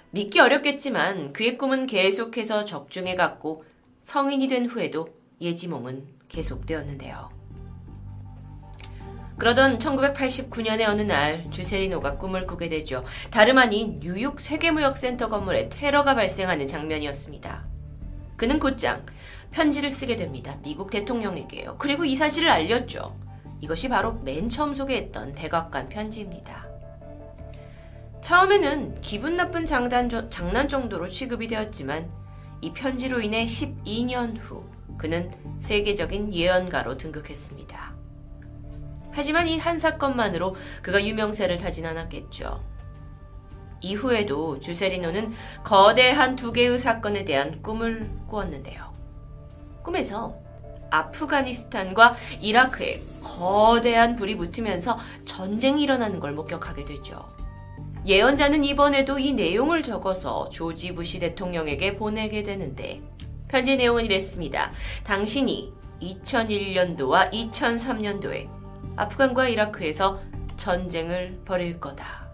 [0.09, 3.65] 믿기 어렵겠지만 그의 꿈은 계속해서 적중해 갔고
[4.01, 5.09] 성인이 된 후에도
[5.41, 7.29] 예지몽은 계속되었는데요.
[9.37, 13.03] 그러던 1989년의 어느 날 주세리노가 꿈을 꾸게 되죠.
[13.29, 17.75] 다름 아닌 뉴욕 세계무역센터 건물에 테러가 발생하는 장면이었습니다.
[18.37, 19.05] 그는 곧장
[19.55, 20.57] 편지를 쓰게 됩니다.
[20.63, 21.77] 미국 대통령에게요.
[21.79, 23.17] 그리고 이 사실을 알렸죠.
[23.61, 26.67] 이것이 바로 맨 처음 소개했던 백악관 편지입니다.
[28.19, 32.11] 처음에는 기분 나쁜 장단, 장난 정도로 취급이 되었지만
[32.59, 34.65] 이 편지로 인해 12년 후
[34.97, 37.95] 그는 세계적인 예언가로 등극했습니다.
[39.11, 42.61] 하지만 이 한 사건만으로 그가 유명세를 타진 않았겠죠.
[43.79, 45.33] 이후에도 주세리노는
[45.63, 48.94] 거대한 두 개의 사건에 대한 꿈을 꾸었는데요.
[49.85, 50.35] 꿈에서
[50.89, 57.27] 아프가니스탄과 이라크에 거대한 불이 붙으면서 전쟁이 일어나는 걸 목격하게 되죠.
[58.05, 63.01] 예언자는 이번에도 이 내용을 적어서 조지 부시 대통령에게 보내게 되는데
[63.47, 64.71] 편지 내용은 이랬습니다.
[65.03, 68.47] 당신이 2001년도와 2003년도에
[68.95, 70.19] 아프간과 이라크에서
[70.57, 72.25] 전쟁을 벌일 거다.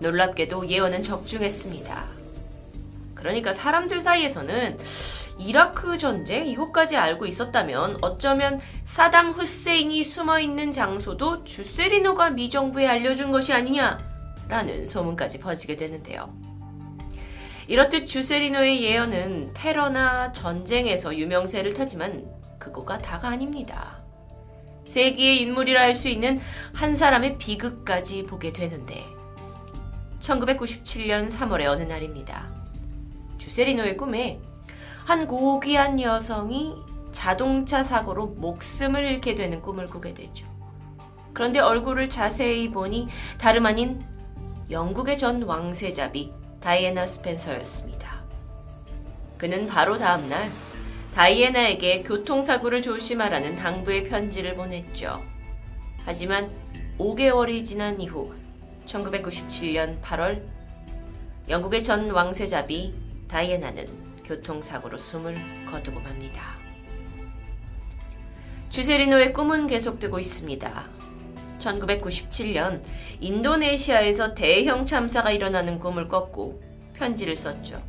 [0.00, 2.04] 놀랍게도 예언은 적중했습니다.
[3.14, 4.78] 그러니까 사람들 사이에서는
[5.38, 13.30] 이라크 전쟁 이것까지 알고 있었다면 어쩌면 사담 후세인이 숨어 있는 장소도 주세리노가 미 정부에 알려준
[13.30, 16.34] 것이 아니냐라는 소문까지 퍼지게 되는데요.
[17.68, 22.26] 이렇듯 주세리노의 예언은 테러나 전쟁에서 유명세를 타지만
[22.58, 24.02] 그거가 다가 아닙니다.
[24.84, 26.40] 세기의 인물이라 할 수 있는
[26.74, 29.04] 한 사람의 비극까지 보게 되는데
[30.20, 32.48] 1997년 3월의 어느 날입니다.
[33.36, 34.40] 주세리노의 꿈에
[35.08, 36.76] 한 고귀한 여성이
[37.12, 40.46] 자동차 사고로 목숨을 잃게 되는 꿈을 꾸게 되죠.
[41.32, 43.08] 그런데 얼굴을 자세히 보니
[43.38, 44.04] 다름 아닌
[44.70, 46.30] 영국의 전 왕세자비
[46.60, 48.22] 다이애나 스펜서였습니다.
[49.38, 50.50] 그는 바로 다음날
[51.14, 55.22] 다이애나에게 교통사고를 조심하라는 당부의 편지를 보냈죠.
[56.04, 56.50] 하지만
[56.98, 58.34] 5개월이 지난 이후
[58.84, 60.42] 1997년 8월
[61.48, 62.92] 영국의 전 왕세자비
[63.26, 65.36] 다이애나는 교통사고로 숨을
[65.70, 66.56] 거두고 맙니다.
[68.68, 70.84] 주세리노의 꿈은 계속되고 있습니다.
[71.58, 72.82] 1997년
[73.20, 76.62] 인도네시아에서 대형 참사가 일어나는 꿈을 꿨고
[76.94, 77.82] 편지를 썼죠.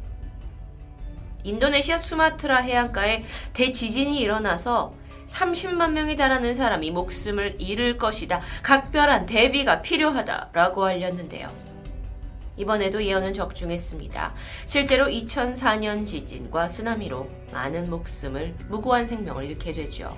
[1.43, 4.93] 인도네시아 수마트라 해안가에 대지진이 일어나서
[5.27, 8.41] 30만 명에 달하는 사람이 목숨을 잃을 것이다.
[8.63, 11.68] 각별한 대비가 필요하다라고 알렸는데요.
[12.59, 14.35] 이번에도 예언은 적중했습니다.
[14.67, 20.15] 실제로 2004년 지진과 쓰나미로 많은 목숨을 무고한 생명을 잃게 되죠.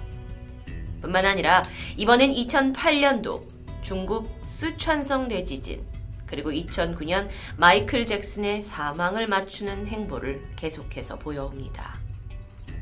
[1.02, 1.64] 뿐만 아니라
[1.98, 3.42] 이번엔 2008년도
[3.82, 5.86] 중국 스촨성 대지진
[6.26, 7.28] 그리고 2009년
[7.58, 12.00] 마이클 잭슨의 사망을 맞추는 행보를 계속해서 보여옵니다.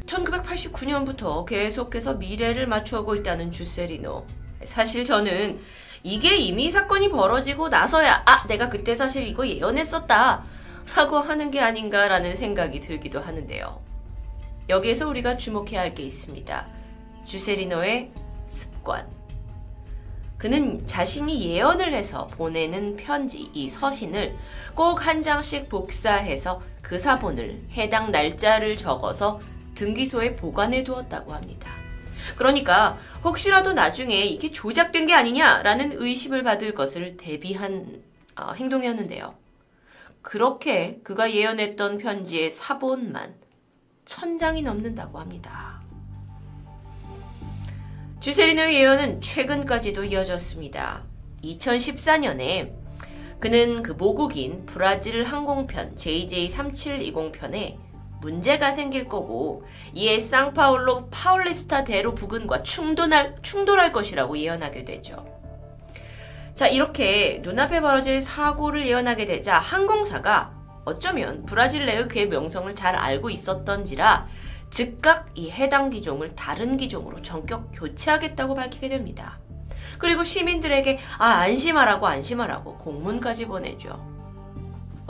[0.05, 4.25] 1989년부터 계속해서 미래를 맞추어오고 있다는 주세리노.
[4.63, 5.59] 사실 저는
[6.03, 10.43] 이게 이미 사건이 벌어지고 나서야 아 내가 그때 사실 이거 예언했었다
[10.95, 13.79] 라고 하는 게 아닌가라는 생각이 들기도 하는데요.
[14.69, 16.67] 여기에서 우리가 주목해야 할 게 있습니다.
[17.25, 18.11] 주세리노의
[18.47, 19.07] 습관.
[20.37, 24.35] 그는 자신이 예언을 해서 보내는 편지, 이 서신을
[24.73, 29.39] 꼭 한 장씩 복사해서 그 사본을 해당 날짜를 적어서
[29.75, 31.69] 등기소에 보관해 두었다고 합니다.
[32.35, 38.01] 그러니까 혹시라도 나중에 이게 조작된 게 아니냐라는 의심을 받을 것을 대비한
[38.35, 39.35] 어, 행동이었는데요.
[40.21, 43.35] 그렇게 그가 예언했던 편지의 사본만
[44.05, 45.81] 천 장이 넘는다고 합니다.
[48.19, 51.03] 주세리노의 예언은 최근까지도 이어졌습니다.
[51.43, 52.73] 2014년에
[53.39, 57.88] 그는 그 모국인 브라질 항공편 JJ3720편에
[58.21, 59.63] 문제가 생길 거고
[59.93, 65.25] 이에 쌍파울로 파울리스타 대로 부근과 충돌할, 충돌할 것이라고 예언하게 되죠.
[66.55, 73.29] 자, 이렇게 눈앞에 벌어질 사고를 예언하게 되자 항공사가 어쩌면 브라질 내의 그의 명성을 잘 알고
[73.29, 74.27] 있었던지라
[74.69, 79.39] 즉각 이 해당 기종을 다른 기종으로 전격 교체하겠다고 밝히게 됩니다.
[79.97, 84.18] 그리고 시민들에게 아, 안심하라고 안심하라고 공문까지 보내죠.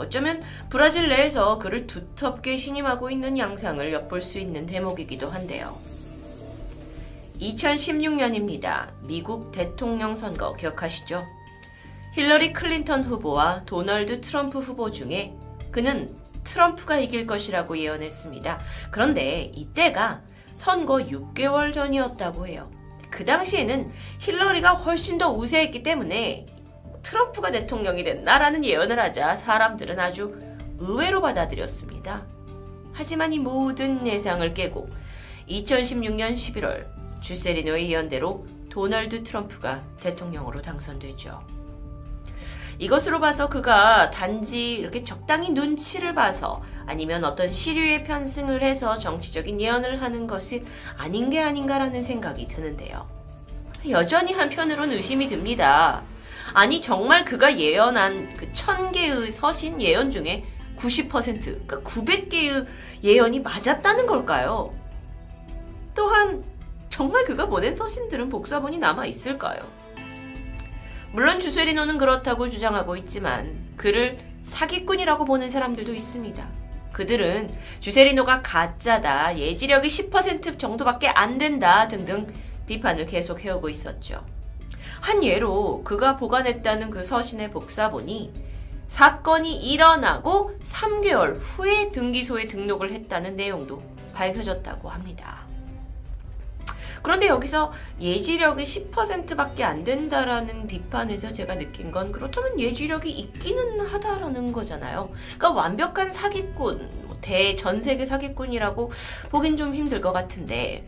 [0.00, 5.76] 어쩌면 브라질 내에서 그를 두텁게 신임하고 있는 양상을 엿볼 수 있는 대목이기도 한데요.
[7.38, 8.92] 2016년입니다.
[9.06, 11.26] 미국 대통령 선거 기억하시죠?
[12.14, 15.34] 힐러리 클린턴 후보와 도널드 트럼프 후보 중에
[15.70, 16.14] 그는
[16.44, 18.58] 트럼프가 이길 것이라고 예언했습니다.
[18.90, 20.22] 그런데 이때가
[20.54, 22.70] 선거 6개월 전이었다고 해요.
[23.10, 26.46] 그 당시에는 힐러리가 훨씬 더 우세했기 때문에
[27.02, 30.38] 트럼프가 대통령이 된다라는 예언을 하자 사람들은 아주
[30.78, 32.24] 의외로 받아들였습니다.
[32.92, 34.88] 하지만 이 모든 예상을 깨고
[35.48, 36.86] 2016년 11월
[37.20, 41.60] 주세리노의 예언대로 도널드 트럼프가 대통령으로 당선되죠.
[42.78, 50.00] 이것으로 봐서 그가 단지 이렇게 적당히 눈치를 봐서 아니면 어떤 시류에 편승을 해서 정치적인 예언을
[50.00, 50.64] 하는 것이
[50.96, 53.06] 아닌 게 아닌가라는 생각이 드는데요.
[53.90, 56.02] 여전히 한편으론 의심이 듭니다.
[56.52, 60.44] 아니 정말 그가 예언한 그 천개의 서신 예언 중에
[60.76, 62.66] 90% 그러니까 900개의
[63.02, 64.74] 예언이 맞았다는 걸까요?
[65.94, 66.42] 또한
[66.88, 69.60] 정말 그가 보낸 서신들은 복사본이 남아 있을까요?
[71.12, 76.48] 물론 주세리노는 그렇다고 주장하고 있지만 그를 사기꾼이라고 보는 사람들도 있습니다.
[76.92, 77.48] 그들은
[77.80, 82.32] 주세리노가 가짜다, 예지력이 10% 정도밖에 안 된다 등등
[82.66, 84.24] 비판을 계속 해오고 있었죠.
[85.00, 88.32] 한 예로 그가 보관했다는 그 서신의 복사본이
[88.88, 93.78] 사건이 일어나고 3개월 후에 등기소에 등록을 했다는 내용도
[94.12, 95.50] 밝혀졌다고 합니다.
[97.02, 105.10] 그런데 여기서 예지력이 10%밖에 안 된다라는 비판에서 제가 느낀 건 그렇다면 예지력이 있기는 하다라는 거잖아요.
[105.38, 108.90] 그러니까 완벽한 사기꾼, 뭐 대전 세계 사기꾼이라고
[109.30, 110.84] 보긴 좀 힘들 것 같은데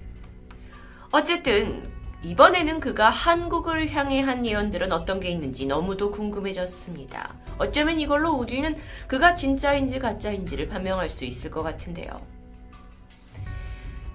[1.13, 1.91] 어쨌든
[2.23, 7.35] 이번에는 그가 한국을 향해 한 예언들은 어떤 게 있는지 너무도 궁금해졌습니다.
[7.59, 8.77] 어쩌면 이걸로 우리는
[9.09, 12.25] 그가 진짜인지 가짜인지를 판명할 수 있을 것 같은데요.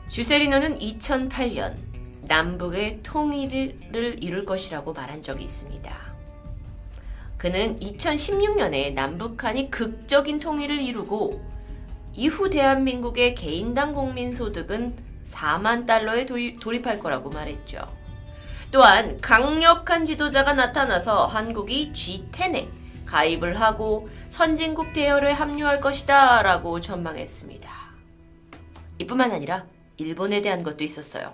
[0.09, 1.75] 주세리노는 2008년
[2.21, 6.07] 남북의 통일을 이룰 것이라고 말한 적이 있습니다.
[7.38, 11.45] 그는 2016년에 남북한이 극적인 통일을 이루고
[12.13, 17.97] 이후 대한민국의 개인당 국민 소득은 4만 달러에 돌입할 거라고 말했죠.
[18.72, 22.68] 또한 강력한 지도자가 나타나서 한국이 G10에
[23.06, 27.72] 가입을 하고 선진국 대열에 합류할 것이다 라고 전망했습니다.
[28.99, 29.65] 이뿐만 아니라
[29.98, 31.34] 일본에 대한 것도 있었어요.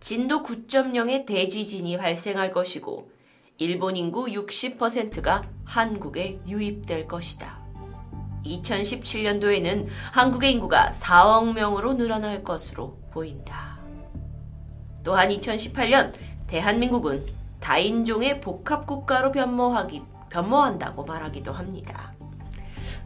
[0.00, 3.10] 진도 9.0의 대지진이 발생할 것이고
[3.58, 7.60] 일본 인구 60%가 한국에 유입될 것이다.
[8.44, 13.69] 2017년도에는 한국의 인구가 4억 명으로 늘어날 것으로 보인다.
[15.02, 16.12] 또한 2018년
[16.46, 17.24] 대한민국은
[17.60, 22.12] 다인종의 복합국가로 변모하기, 변모한다고 말하기도 합니다.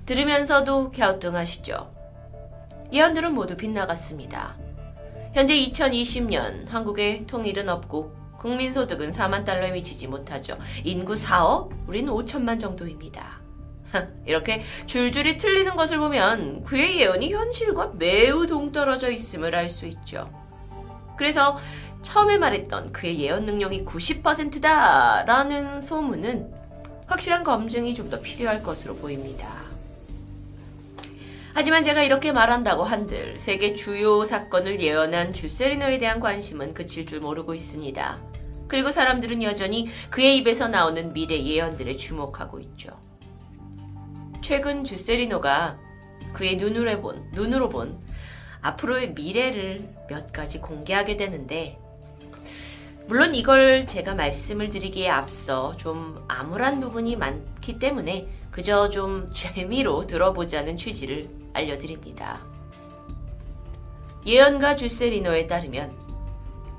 [0.06, 1.92] 들으면서도 갸우뚱하시죠?
[2.92, 4.56] 예언들은 모두 빗나갔습니다.
[5.32, 10.58] 현재 2020년 한국의 통일은 없고 국민소득은 4만 달러에 미치지 못하죠.
[10.84, 11.70] 인구 4억?
[11.88, 13.40] 우리는 5천만 정도입니다.
[14.26, 20.30] 이렇게 줄줄이 틀리는 것을 보면 그의 예언이 현실과 매우 동떨어져 있음을 알 수 있죠.
[21.16, 21.56] 그래서
[22.04, 26.52] 처음에 말했던 그의 예언 능력이 90%다 라는 소문은
[27.06, 29.48] 확실한 검증이 좀 더 필요할 것으로 보입니다.
[31.54, 37.54] 하지만 제가 이렇게 말한다고 한들 세계 주요 사건을 예언한 주세리노에 대한 관심은 그칠 줄 모르고
[37.54, 38.18] 있습니다.
[38.68, 42.98] 그리고 사람들은 여전히 그의 입에서 나오는 미래 예언들에 주목하고 있죠.
[44.42, 45.78] 최근 주세리노가
[46.32, 47.98] 그의 눈으로 본, 눈으로 본
[48.60, 51.78] 앞으로의 미래를 몇 가지 공개하게 되는데
[53.06, 60.78] 물론 이걸 제가 말씀을 드리기에 앞서 좀 암울한 부분이 많기 때문에 그저 좀 재미로 들어보자는
[60.78, 62.40] 취지를 알려드립니다.
[64.24, 65.92] 예언가 주세리노에 따르면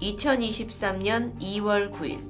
[0.02, 2.28] 2023년 2월 9일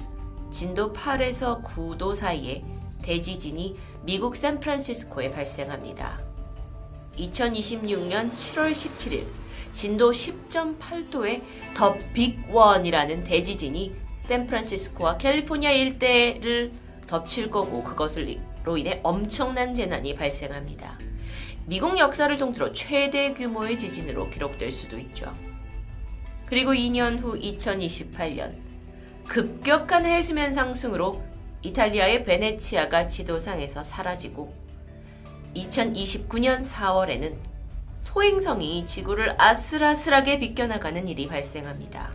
[0.51, 2.65] 진도 8에서 9도 사이에
[3.01, 6.19] 대지진이 미국 샌프란시스코에 발생합니다.
[7.17, 9.25] 2026년 7월 17일
[9.75, 11.41] 진도 10.8도의
[11.75, 16.71] 더 빅원이라는 대지진이 샌프란시스코와 캘리포니아 일대를
[17.07, 20.97] 덮칠 거고 그것으로 인해 엄청난 재난이 발생합니다.
[21.65, 25.35] 미국 역사를 통틀어 최대 규모의 지진으로 기록될 수도 있죠.
[26.45, 28.55] 그리고 2년 후 2028년
[29.27, 31.21] 급격한 해수면 상승으로
[31.63, 34.55] 이탈리아의 베네치아가 지도상에서 사라지고
[35.53, 37.54] 2029년 4월에는
[37.97, 42.11] 소행성이 지구를 아슬아슬하게 비껴나가는 일이 발생합니다.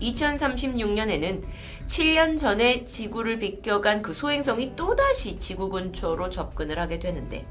[0.00, 1.42] 2036년에는
[1.86, 7.46] 7년 전에 지구를 비껴간 그 소행성이 또다시 지구 근처로 접근을 하게 되는데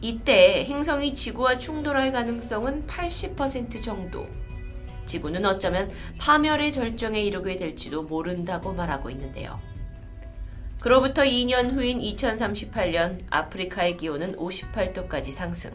[0.00, 4.26] 이때 행성이 지구와 충돌할 가능성은 80% 정도.
[5.06, 9.58] 지구는 어쩌면 파멸의 절정에 이르게 될지도 모른다고 말하고 있는데요.
[10.80, 15.72] 그로부터 2년 후인 2038년 아프리카의 기온은 58도까지 상승.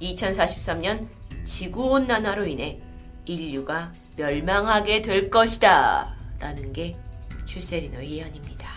[0.00, 1.08] 2043년
[1.44, 2.80] 지구온난화로 인해
[3.24, 6.14] 인류가 멸망하게 될 것이다.
[6.38, 6.96] 라는 게
[7.44, 8.68] 주세리노의 예언입니다.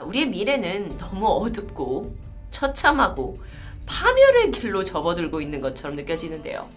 [0.00, 2.16] 우리의 미래는 너무 어둡고
[2.50, 3.38] 처참하고
[3.86, 6.68] 파멸의 길로 접어들고 있는 것처럼 느껴지는데요.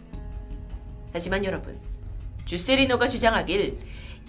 [1.14, 1.80] 하지만 여러분,
[2.46, 3.80] 주세리노가 주장하길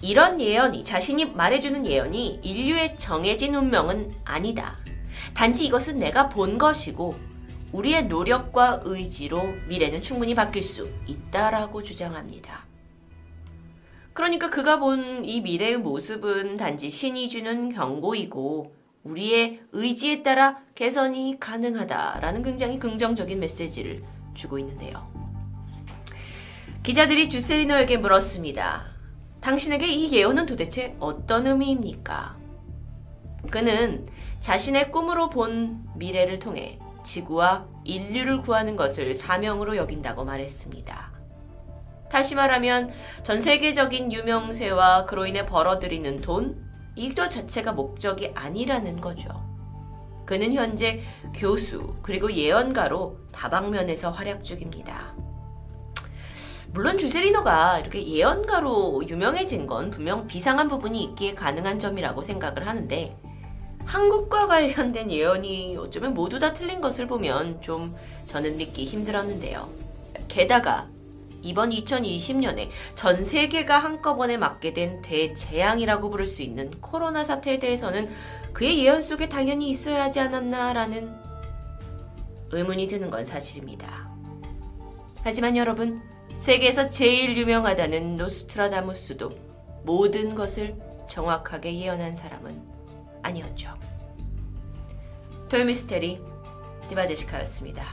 [0.01, 4.77] 이런 예언이 자신이 말해주는 예언이 인류의 정해진 운명은 아니다.
[5.33, 7.15] 단지 이것은 내가 본 것이고
[7.77, 12.65] 우리의 노력과 의지로 미래는 충분히 바뀔 수 있다라고 주장합니다.
[14.13, 18.73] 그러니까 그가 본 이 미래의 모습은 단지 신이 주는 경고이고
[19.03, 25.07] 우리의 의지에 따라 개선이 가능하다라는 굉장히 긍정적인 메시지를 주고 있는데요.
[26.81, 28.85] 기자들이 주세리노에게 물었습니다.
[29.39, 32.37] 당신에게 이 예언은 도대체 어떤 의미입니까?
[33.51, 34.07] 그는
[34.39, 41.13] 자신의 꿈으로 본 미래를 통해 지구와 인류를 구하는 것을 사명으로 여긴다고 말했습니다.
[42.09, 42.89] 다시 말하면
[43.23, 46.61] 전 세계적인 유명세와 그로 인해 벌어들이는 돈,
[46.95, 49.29] 이것 자체가 목적이 아니라는 거죠.
[50.25, 51.01] 그는 현재
[51.33, 55.15] 교수 그리고 예언가로 다방면에서 활약 중입니다.
[56.73, 63.17] 물론 주세리노가 이렇게 예언가로 유명해진 건 분명 비상한 부분이 있기에 가능한 점이라고 생각을 하는데
[63.87, 67.95] 한국과 관련된 예언이 어쩌면 모두 다 틀린 것을 보면 좀
[68.25, 69.69] 저는 믿기 힘들었는데요.
[70.27, 70.89] 게다가
[71.41, 78.09] 이번 2020년에 전 세계가 한꺼번에 맞게 된 대재앙이라고 부를 수 있는 코로나 사태에 대해서는
[78.51, 81.15] 그의 예언 속에 당연히 있어야 하지 않았나라는
[82.51, 84.09] 의문이 드는 건 사실입니다.
[85.23, 86.01] 하지만 여러분,
[86.39, 89.29] 세계에서 제일 유명하다는 노스트라다무스도
[89.83, 90.75] 모든 것을
[91.07, 92.76] 정확하게 예언한 사람은
[93.27, 93.69] 아니었죠.
[95.49, 96.19] 토요미스테리
[96.89, 97.83] 디바제시카였습니다.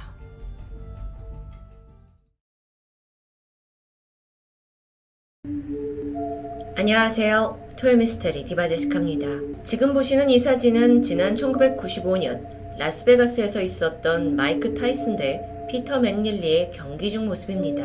[6.77, 7.75] 안녕하세요.
[7.79, 9.65] 토요미스테리 디바제시카입니다.
[9.65, 15.41] 지금 보시는 이 사진은 지난 1995년 라스베가스에서 있었던 마이크 타이슨 대
[15.71, 17.85] 피터 맥릴리의 경기 중 모습입니다.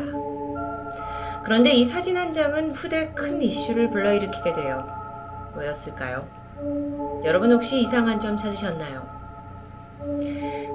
[1.44, 4.84] 그런데 이 사진 한 장은 후대 큰 이슈를 불러일으키게 돼요.
[5.54, 6.39] 뭐였을까요?
[7.24, 9.08] 여러분 혹시 이상한 점 찾으셨나요?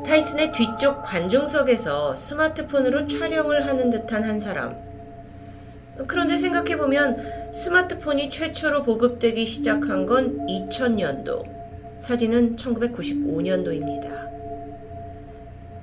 [0.06, 4.76] 타이슨의 뒤쪽 관중석에서 스마트폰으로 촬영을 하는 듯한 한 사람.
[6.08, 11.44] 그런데 생각해보면 스마트폰이 최초로 보급되기 시작한 건 2000년도,
[11.98, 14.26] 사진은 1995년도입니다.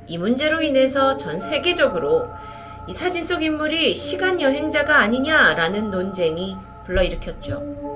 [0.06, 2.28] 이 문제로 인해서 전 세계적으로
[2.88, 7.91] 이 사진 속 인물이 시간 여행자가 아니냐라는 논쟁이 불러일으켰죠.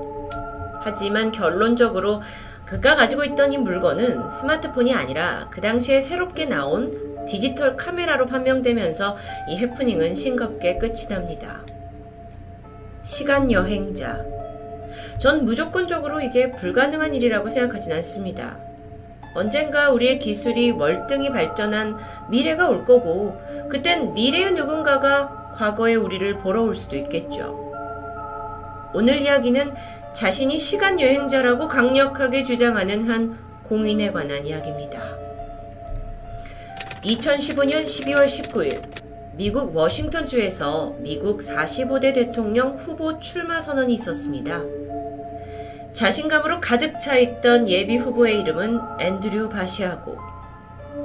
[0.86, 2.22] 하지만 결론적으로
[2.64, 9.16] 그가 가지고 있던 이 물건은 스마트폰이 아니라 그 당시에 새롭게 나온 디지털 카메라로 판명되면서
[9.48, 11.60] 이 해프닝은 싱겁게 끝이 납니다.
[13.02, 14.24] 시간 여행자.
[15.18, 18.56] 전 무조건적으로 이게 불가능한 일이라고 생각하진 않습니다.
[19.34, 21.98] 언젠가 우리의 기술이 월등히 발전한
[22.30, 23.36] 미래가 올 거고,
[23.68, 27.66] 그땐 미래의 누군가가 과거의 우리를 보러 올 수도 있겠죠.
[28.96, 29.74] 오늘 이야기는
[30.16, 34.98] 자신이 시간 여행자라고 강력하게 주장하는 한 공인에 관한 이야기입니다.
[37.04, 38.82] 2015년 12월 19일,
[39.34, 44.62] 미국 워싱턴주에서 미국 45대 대통령 후보 출마 선언이 있었습니다.
[45.92, 50.16] 자신감으로 가득 차 있던 예비 후보의 이름은 앤드류 바시아고.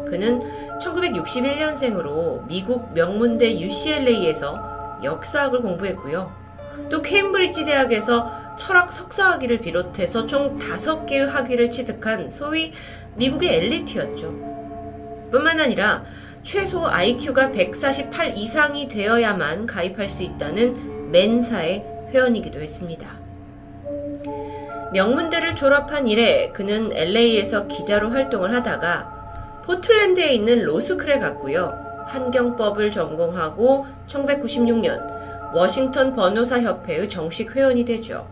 [0.08, 0.40] 그는
[0.80, 6.32] 1961년생으로 미국 명문대 UCLA에서 역사학을 공부했고요.
[6.90, 12.72] 또 케임브리지 대학에서 철학 석사 학위를 비롯해서 총 5개의 학위를 취득한 소위
[13.16, 15.30] 미국의 엘리트였죠.
[15.32, 16.04] 뿐만 아니라
[16.44, 23.10] 최소 IQ가 148 이상이 되어야만 가입할 수 있다는 멘사의 회원이기도 했습니다.
[24.94, 32.06] 명문대를 졸업한 이래 그는 LA에서 기자로 활동을 하다가 포틀랜드에 있는 로스쿨에 갔고요.
[32.10, 38.28] 환경법을 전공하고 1996년 워싱턴 변호사 협회의 정식 회원이 되죠.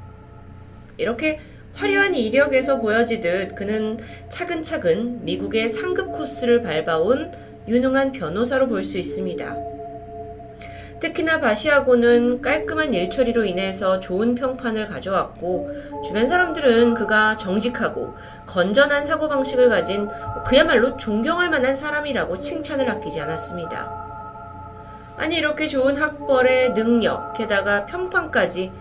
[1.00, 1.40] 이렇게
[1.74, 3.98] 화려한 이력에서 보여지듯 그는
[4.28, 7.32] 차근차근 미국의 상급 코스를 밟아온
[7.68, 9.56] 유능한 변호사로 볼 수 있습니다.
[11.00, 15.70] 특히나 바시아고는 깔끔한 일처리로 인해서 좋은 평판을 가져왔고
[16.06, 18.16] 주변 사람들은 그가 정직하고
[18.46, 20.10] 건전한 사고방식을 가진
[20.46, 24.10] 그야말로 존경할 만한 사람이라고 칭찬을 아끼지 않았습니다.
[25.16, 28.72] 아니 이렇게 좋은 학벌의 능력, 게다가 평판까지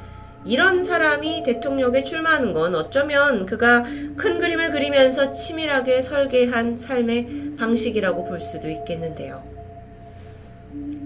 [0.44, 3.82] 이런 사람이 대통령에 출마하는 건 어쩌면 그가
[4.16, 9.42] 큰 그림을 그리면서 치밀하게 설계한 삶의 방식이라고 볼 수도 있겠는데요.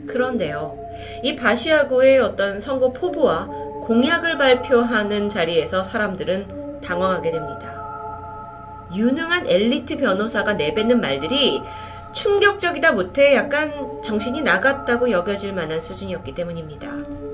[0.06, 0.78] 그런데요,
[1.22, 3.46] 이 바시아고의 어떤 선거 포부와
[3.84, 7.72] 공약을 발표하는 자리에서 사람들은 당황하게 됩니다.
[8.94, 11.62] 유능한 엘리트 변호사가 내뱉는 말들이
[12.12, 17.31] 충격적이다 못해 약간 정신이 나갔다고 여겨질 만한 수준이었기 때문입니다.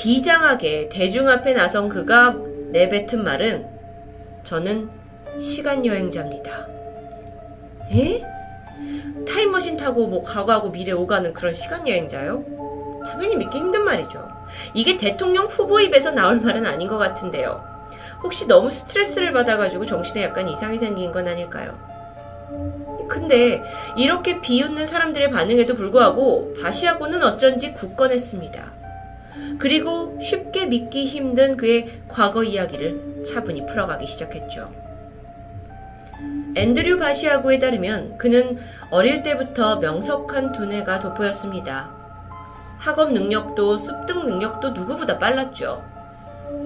[0.00, 2.34] 비장하게 대중 앞에 나선 그가
[2.70, 3.66] 내뱉은 말은
[4.42, 4.88] 저는
[5.38, 6.66] 시간 여행자입니다.
[7.92, 8.24] 에?
[9.28, 12.42] 타임머신 타고 뭐 과거하고 미래 오가는 그런 시간 여행자요?
[13.04, 14.26] 당연히 믿기 힘든 말이죠.
[14.72, 17.62] 이게 대통령 후보 입에서 나올 말은 아닌 것 같은데요.
[18.22, 21.78] 혹시 너무 스트레스를 받아가지고 정신에 약간 이상이 생긴 건 아닐까요?
[23.06, 23.62] 근데
[23.98, 28.79] 이렇게 비웃는 사람들의 반응에도 불구하고 바시아고는 어쩐지 굳건했습니다.
[29.58, 34.72] 그리고 쉽게 믿기 힘든 그의 과거 이야기를 차분히 풀어가기 시작했죠.
[36.56, 38.58] 앤드류 바시아고에 따르면 그는
[38.90, 41.90] 어릴 때부터 명석한 두뇌가 돋보였습니다.
[42.78, 45.84] 학업 능력도 습득 능력도 누구보다 빨랐죠.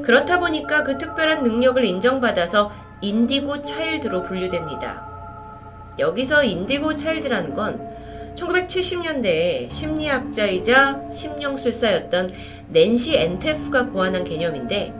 [0.03, 5.07] 그렇다 보니까 그 특별한 능력을 인정받아서 인디고 차일드로 분류됩니다.
[5.99, 7.95] 여기서 인디고 차일드라는 건
[8.37, 12.31] 1970년대에 심리학자이자 심령술사였던
[12.69, 14.93] 낸시 엔테프가 고안한 개념인데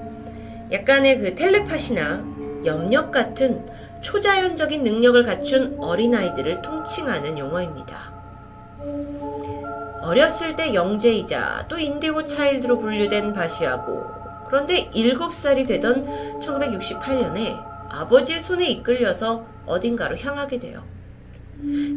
[0.73, 3.67] 약간의 그 텔레파시나 염력 같은
[4.01, 8.13] 초자연적인 능력을 갖춘 어린아이들을 통칭하는 용어입니다.
[10.03, 14.05] 어렸을 때 영재이자 또 인디고 차일드로 분류된 바시하고
[14.49, 17.57] 그런데 7살이 되던 1968년에
[17.89, 20.94] 아버지의 손에 이끌려서 어딘가로 향하게 돼요.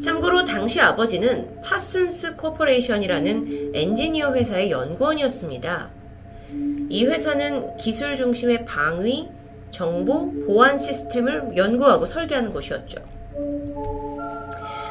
[0.02, 5.90] 참고로 당시 아버지는 파슨스 코퍼레이션이라는 엔지니어 회사의 연구원이었습니다.
[6.90, 9.30] 이 회사는 기술 중심의 방위,
[9.72, 12.98] 정보, 보안 시스템을 연구하고 설계하는 곳이었죠.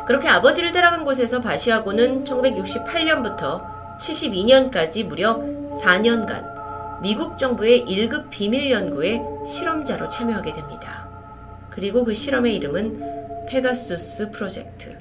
[0.06, 3.64] 그렇게 아버지를 따라간 곳에서 바시아고는 1968년부터
[3.98, 5.36] 72년까지 무려
[5.82, 6.56] 4년간
[7.02, 11.08] 미국 정부의 1급 비밀 연구에 실험자로 참여하게 됩니다.
[11.70, 14.96] 그리고 그 실험의 이름은 페가수스 프로젝트.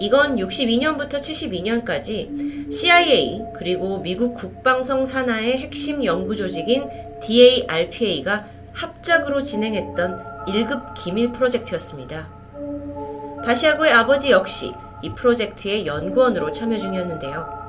[0.00, 6.88] 이건 62년부터 72년까지 CIA 그리고 미국 국방성 산하의 핵심 연구 조직인
[7.20, 12.28] DARPA가 합작으로 진행했던 1급 기밀 프로젝트였습니다.
[13.44, 14.72] 바시아고의 아버지 역시
[15.02, 17.60] 이 프로젝트의 연구원으로 참여 중이었는데요.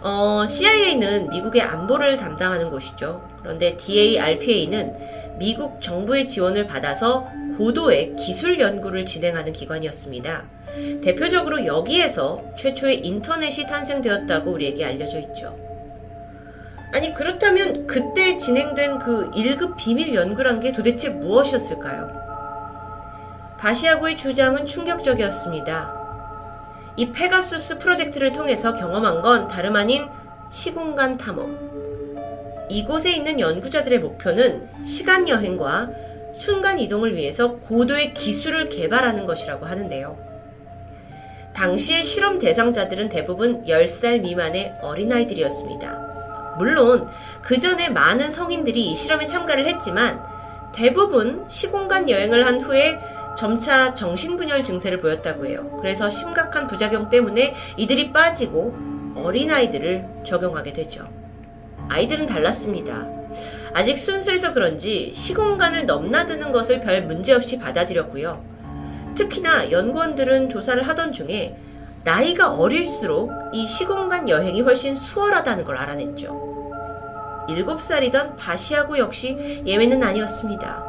[0.00, 3.22] 어, CIA는 미국의 안보를 담당하는 곳이죠.
[3.40, 10.44] 그런데 DARPA는 미국 정부의 지원을 받아서 고도의 기술 연구를 진행하는 기관이었습니다.
[11.02, 15.56] 대표적으로 여기에서 최초의 인터넷이 탄생되었다고 우리에게 알려져 있죠.
[16.92, 22.08] 아니, 그렇다면 그때 진행된 그 1급 비밀 연구란 게 도대체 무엇이었을까요?
[23.58, 26.04] 바시아고의 주장은 충격적이었습니다.
[26.96, 30.06] 이 페가수스 프로젝트를 통해서 경험한 건 다름 아닌
[30.50, 31.63] 시공간 탐험.
[32.68, 35.90] 이곳에 있는 연구자들의 목표는 시간 여행과
[36.32, 40.18] 순간 이동을 위해서 고도의 기술을 개발하는 것이라고 하는데요.
[41.54, 46.56] 당시의 실험 대상자들은 대부분 10살 미만의 어린아이들이었습니다.
[46.58, 47.08] 물론
[47.42, 50.22] 그 전에 많은 성인들이 이 실험에 참가를 했지만
[50.74, 52.98] 대부분 시공간 여행을 한 후에
[53.36, 55.76] 점차 정신분열 증세를 보였다고 해요.
[55.80, 58.76] 그래서 심각한 부작용 때문에 이들이 빠지고
[59.16, 61.08] 어린아이들을 적용하게 되죠.
[61.88, 63.06] 아이들은 달랐습니다.
[63.72, 68.42] 아직 순수해서 그런지 시공간을 넘나드는 것을 별 문제 없이 받아들였고요.
[69.14, 71.56] 특히나 연구원들은 조사를 하던 중에
[72.04, 76.44] 나이가 어릴수록 이 시공간 여행이 훨씬 수월하다는 걸 알아냈죠.
[77.48, 80.82] 7살이던 바시아고 역시 예외는 아니었습니다.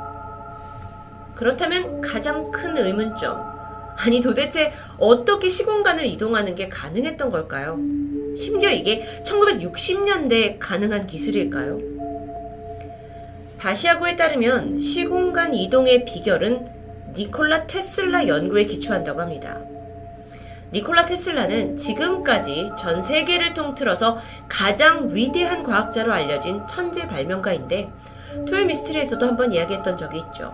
[1.35, 3.55] 그렇다면 가장 큰 의문점.
[3.97, 7.77] 아니 도대체 어떻게 시공간을 이동하는 게 가능했던 걸까요?
[8.35, 11.79] 심지어 이게 1960년대에 가능한 기술일까요?
[13.57, 16.67] 바시아고에 따르면 시공간 이동의 비결은
[17.15, 19.59] 니콜라 테슬라 연구에 기초한다고 합니다.
[20.71, 24.17] 니콜라 테슬라는 지금까지 전 세계를 통틀어서
[24.49, 27.89] 가장 위대한 과학자로 알려진 천재 발명가인데
[28.47, 30.53] 토요 미스트리에서도 한번 이야기했던 적이 있죠.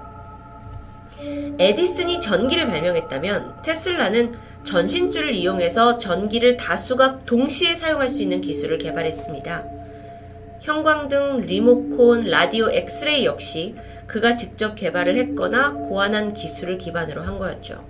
[1.59, 9.65] 에디슨이 전기를 발명했다면 테슬라는 전신줄을 이용해서 전기를 다수가 동시에 사용할 수 있는 기술을 개발했습니다.
[10.61, 13.75] 형광등, 리모콘, 라디오, 엑스레이 역시
[14.05, 17.83] 그가 직접 개발을 했거나 고안한 기술을 기반으로 한 거였죠.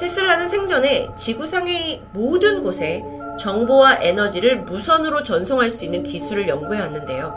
[0.00, 3.02] 테슬라는 생전에 지구상의 모든 곳에
[3.38, 7.32] 정보와 에너지를 무선으로 전송할 수 있는 기술을 연구해 왔는데요.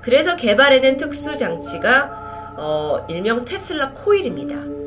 [0.00, 4.81] 그래서 개발해낸 특수 장치가 어, 일명 테슬라 코일입니다.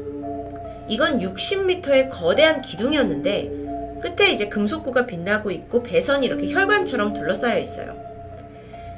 [0.87, 3.65] 이건 60m의 거대한 기둥이었는데
[4.01, 7.95] 끝에 이제 금속구가 빛나고 있고 배선이 이렇게 혈관처럼 둘러싸여 있어요.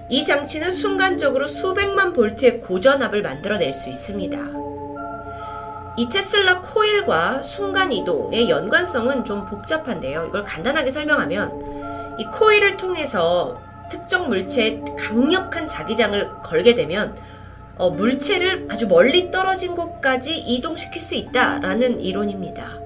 [0.10, 4.38] 이 장치는 순간적으로 수백만 볼트의 고전압을 만들어낼 수 있습니다.
[5.98, 10.28] 이 테슬라 코일과 순간 이동의 연관성은 좀 복잡한데요.
[10.28, 13.60] 이걸 간단하게 설명하면 이 코일을 통해서
[13.90, 17.16] 특정 물체에 강력한 자기장을 걸게 되면
[17.78, 22.80] 어, 물체를 아주 멀리 떨어진 곳까지 이동시킬 수 있다라는 이론입니다.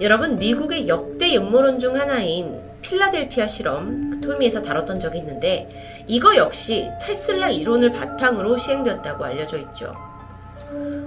[0.00, 5.68] 여러분, 미국의 역대 음모론 중 하나인 필라델피아 실험, 그 토미에서 다뤘던 적이 있는데,
[6.06, 9.94] 이거 역시 테슬라 이론을 바탕으로 시행되었다고 알려져 있죠.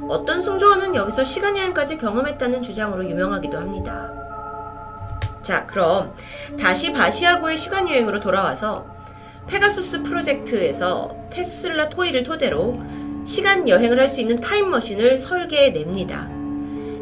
[0.10, 4.11] 어떤 승조원은 여기서 시간여행까지 경험했다는 주장으로 유명하기도 합니다.
[5.41, 6.16] 자, 그럼
[6.60, 8.86] 다시 바시아고의 시간여행으로 돌아와서
[9.49, 12.80] 페가수스 프로젝트에서 테슬라 토이를 토대로
[13.26, 16.30] 시간 여행을 할 수 있는 타임머신을 설계해 냅니다.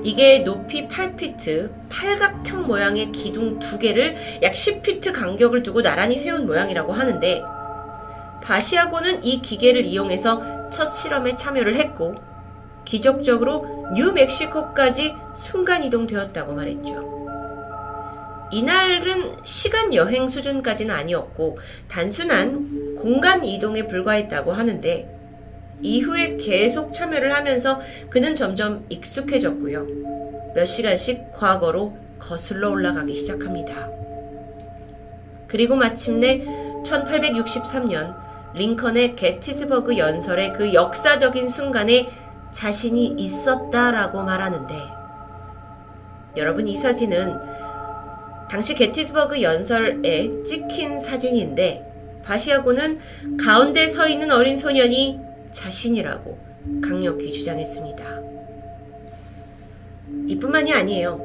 [0.03, 6.93] 이게 높이 8피트, 팔각형 모양의 기둥 두 개를 약 10피트 간격을 두고 나란히 세운 모양이라고
[6.93, 7.41] 하는데
[8.43, 12.15] 바시아고는 이 기계를 이용해서 첫 실험에 참여를 했고
[12.85, 13.65] 기적적으로
[13.95, 17.16] 뉴멕시코까지 순간 이동되었다고 말했죠.
[18.51, 25.17] 이날은 시간 여행 수준까지는 아니었고 단순한 공간 이동에 불과했다고 하는데
[25.81, 27.79] 이후에 계속 참여를 하면서
[28.09, 30.53] 그는 점점 익숙해졌고요.
[30.55, 33.89] 몇 시간씩 과거로 거슬러 올라가기 시작합니다.
[35.47, 36.43] 그리고 마침내
[36.83, 38.15] 1863년
[38.55, 42.09] 링컨의 게티즈버그 연설의 그 역사적인 순간에
[42.51, 44.75] 자신이 있었다라고 말하는데
[46.37, 47.66] 여러분 이 사진은
[48.49, 51.85] 당시 게티즈버그 연설에 찍힌 사진인데
[52.23, 52.99] 바시아고는
[53.37, 55.19] 가운데 서 있는 어린 소년이
[55.51, 56.37] 자신이라고
[56.83, 58.03] 강력히 주장했습니다.
[60.27, 61.21] 이뿐만이 아니에요.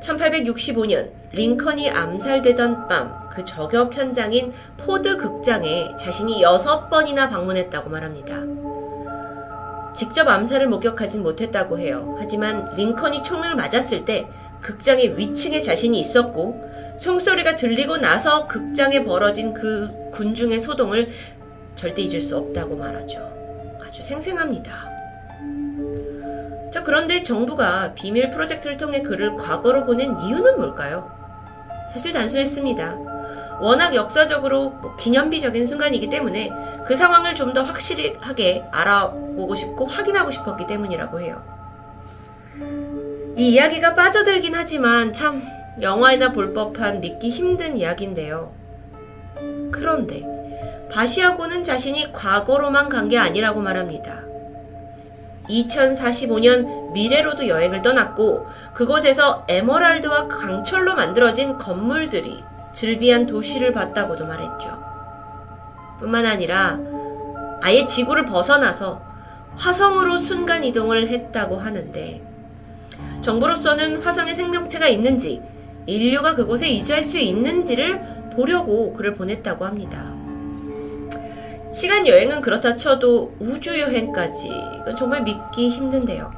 [0.00, 8.34] 1865년 링컨이 암살되던 밤 그 저격 현장인 포드 극장에 자신이 여섯 번이나 방문했다고 말합니다.
[9.94, 12.16] 직접 암살을 목격하진 못했다고 해요.
[12.18, 14.26] 하지만 링컨이 총을 맞았을 때
[14.60, 16.64] 극장의 위층에 자신이 있었고
[17.00, 21.08] 총소리가 들리고 나서 극장에 벌어진 그 군중의 소동을
[21.74, 23.20] 절대 잊을 수 없다고 말하죠.
[23.84, 24.90] 아주 생생합니다.
[26.72, 31.10] 자, 그런데 정부가 비밀 프로젝트를 통해 그를 과거로 보낸 이유는 뭘까요?
[31.92, 32.98] 사실 단순했습니다.
[33.60, 36.50] 워낙 역사적으로 뭐 기념비적인 순간이기 때문에
[36.86, 41.55] 그 상황을 좀 더 확실하게 알아보고 싶고 확인하고 싶었기 때문이라고 해요.
[43.36, 45.42] 이 이야기가 빠져들긴 하지만 참
[45.80, 48.52] 영화에나 볼 법한 믿기 힘든 이야기인데요.
[49.70, 50.24] 그런데
[50.90, 54.22] 바시아고는 자신이 과거로만 간 게 아니라고 말합니다.
[55.50, 62.42] 2045년 미래로도 여행을 떠났고 그곳에서 에머랄드와 강철로 만들어진 건물들이
[62.72, 64.82] 즐비한 도시를 봤다고도 말했죠.
[65.98, 66.78] 뿐만 아니라
[67.62, 69.02] 아예 지구를 벗어나서
[69.56, 72.22] 화성으로 순간 이동을 했다고 하는데
[73.26, 75.42] 정부로서는 화성에 생명체가 있는지
[75.86, 80.14] 인류가 그곳에 이주할 수 있는지를 보려고 그를 보냈다고 합니다.
[81.72, 86.30] 시간 여행은 그렇다 쳐도 우주 여행까지 이건 정말 믿기 힘든데요.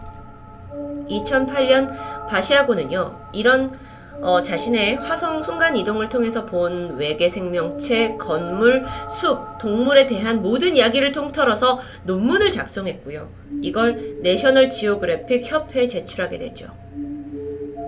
[1.11, 1.95] 2008년
[2.27, 3.79] 바시아고는요, 이런
[4.21, 11.13] 어, 자신의 화성 순간 이동을 통해서 본 외계 생명체, 건물, 숲, 동물에 대한 모든 이야기를
[11.13, 13.29] 통틀어서 논문을 작성했고요.
[13.63, 16.67] 이걸 내셔널 지오그래픽 협회에 제출하게 되죠.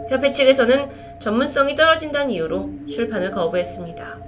[0.08, 4.18] 협회 측에서는 전문성이 떨어진다는 이유로 출판을 거부했습니다.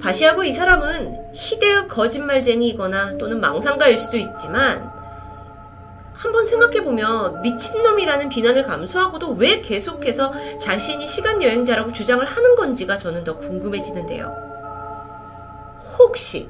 [0.00, 4.93] 바시하고 이 사람은 희대의 거짓말쟁이이거나 또는 망상가일 수도 있지만
[6.24, 14.34] 한번 생각해보면 미친놈이라는 비난을 감수하고도 왜 계속해서 자신이 시간여행자라고 주장을 하는 건지가 저는 더 궁금해지는데요.
[15.98, 16.48] 혹시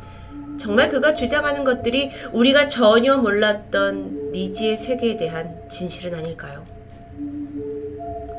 [0.59, 6.65] 정말 그가 주장하는 것들이 우리가 전혀 몰랐던 미지의 세계에 대한 진실은 아닐까요?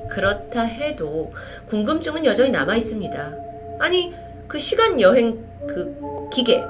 [0.09, 1.33] 그렇다 해도
[1.67, 3.33] 궁금증은 여전히 남아 있습니다.
[3.79, 4.13] 아니,
[4.47, 6.63] 그 시간 여행 그 기계,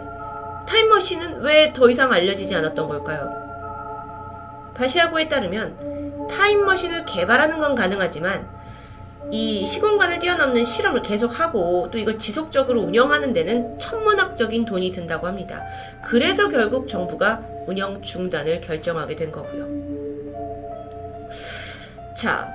[0.68, 3.45] 타임머신은 왜 더 이상 알려지지 않았던 걸까요?
[4.76, 8.48] 바시아고에 따르면 타임머신을 개발하는 건 가능하지만
[9.32, 15.64] 이 시공간을 뛰어넘는 실험을 계속하고 또 이걸 지속적으로 운영하는 데는 천문학적인 돈이 든다고 합니다.
[16.04, 19.66] 그래서 결국 정부가 운영 중단을 결정하게 된 거고요.
[22.16, 22.48] 자,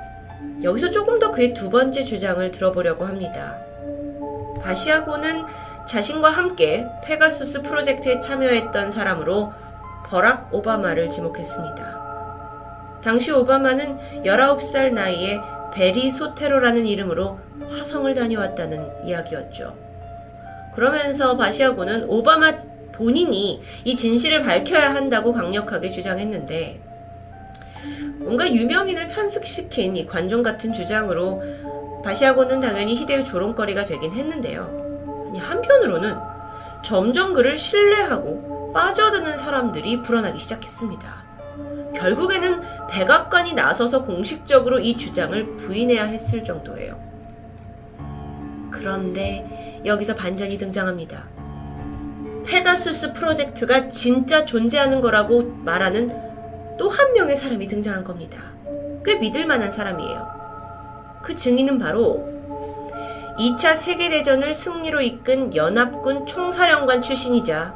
[0.62, 3.58] 여기서 조금 더 그의 두 번째 주장을 들어보려고 합니다.
[4.62, 5.44] 바시아고는
[5.86, 9.52] 자신과 함께 페가수스 프로젝트에 참여했던 사람으로
[10.06, 12.09] 버락 오바마를 지목했습니다.
[13.02, 15.40] 당시 오바마는 19살 나이에
[15.72, 19.76] 베리 소테로라는 이름으로 화성을 다녀왔다는 이야기였죠.
[20.74, 22.56] 그러면서 바시아고는 오바마
[22.92, 26.80] 본인이 이 진실을 밝혀야 한다고 강력하게 주장했는데
[28.18, 31.42] 뭔가 유명인을 편승시킨 이 관종 같은 주장으로
[32.04, 35.26] 바시아고는 당연히 희대의 조롱거리가 되긴 했는데요.
[35.28, 36.16] 아니, 한편으로는
[36.82, 41.29] 점점 그를 신뢰하고 빠져드는 사람들이 불어나기 시작했습니다.
[41.94, 42.60] 결국에는
[42.90, 47.00] 백악관이 나서서 공식적으로 이 주장을 부인해야 했을 정도예요.
[48.70, 51.24] 그런데 여기서 반전이 등장합니다.
[52.46, 56.30] 페가수스 프로젝트가 진짜 존재하는 거라고 말하는
[56.78, 58.38] 또 한 명의 사람이 등장한 겁니다.
[59.04, 61.20] 꽤 믿을 만한 사람이에요.
[61.22, 62.26] 그 증인은 바로
[63.38, 67.74] 2차 세계대전을 승리로 이끈 연합군 총사령관 출신이자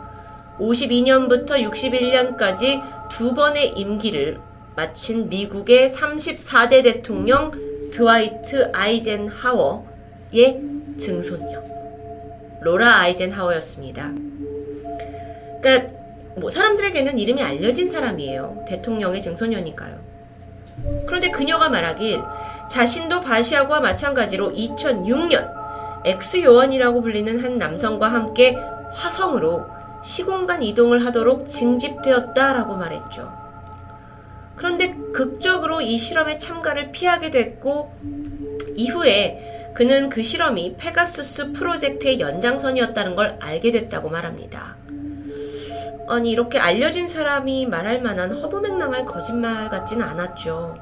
[0.58, 4.40] 52년부터 61년까지 두 번의 임기를
[4.76, 7.52] 마친 미국의 34대 대통령
[7.90, 10.60] 드와이트 아이젠하워의
[10.98, 11.62] 증손녀
[12.62, 14.12] 로라 아이젠하워였습니다.
[15.60, 15.94] 그러니까
[16.36, 18.64] 뭐 사람들에게는 이름이 알려진 사람이에요.
[18.66, 19.98] 대통령의 증손녀니까요.
[21.06, 22.20] 그런데 그녀가 말하길
[22.68, 25.52] 자신도 바시아고와 마찬가지로 2006년
[26.04, 28.56] 엑스 요원이라고 불리는 한 남성과 함께
[28.92, 29.66] 화성으로
[30.04, 33.32] 시공간 이동을 하도록 징집되었다라고 말했죠.
[34.54, 37.90] 그런데 극적으로 이 실험에 참가를 피하게 됐고
[38.76, 44.76] 이후에 그는 그 실험이 페가수스 프로젝트의 연장선이었다는 걸 알게 됐다고 말합니다.
[46.06, 50.76] 아니 이렇게 알려진 사람이 말할 만한 허무맹랑할 거짓말 같진 않았죠.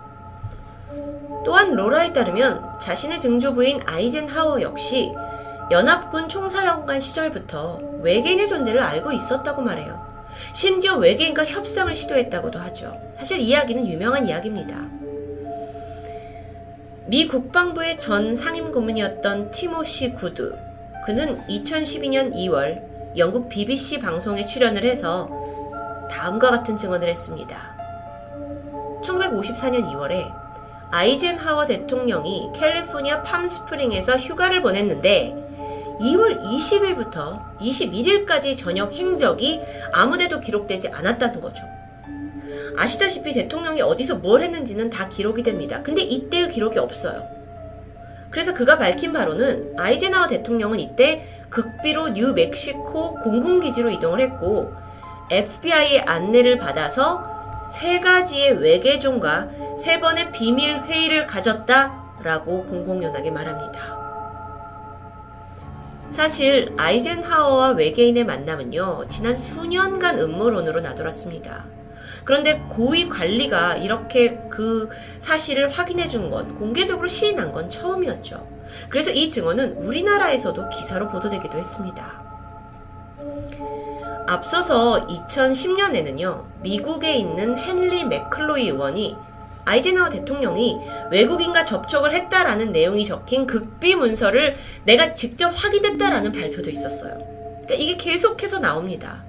[1.45, 5.13] 또한 로라에 따르면 자신의 증조부인 아이젠하워 역시
[5.71, 10.13] 연합군 총사령관 시절부터 외계인의 존재를 알고 있었다고 말해요.
[10.53, 12.99] 심지어 외계인과 협상을 시도했다고도 하죠.
[13.17, 14.77] 사실 이야기는 유명한 이야기입니다.
[17.07, 20.57] 미 국방부의 전 상임 고문이었던 티모시 구드.
[21.05, 22.83] 그는 2012년 2월
[23.17, 25.29] 영국 BBC 방송에 출연을 해서
[26.11, 27.73] 다음과 같은 증언을 했습니다.
[29.03, 30.33] 1954년 2월에
[30.91, 35.43] 아이젠하워 대통령이 캘리포니아 팜스프링에서 휴가를 보냈는데
[36.03, 39.61] 2월 20일부터 21일까지 저녁 행적이
[39.93, 41.65] 아무데도 기록되지 않았다는 거죠.
[42.77, 45.83] 아시다시피 대통령이 어디서 뭘 했는지는 다 기록이 됩니다.
[45.83, 47.29] 근데 이때의 기록이 없어요.
[48.31, 54.73] 그래서 그가 밝힌 바로는 아이젠하워 대통령은 이때 극비로 뉴멕시코 공군기지로 이동을 했고
[55.31, 57.23] FBI의 안내를 받아서
[57.71, 64.02] 세 가지의 외계종과 세 번의 비밀 회의를 가졌다라고 공공연하게 말합니다.
[66.13, 71.65] 사실 아이젠하워와 외계인의 만남은요, 지난 수년간 음모론으로 나돌았습니다.
[72.25, 78.47] 그런데 고위 관리가 이렇게 그 사실을 확인해 준 건, 공개적으로 시인한 건 처음이었죠.
[78.91, 82.23] 그래서 이 증언은 우리나라에서도 기사로 보도되기도 했습니다.
[84.29, 89.17] 앞서서 2010년에는요, 미국에 있는 헨리 맥클로이 의원이
[89.65, 90.77] 아이젠하워 대통령이
[91.11, 97.15] 외국인과 접촉을 했다라는 내용이 적힌 극비 문서를 내가 직접 확인했다라는 발표도 있었어요.
[97.65, 99.25] 그러니까 이게 계속해서 나옵니다.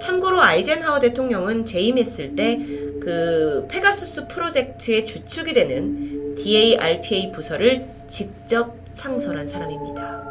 [0.00, 10.22] 참고로 아이젠하워 대통령은 재임했을 때 그 페가수스 프로젝트의 주축이 되는 DARPA 부서를 직접 창설한 사람입니다.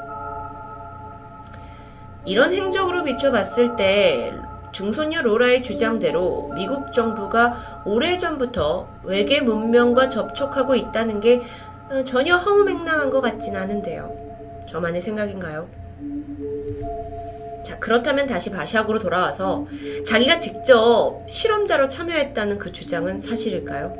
[2.25, 4.31] 이런 행적으로 비춰봤을 때
[4.71, 11.41] 중소녀 로라의 주장대로 미국 정부가 오래전부터 외계 문명과 접촉하고 있다는 게
[11.89, 14.15] 어, 전혀 허무맹랑한 것 같진 않은데요.
[14.67, 15.67] 저만의 생각인가요?
[17.63, 19.67] 자, 그렇다면 다시 바시학으로 돌아와서
[20.05, 23.93] 자기가 직접 실험자로 참여했다는 그 주장은 사실일까요?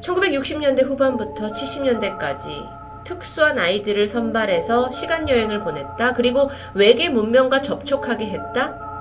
[0.00, 6.14] 1960년대 후반부터 70년대까지 특수한 아이들을 선발해서 시간 여행을 보냈다.
[6.14, 8.91] 그리고 외계 문명과 접촉하게 했다.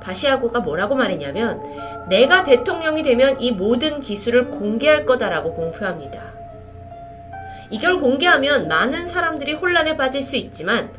[0.00, 1.62] 바시아고가 뭐라고 말했냐면
[2.08, 6.32] 내가 대통령이 되면 이 모든 기술을 공개할 거다라고 공표합니다.
[7.70, 10.90] 이걸 공개하면 많은 사람들이 혼란에 빠질 수 있지만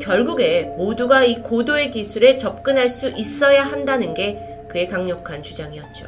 [0.00, 6.06] 결국에 모두가 이 고도의 기술에 접근할 수 있어야 한다는 게 그의 강력한 주장이었죠.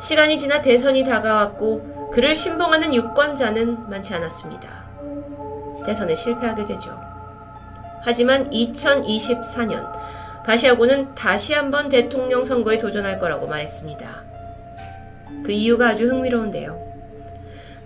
[0.00, 4.84] 시간이 지나 대선이 다가왔고 그를 신봉하는 유권자는 많지 않았습니다.
[5.84, 7.13] 대선에 실패하게 되죠.
[8.04, 9.90] 하지만 2024년
[10.44, 14.22] 바시아고는 다시 한번 대통령 선거에 도전할 거라고 말했습니다.
[15.44, 16.84] 그 이유가 아주 흥미로운데요.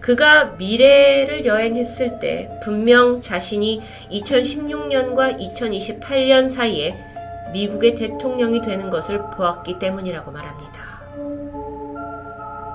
[0.00, 3.80] 그가 미래를 여행했을 때 분명 자신이
[4.10, 6.96] 2016년과 2028년 사이에
[7.52, 10.68] 미국의 대통령이 되는 것을 보았기 때문이라고 말합니다.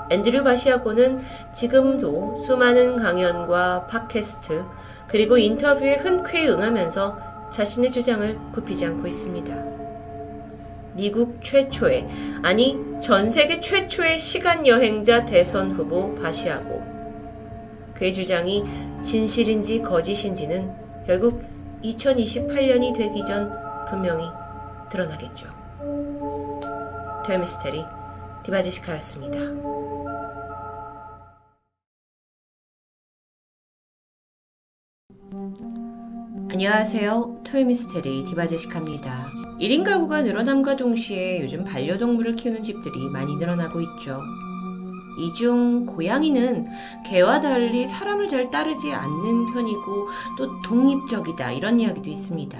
[0.09, 1.21] 앤드류 바시아고는
[1.53, 4.63] 지금도 수많은 강연과 팟캐스트
[5.07, 9.55] 그리고 인터뷰에 흔쾌히 응하면서 자신의 주장을 굽히지 않고 있습니다.
[10.95, 12.07] 미국 최초의,
[12.41, 16.81] 아니 전 세계 최초의 시간 여행자 대선 후보 바시하고
[17.93, 18.63] 그의 주장이
[19.03, 20.73] 진실인지 거짓인지는
[21.05, 21.43] 결국
[21.83, 23.51] 2028년이 되기 전
[23.87, 24.25] 분명히
[24.89, 25.47] 드러나겠죠.
[27.23, 27.85] 토요미스테리
[28.43, 29.37] 디바제시카였습니다.
[36.53, 37.39] 안녕하세요.
[37.43, 39.17] 토요미스테리 디바제시카입니다.
[39.59, 44.21] 1인 가구가 늘어남과 동시에 요즘 반려동물을 키우는 집들이 많이 늘어나고 있죠.
[45.17, 46.67] 이 중 고양이는
[47.07, 50.07] 개와 달리 사람을 잘 따르지 않는 편이고
[50.37, 52.57] 또 독립적이다 이런 이야기도 있습니다.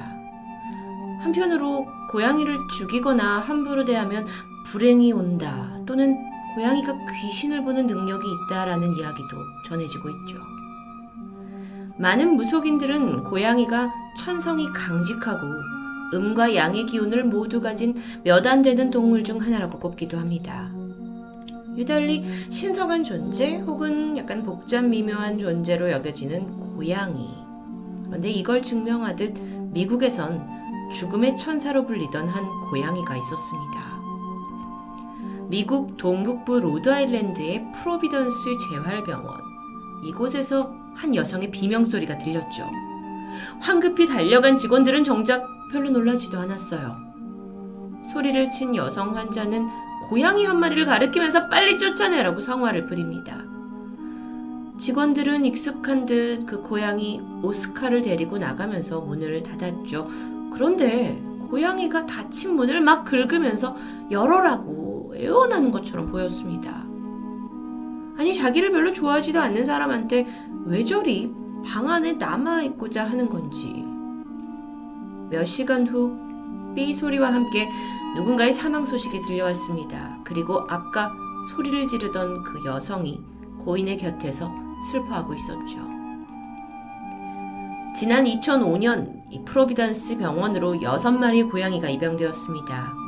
[1.22, 4.26] 한편으로 고양이를 죽이거나 함부로 대하면
[4.65, 6.18] 불행이 온다 또는
[6.56, 9.38] 고양이가 귀신을 보는 능력이 있다라는 이야기도
[9.68, 10.52] 전해지고 있죠.
[11.98, 15.45] 많은 무속인들은 고양이가 천성이 강직하고
[16.14, 20.70] 음과 양의 기운을 모두 가진 몇 안 되는 동물 중 하나라고 꼽기도 합니다.
[21.76, 27.30] 유달리 신성한 존재 혹은 약간 복잡 미묘한 존재로 여겨지는 고양이.
[28.06, 29.34] 그런데 이걸 증명하듯
[29.72, 30.48] 미국에선
[30.91, 33.94] 죽음의 천사로 불리던 한 고양이가 있었습니다.
[35.49, 39.40] 미국 동북부 로드아일랜드의 프로비던스 재활병원.
[40.06, 42.70] 이곳에서 한 여성의 비명소리가 들렸죠.
[43.60, 46.95] 황급히 달려간 직원들은 정작 별로 놀라지도 않았어요.
[48.03, 49.68] 소리를 친 여성 환자는
[50.10, 53.38] 고양이 한 마리를 가리키면서 빨리 쫓아내라고 성화를 부립니다.
[54.78, 60.10] 직원들은 익숙한 듯 그 고양이 오스카를 데리고 나가면서 문을 닫았죠.
[60.52, 63.76] 그런데 고양이가 닫힌 문을 막 긁으면서
[64.11, 66.84] 열어라고 애원하는 것처럼 보였습니다.
[68.18, 70.27] 아니, 자기를 별로 좋아하지도 않는 사람한테
[70.65, 71.34] 왜 저리
[71.65, 73.85] 방 안에 남아있고자 하는 건지.
[75.30, 76.18] 몇 시간 후,
[76.76, 77.69] 삐 소리와 함께
[78.15, 80.19] 누군가의 사망 소식이 들려왔습니다.
[80.23, 81.11] 그리고 아까
[81.49, 83.19] 소리를 지르던 그 여성이
[83.60, 84.52] 고인의 곁에서
[84.91, 85.80] 슬퍼하고 있었죠.
[87.95, 93.02] 지난 2005년 이 프로비던스 병원으로 6마리의 고양이가 입양되었습니다.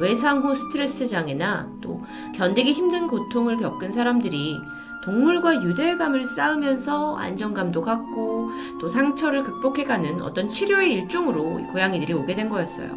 [0.00, 2.02] 외상 후 스트레스 장애나 또
[2.34, 4.60] 견디기 힘든 고통을 겪은 사람들이
[5.02, 8.50] 동물과 유대감을 쌓으면서 안정감도 갖고
[8.80, 12.96] 또 상처를 극복해가는 어떤 치료의 일종으로 고양이들이 오게 된 거였어요.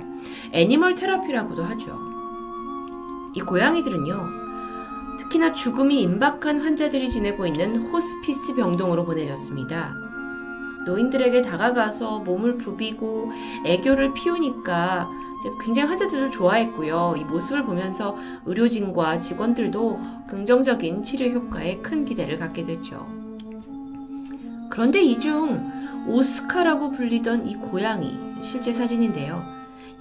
[0.51, 1.97] animal therapy라고도 하죠.
[3.33, 4.41] 이 고양이들은요,
[5.19, 9.93] 특히나 죽음이 임박한 환자들이 지내고 있는 호스피스 병동으로 보내졌습니다.
[10.85, 13.31] 노인들에게 다가가서 몸을 부비고
[13.65, 15.09] 애교를 피우니까
[15.63, 17.15] 굉장히 환자들을 좋아했고요.
[17.17, 18.15] 이 모습을 보면서
[18.45, 23.07] 의료진과 직원들도 긍정적인 치료 효과에 큰 기대를 갖게 되죠.
[24.69, 25.71] 그런데 이 중
[26.07, 29.43] 오스카라고 불리던 이 고양이 실제 사진인데요.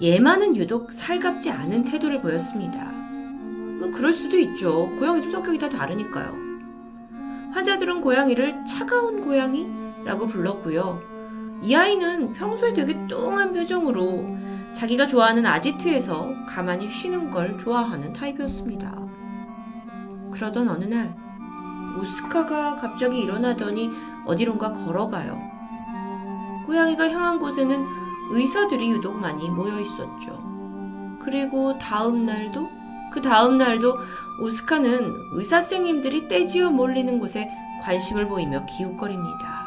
[0.01, 2.85] 얘만은 유독 살갑지 않은 태도를 보였습니다.
[3.79, 4.89] 뭐 그럴 수도 있죠.
[4.97, 6.33] 고양이도 성격이 다 다르니까요.
[7.53, 11.01] 환자들은 고양이를 차가운 고양이라고 불렀고요.
[11.61, 14.37] 이 아이는 평소에 되게 뚱한 표정으로
[14.73, 18.91] 자기가 좋아하는 아지트에서 가만히 쉬는 걸 좋아하는 타입이었습니다.
[20.31, 21.15] 그러던 어느 날
[21.99, 23.91] 오스카가 갑자기 일어나더니
[24.25, 25.39] 어디론가 걸어가요.
[26.65, 27.85] 고양이가 향한 곳에는
[28.31, 30.39] 의사들이 유독 많이 모여 있었죠.
[31.19, 32.69] 그리고 다음 날도
[33.11, 33.97] 그 다음 날도
[34.41, 39.65] 오스카는 의사 선생님들이 떼지어 몰리는 곳에 관심을 보이며 기웃거립니다.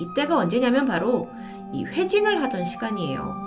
[0.00, 1.30] 이때가 언제냐면 바로
[1.72, 3.43] 이 회진을 하던 시간이에요.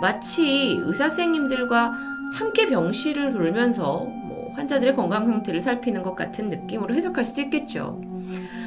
[0.00, 1.92] 마치 의사 선생님들과
[2.32, 8.00] 함께 병실을 돌면서 뭐 환자들의 건강 상태를 살피는 것 같은 느낌으로 해석할 수도 있겠죠.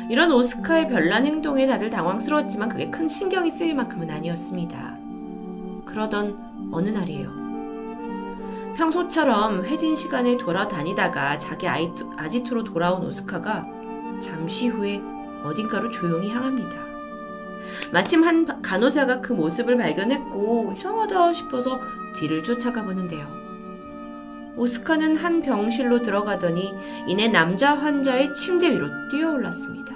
[0.10, 4.98] 이런 오스카의 별난 행동에 다들 당황스러웠지만 그게 큰 신경이 쓰일 만큼은 아니었습니다.
[5.86, 7.44] 그러던 어느 날이에요.
[8.76, 13.66] 평소처럼 회진 시간에 돌아다니다가 자기 아지트로 돌아온 오스카가
[14.20, 15.00] 잠시 후에
[15.44, 16.93] 어딘가로 조용히 향합니다.
[17.92, 21.80] 마침 한 간호사가 그 모습을 발견했고 이상하다 싶어서
[22.16, 23.28] 뒤를 쫓아가 보는데요.
[24.56, 26.74] 오스카는 한 병실로 들어가더니
[27.08, 29.94] 이내 남자 환자의 침대 위로 뛰어올랐습니다.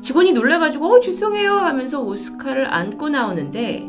[0.00, 3.88] 직원이 놀라가지고 어 죄송해요 하면서 오스카를 안고 나오는데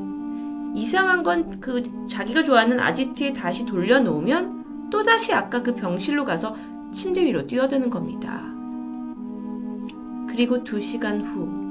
[0.76, 6.56] 이상한 건 그 자기가 좋아하는 아지트에 다시 돌려놓으면 또다시 아까 그 병실로 가서
[6.94, 8.44] 침대 위로 뛰어드는 겁니다.
[10.30, 11.67] 그리고 두 시간 후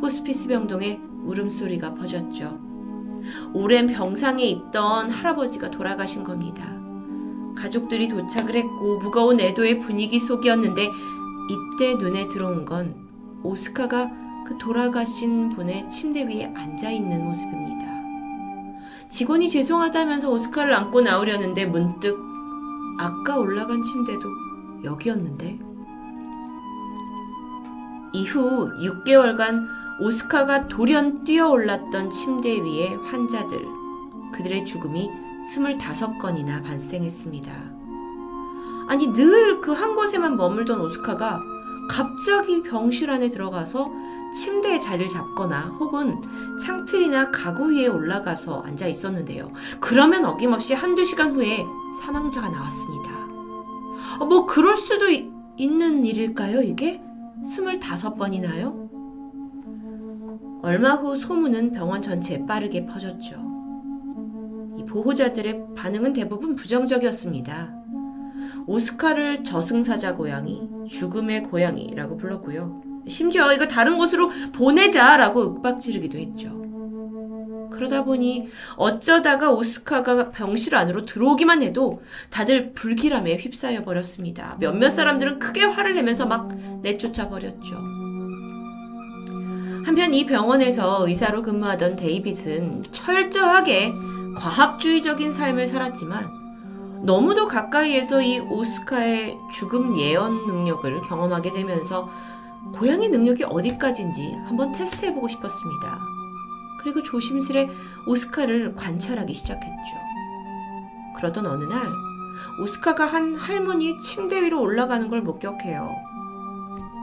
[0.00, 2.58] 호스피스 병동에 울음소리가 퍼졌죠.
[3.52, 6.80] 오랜 병상에 있던 할아버지가 돌아가신 겁니다.
[7.56, 10.88] 가족들이 도착을 했고 무거운 애도의 분위기 속이었는데
[11.50, 13.08] 이때 눈에 들어온 건
[13.42, 14.10] 오스카가
[14.46, 17.86] 그 돌아가신 분의 침대 위에 앉아 있는 모습입니다.
[19.10, 22.18] 직원이 죄송하다면서 오스카를 안고 나오려는데 문득
[22.98, 24.28] 아까 올라간 침대도
[24.84, 25.58] 여기였는데
[28.12, 33.66] 이후 6개월간 오스카가 돌연 뛰어올랐던 침대 위에 환자들,
[34.32, 35.10] 그들의 죽음이
[35.52, 37.52] 25건이나 발생했습니다.
[38.88, 41.40] 아니, 늘 그 한 곳에만 머물던 오스카가
[41.88, 43.90] 갑자기 병실 안에 들어가서
[44.34, 46.20] 침대에 자리를 잡거나 혹은
[46.64, 49.52] 창틀이나 가구 위에 올라가서 앉아 있었는데요.
[49.80, 51.64] 그러면 어김없이 한두 시간 후에
[52.00, 53.10] 사망자가 나왔습니다.
[54.20, 57.02] 어, 뭐 그럴 수도 이, 있는 일일까요, 이게?
[57.44, 58.89] 25번이나요?
[60.62, 63.36] 얼마 후 소문은 병원 전체에 빠르게 퍼졌죠.
[64.78, 67.74] 이 보호자들의 반응은 대부분 부정적이었습니다.
[68.66, 72.82] 오스카를 저승사자 고양이, 죽음의 고양이라고 불렀고요.
[73.08, 76.60] 심지어 이거 다른 곳으로 보내자라고 윽박 지르기도 했죠.
[77.70, 84.56] 그러다 보니 어쩌다가 오스카가 병실 안으로 들어오기만 해도 다들 불길함에 휩싸여 버렸습니다.
[84.60, 87.89] 몇몇 사람들은 크게 화를 내면서 막 내쫓아 버렸죠.
[89.84, 93.94] 한편 이 병원에서 의사로 근무하던 데이빗은 철저하게
[94.36, 96.40] 과학주의적인 삶을 살았지만
[97.04, 102.10] 너무도 가까이에서 이 오스카의 죽음 예언 능력을 경험하게 되면서
[102.74, 105.98] 고양이 능력이 어디까지인지 한번 테스트해보고 싶었습니다.
[106.82, 107.68] 그리고 조심스레
[108.06, 109.96] 오스카를 관찰하기 시작했죠.
[111.16, 111.88] 그러던 어느 날
[112.60, 115.90] 오스카가 한 할머니 침대 위로 올라가는 걸 목격해요.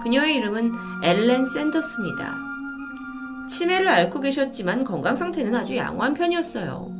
[0.03, 0.73] 그녀의 이름은
[1.03, 2.46] 엘렌 샌더스입니다.
[3.47, 6.91] 치매를 앓고 계셨지만 건강 상태는 아주 양호한 편이었어요.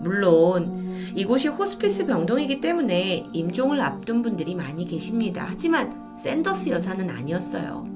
[0.00, 5.46] 물론 이곳이 호스피스 병동이기 때문에 임종을 앞둔 분들이 많이 계십니다.
[5.48, 7.86] 하지만 샌더스 여사는 아니었어요.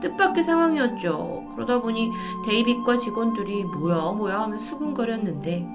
[0.00, 1.52] 뜻밖의 상황이었죠.
[1.54, 2.10] 그러다 보니
[2.44, 5.66] 데이빗과 직원들이 뭐야 뭐야 하면서 수근거렸는데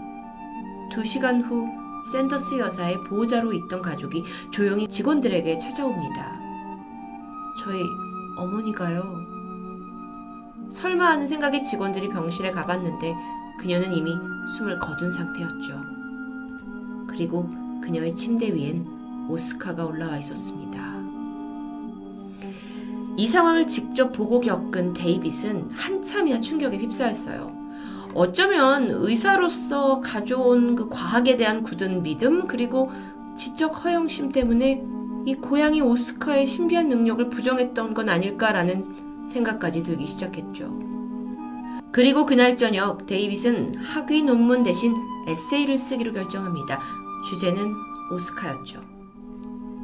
[0.91, 1.65] 두 시간 후
[2.11, 6.39] 샌더스 여사의 보호자로 있던 가족이 조용히 직원들에게 찾아옵니다.
[7.63, 7.81] 저희
[8.37, 9.30] 어머니가요.
[10.71, 13.13] 설마 하는 생각에 직원들이 병실에 가봤는데
[13.59, 14.15] 그녀는 이미
[14.57, 16.01] 숨을 거둔 상태였죠.
[17.07, 17.49] 그리고
[17.81, 20.81] 그녀의 침대 위엔 오스카가 올라와 있었습니다.
[23.17, 27.61] 이 상황을 직접 보고 겪은 데이빗은 한참이나 충격에 휩싸였어요.
[28.13, 32.91] 어쩌면 의사로서 가져온 그 과학에 대한 굳은 믿음 그리고
[33.37, 34.83] 지적 허영심 때문에
[35.25, 40.79] 이 고양이 오스카의 신비한 능력을 부정했던 건 아닐까라는 생각까지 들기 시작했죠.
[41.91, 44.95] 그리고 그날 저녁 데이빗은 학위 논문 대신
[45.27, 46.79] 에세이를 쓰기로 결정합니다.
[47.29, 47.73] 주제는
[48.13, 48.81] 오스카였죠.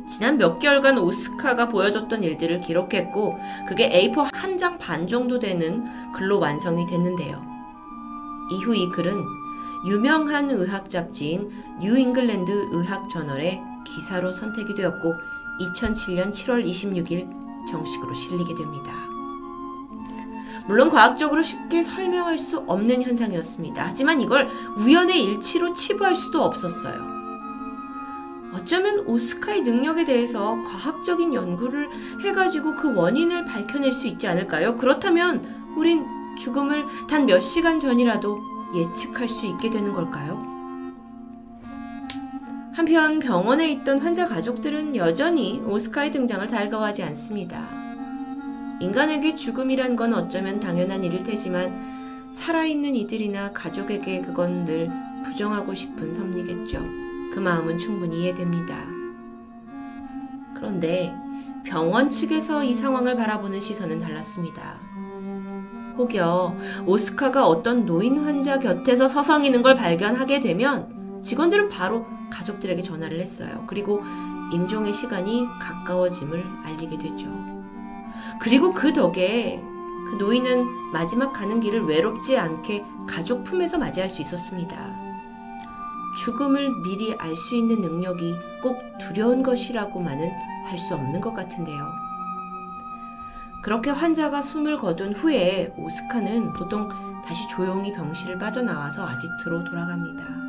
[0.09, 3.37] 지난 몇 개월간 오스카가 보여줬던 일들을 기록했고
[3.67, 7.43] 그게 A4 한 장 반 정도 되는 글로 완성이 됐는데요.
[8.51, 9.21] 이후 이 글은
[9.85, 11.51] 유명한 의학 잡지인
[11.81, 15.13] 뉴 잉글랜드 의학 저널의 기사로 선택이 되었고
[15.73, 17.29] 2007년 7월 26일
[17.69, 18.93] 정식으로 실리게 됩니다.
[20.68, 23.84] 물론 과학적으로 쉽게 설명할 수 없는 현상이었습니다.
[23.88, 27.18] 하지만 이걸 우연의 일치로 치부할 수도 없었어요.
[28.53, 31.89] 어쩌면 오스카의 능력에 대해서 과학적인 연구를
[32.23, 34.76] 해가지고 그 원인을 밝혀낼 수 있지 않을까요?
[34.76, 36.06] 그렇다면 우린
[36.38, 38.39] 죽음을 단 몇 시간 전이라도
[38.76, 40.45] 예측할 수 있게 되는 걸까요?
[42.73, 47.86] 한편 병원에 있던 환자 가족들은 여전히 오스카의 등장을 달가워하지 않습니다.
[48.79, 54.91] 인간에게 죽음이란 건 어쩌면 당연한 일일 테지만 살아있는 이들이나 가족에게 그건 늘
[55.23, 56.79] 부정하고 싶은 섭리겠죠.
[57.33, 58.85] 그 마음은 충분히 이해됩니다.
[60.55, 61.15] 그런데
[61.63, 64.79] 병원 측에서 이 상황을 바라보는 시선은 달랐습니다.
[65.97, 66.55] 혹여
[66.85, 73.63] 오스카가 어떤 노인 환자 곁에서 서성이는 걸 발견하게 되면 직원들은 바로 가족들에게 전화를 했어요.
[73.67, 74.01] 그리고
[74.53, 77.56] 임종의 시간이 가까워짐을 알리게 되죠.
[78.39, 79.61] 그리고 그 덕에
[80.09, 84.77] 그 노인은 마지막 가는 길을 외롭지 않게 가족 품에서 맞이할 수 있었습니다.
[86.18, 90.31] 죽음을 미리 알 수 있는 능력이 꼭 두려운 것이라고만은
[90.68, 91.85] 할 수 없는 것 같은데요.
[93.64, 96.89] 그렇게 환자가 숨을 거둔 후에 오스카는 보통
[97.26, 100.46] 다시 조용히 병실을 빠져나와서 아지트로 돌아갑니다.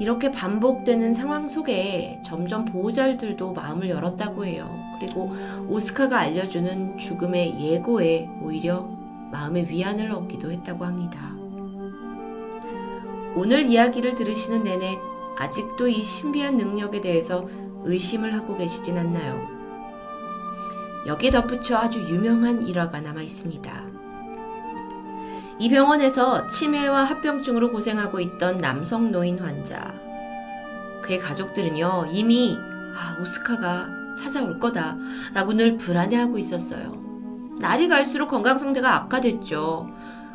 [0.00, 4.66] 이렇게 반복되는 상황 속에 점점 보호자들도 마음을 열었다고 해요.
[4.98, 5.30] 그리고
[5.68, 8.88] 오스카가 알려주는 죽음의 예고에 오히려
[9.30, 11.20] 마음의 위안을 얻기도 했다고 합니다.
[13.36, 14.98] 오늘 이야기를 들으시는 내내
[15.36, 17.46] 아직도 이 신비한 능력에 대해서
[17.84, 19.38] 의심을 하고 계시진 않나요?
[21.06, 23.89] 여기에 덧붙여 아주 유명한 일화가 남아 있습니다.
[25.60, 29.92] 이 병원에서 치매와 합병증으로 고생하고 있던 남성 노인 환자.
[31.02, 32.56] 그의 가족들은요, 이미,
[32.94, 33.86] 아, 오스카가
[34.18, 34.96] 찾아올 거다.
[35.34, 36.94] 라고 늘 불안해하고 있었어요.
[37.58, 39.90] 날이 갈수록 건강 상태가 악화됐죠.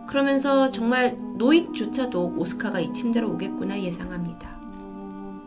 [0.06, 4.56] 그러면서 정말 노인조차도 오스카가 이 침대로 오겠구나 예상합니다.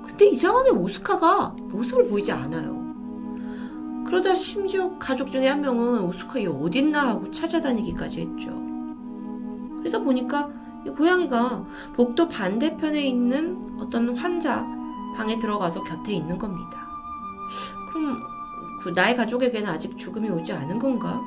[0.05, 2.85] 근데 이상하게 오스카가 모습을 보이지 않아요.
[4.05, 8.68] 그러다 심지어 가족 중에 한 명은 오스카 이 어딨나 하고 찾아다니기까지 했죠.
[9.89, 10.51] 그래서 보니까
[10.85, 11.65] 이 고양이가
[11.97, 14.67] 복도 반대편에 있는 어떤 환자
[15.17, 16.87] 방에 들어가서 곁에 있는 겁니다.
[17.89, 18.23] 그럼
[18.83, 21.19] 그 나의 가족에게는 아직 죽음이 오지 않은 건가?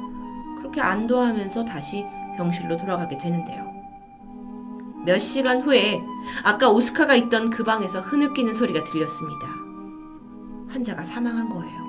[0.59, 2.05] 그렇게 안도하면서 다시
[2.37, 3.65] 병실로 돌아가게 되는데요.
[5.07, 5.99] 몇 시간 후에
[6.43, 9.47] 아까 오스카가 있던 그 방에서 흐느끼는 소리가 들렸습니다.
[10.69, 11.80] 환자가 사망한 거예요.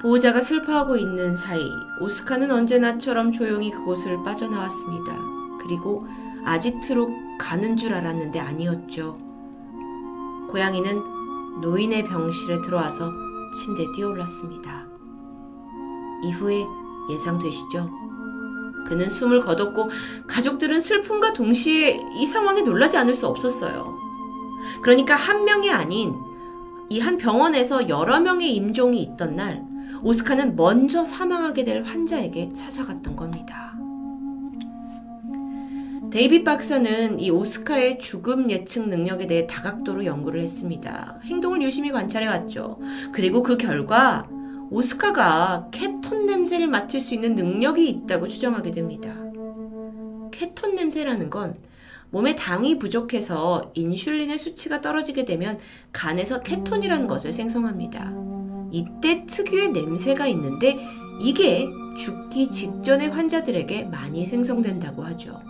[0.00, 5.12] 보호자가 슬퍼하고 있는 사이 오스카는 언제나처럼 조용히 그곳을 빠져나왔습니다.
[5.60, 6.06] 그리고
[6.44, 7.08] 아지트로
[7.38, 9.18] 가는 줄 알았는데 아니었죠.
[10.50, 13.10] 고양이는 노인의 병실에 들어와서
[13.54, 14.86] 침대에 뛰어올랐습니다.
[16.22, 16.64] 이후에
[17.10, 17.90] 예상되시죠?
[18.86, 19.90] 그는 숨을 거뒀고
[20.28, 23.98] 가족들은 슬픔과 동시에 이 상황에 놀라지 않을 수 없었어요.
[24.80, 26.14] 그러니까 한 명이 아닌
[26.90, 29.67] 이 한 병원에서 여러 명의 임종이 있던 날
[30.02, 33.74] 오스카는 먼저 사망하게 될 환자에게 찾아갔던 겁니다.
[36.10, 41.18] 데이빗 박사는 이 오스카의 죽음 예측 능력에 대해 다각도로 연구를 했습니다.
[41.24, 42.80] 행동을 유심히 관찰해 왔죠.
[43.12, 44.26] 그리고 그 결과
[44.70, 49.14] 오스카가 케톤 냄새를 맡을 수 있는 능력이 있다고 추정하게 됩니다.
[50.32, 51.56] 케톤 냄새라는 건
[52.10, 55.58] 몸에 당이 부족해서 인슐린의 수치가 떨어지게 되면
[55.92, 58.37] 간에서 케톤이라는 것을 생성합니다.
[58.70, 60.78] 이때 특유의 냄새가 있는데
[61.20, 65.40] 이게 죽기 직전의 환자들에게 많이 생성된다고 하죠.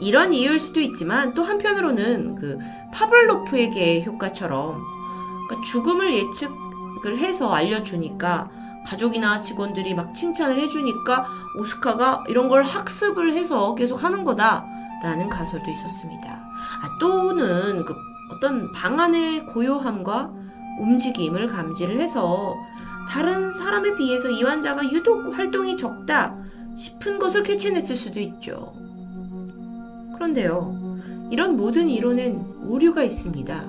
[0.00, 2.58] 이런 이유일 수도 있지만 또 한편으로는 그
[2.92, 4.82] 파블로프에게 효과처럼
[5.46, 8.50] 그러니까 죽음을 예측을 해서 알려주니까
[8.84, 11.24] 가족이나 직원들이 막 칭찬을 해주니까
[11.56, 16.28] 오스카가 이런 걸 학습을 해서 계속 하는 거다라는 가설도 있었습니다.
[16.30, 17.94] 아, 또는 그
[18.32, 20.41] 어떤 방 안의 고요함과
[20.80, 22.56] 움직임을 감지를 해서
[23.08, 26.36] 다른 사람에 비해서 이 환자가 유독 활동이 적다
[26.76, 28.72] 싶은 것을 캐치냈을 수도 있죠.
[30.14, 30.98] 그런데요,
[31.30, 33.64] 이런 모든 이론엔 오류가 있습니다.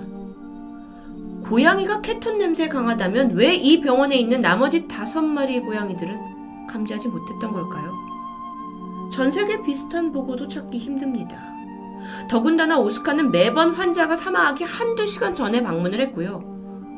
[1.43, 7.91] 고양이가 케톤 냄새에 강하다면 왜 이 병원에 있는 나머지 다섯 마리의 고양이들은 감지하지 못했던 걸까요?
[9.11, 11.51] 전 세계 비슷한 보고도 찾기 힘듭니다.
[12.30, 16.52] 더군다나 오스카는 매번 환자가 사망하기 한두 시간 전에 방문을 했고요.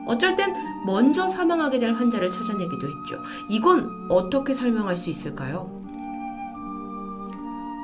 [0.08, 0.54] 어쩔 땐
[0.86, 3.22] 먼저 사망하게 될 환자를 찾아내기도 했죠.
[3.50, 5.70] 이건 어떻게 설명할 수 있을까요?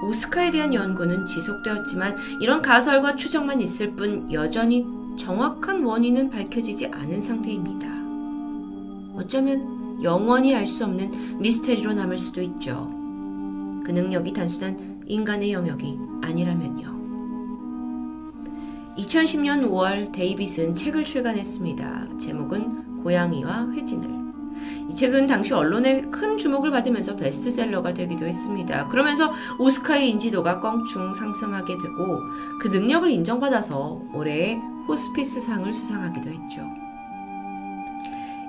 [0.03, 4.85] 오스카에 대한 연구는 지속되었지만 이런 가설과 추정만 있을 뿐 여전히
[5.17, 7.87] 정확한 원인은 밝혀지지 않은 상태입니다.
[9.15, 12.89] 어쩌면 영원히 알 수 없는 미스테리로 남을 수도 있죠.
[13.85, 17.00] 그 능력이 단순한 인간의 영역이 아니라면요.
[18.97, 22.17] 2010년 5월 데이빗은 책을 출간했습니다.
[22.19, 24.21] 제목은 고양이와 회진을.
[24.89, 28.87] 이 책은 당시 언론의 큰 주목을 받으면서 베스트셀러가 되기도 했습니다.
[28.89, 32.19] 그러면서 오스카의 인지도가 껑충 상승하게 되고
[32.59, 36.61] 그 능력을 인정받아서 올해의 호스피스 상을 수상하기도 했죠.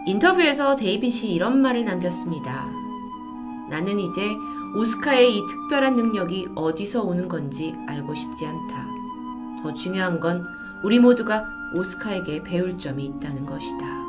[0.06, 2.68] 인터뷰에서 데이빗이 이런 말을 남겼습니다.
[3.70, 4.34] 나는 이제
[4.76, 8.91] 오스카의 이 특별한 능력이 어디서 오는 건지 알고 싶지 않다.
[9.62, 10.46] 더 중요한 건
[10.82, 11.44] 우리 모두가
[11.74, 14.02] 오스카에게 배울 점이 있다는 것이다.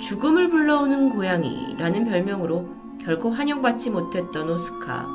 [0.00, 2.68] 죽음을 불러오는 고양이라는 별명으로
[3.00, 5.06] 결코 환영받지 못했던 오스카.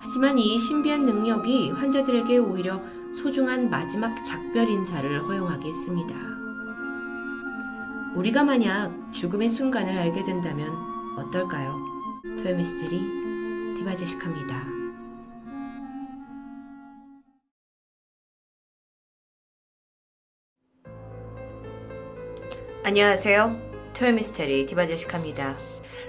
[0.00, 2.80] 하지만 이 신비한 능력이 환자들에게 오히려
[3.12, 6.14] 소중한 마지막 작별 인사를 허용하게 했습니다.
[8.14, 10.72] 우리가 만약 죽음의 순간을 알게 된다면
[11.16, 11.76] 어떨까요?
[12.42, 14.75] 토요미스테리 디바제식합니다.
[22.86, 23.92] 안녕하세요.
[23.94, 25.58] 토요미스테리 디바제식합니다.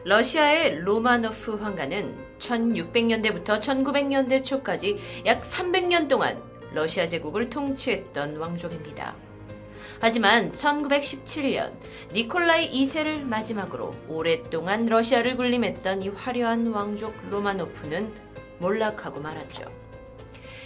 [0.05, 6.39] 러시아의 로마노프 황가는 1600년대부터 1900년대 초까지 약 300년 동안
[6.75, 9.15] 러시아 제국을 통치했던 왕족입니다.
[9.99, 11.73] 하지만 1917년
[12.13, 18.13] 니콜라이 2세를 마지막으로 오랫동안 러시아를 군림했던 이 화려한 왕족 로마노프는
[18.59, 19.63] 몰락하고 말았죠.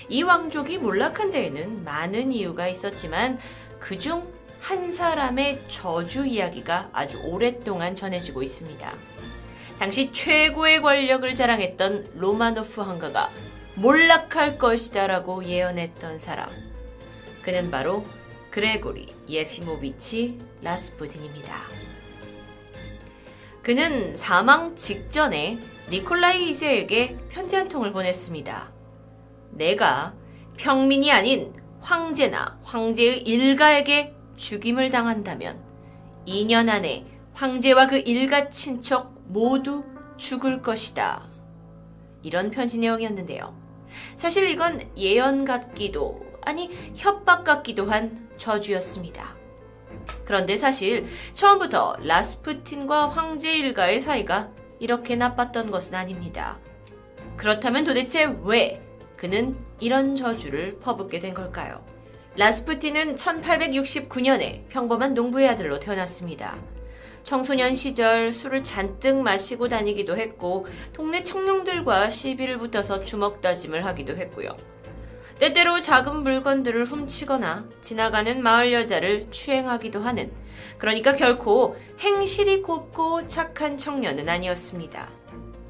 [0.10, 3.40] 이 왕족이 몰락한 데에는 많은 이유가 있었지만
[3.80, 8.94] 그중 한 사람의 저주 이야기가 아주 오랫동안 전해지고 있습니다.
[9.80, 13.32] 당시 최고의 권력을 자랑했던 로마노프 황가가
[13.76, 16.50] 몰락할 것이다라고 예언했던 사람.
[17.42, 18.06] 그는 바로
[18.52, 21.58] 그레고리 예피모비치 라스푸틴입니다.
[23.64, 25.58] 그는 사망 직전에
[25.90, 28.72] 니콜라이 2세에게 편지 한 통을 보냈습니다.
[29.54, 30.14] 내가
[30.58, 35.62] 평민이 아닌 황제나 황제의 일가에게 죽임을 당한다면
[36.28, 39.86] 2년 안에 황제와 그 일가 친척 모두
[40.18, 41.30] 죽을 것이다.
[42.24, 43.56] 이런 편지 내용이었는데요.
[44.16, 49.36] 사실 이건 예언 같기도 아니 협박 같기도 한 저주였습니다.
[50.26, 54.50] 그런데 사실 처음부터 라스푸틴과 황제 일가의 사이가
[54.80, 56.58] 이렇게 나빴던 것은 아닙니다.
[57.38, 58.82] 그렇다면 도대체 왜
[59.18, 61.86] 그는 이런 저주를 퍼붓게 된 걸까요?
[62.36, 66.58] 라스푸틴은 1869년에 평범한 농부의 아들로 태어났습니다.
[67.24, 74.56] 청소년 시절 술을 잔뜩 마시고 다니기도 했고 동네 청룡들과 시비를 붙어서 주먹 다짐을 하기도 했고요.
[75.40, 80.32] 때때로 작은 물건들을 훔치거나 지나가는 마을 여자를 추행하기도 하는
[80.78, 85.10] 그러니까 결코 행실이 곱고 착한 청년은 아니었습니다.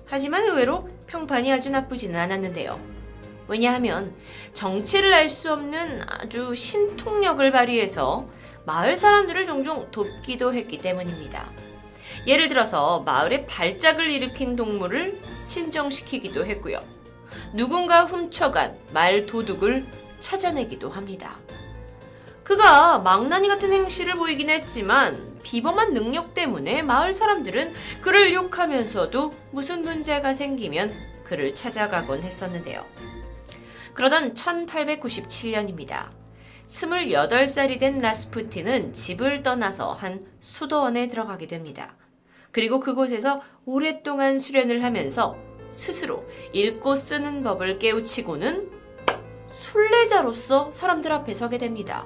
[0.05, 3.00] 하지만 의외로 평판이 아주 나쁘지는 않았는데요.
[3.51, 4.15] 왜냐하면
[4.53, 8.29] 정체를 알 수 없는 아주 신통력을 발휘해서
[8.65, 11.49] 마을 사람들을 종종 돕기도 했기 때문입니다.
[12.27, 16.81] 예를 들어서 마을에 발작을 일으킨 동물을 진정시키기도 했고요.
[17.53, 19.85] 누군가 훔쳐간 말 도둑을
[20.21, 21.37] 찾아내기도 합니다.
[22.43, 30.33] 그가 망나니 같은 행실을 보이긴 했지만 비범한 능력 때문에 마을 사람들은 그를 욕하면서도 무슨 문제가
[30.33, 30.93] 생기면
[31.25, 33.10] 그를 찾아가곤 했었는데요.
[33.93, 36.09] 그러던 1897년입니다.
[36.67, 41.95] 28살이 된 라스푸틴은 집을 떠나서 한 수도원에 들어가게 됩니다.
[42.51, 45.35] 그리고 그곳에서 오랫동안 수련을 하면서
[45.69, 48.69] 스스로 읽고 쓰는 법을 깨우치고는
[49.51, 52.05] 순례자로서 사람들 앞에 서게 됩니다.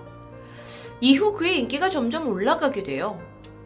[1.02, 3.20] 이후 그의 인기가 점점 올라가게 돼요.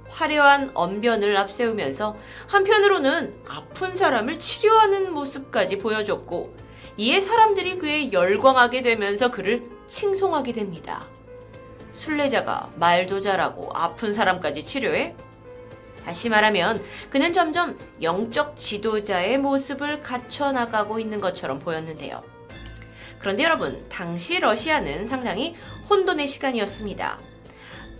[0.10, 2.18] 화려한 언변을 앞세우면서
[2.48, 6.56] 한편으로는 아픈 사람을 치료하는 모습까지 보여줬고
[7.00, 11.08] 이에 사람들이 그에 열광하게 되면서 그를 칭송하게 됩니다.
[11.94, 15.16] 순례자가 말도 잘하고 아픈 사람까지 치료해?
[16.04, 22.22] 다시 말하면 그는 점점 영적 지도자의 모습을 갖춰나가고 있는 것처럼 보였는데요.
[23.20, 25.56] 그런데 여러분, 당시 러시아는 상당히
[25.90, 27.18] 혼돈의 시간이었습니다.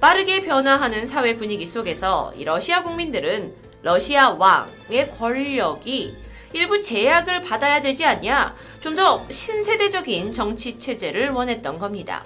[0.02, 6.18] 빠르게 변화하는 사회 분위기 속에서 러시아 국민들은 러시아 왕의 권력이
[6.54, 12.24] 일부 제약을 받아야 되지 않냐, 좀 더 신세대적인 정치 체제를 원했던 겁니다.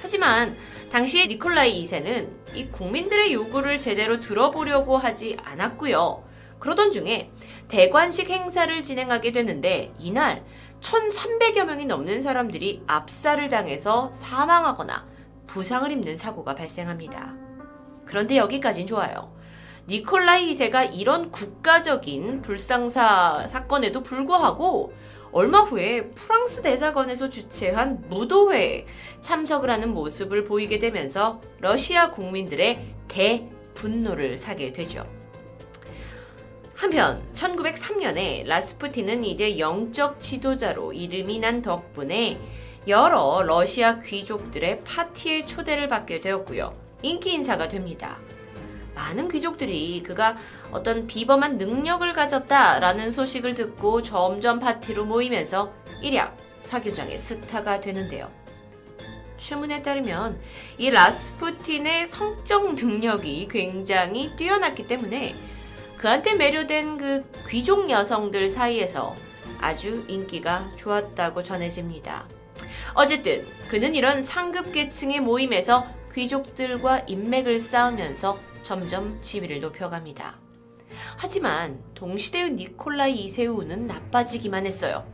[0.00, 0.56] 하지만
[0.90, 6.24] 당시에 니콜라이 2세는 이 국민들의 요구를 제대로 들어보려고 하지 않았고요.
[6.58, 7.30] 그러던 중에
[7.68, 10.44] 대관식 행사를 진행하게 되는데 이날
[10.80, 15.06] 1,300여 명이 넘는 사람들이 압살을 당해서 사망하거나
[15.46, 17.34] 부상을 입는 사고가 발생합니다.
[18.04, 19.34] 그런데 여기까진 좋아요.
[19.86, 24.94] 니콜라이 2세가 이런 국가적인 불상사 사건에도 불구하고
[25.30, 28.86] 얼마 후에 프랑스 대사관에서 주최한 무도회에
[29.20, 35.06] 참석을 하는 모습을 보이게 되면서 러시아 국민들의 대분노를 사게 되죠.
[36.74, 42.40] 한편 1903년에 라스푸틴은 이제 영적 지도자로 이름이 난 덕분에
[42.88, 46.74] 여러 러시아 귀족들의 파티에 초대를 받게 되었고요.
[47.02, 48.18] 인기 인사가 됩니다.
[48.94, 50.36] 많은 귀족들이 그가
[50.70, 55.72] 어떤 비범한 능력을 가졌다라는 소식을 듣고 점점 파티로 모이면서
[56.02, 58.30] 일약 사교장의 스타가 되는데요.
[59.36, 60.40] 추문에 따르면
[60.78, 65.34] 이 라스푸틴의 성적 능력이 굉장히 뛰어났기 때문에
[65.96, 69.14] 그한테 매료된 그 귀족 여성들 사이에서
[69.60, 72.26] 아주 인기가 좋았다고 전해집니다.
[72.94, 80.38] 어쨌든 그는 이런 상급 계층의 모임에서 귀족들과 인맥을 쌓으면서 점점 지위를 높여갑니다.
[81.18, 85.06] 하지만 동시대의 니콜라이 이세우는 나빠지기만 했어요.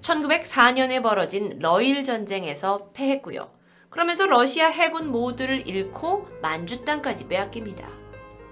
[0.00, 3.50] 1904년에 벌어진 러일 전쟁에서 패했고요.
[3.90, 7.88] 그러면서 러시아 해군 모두를 잃고 만주 땅까지 빼앗깁니다.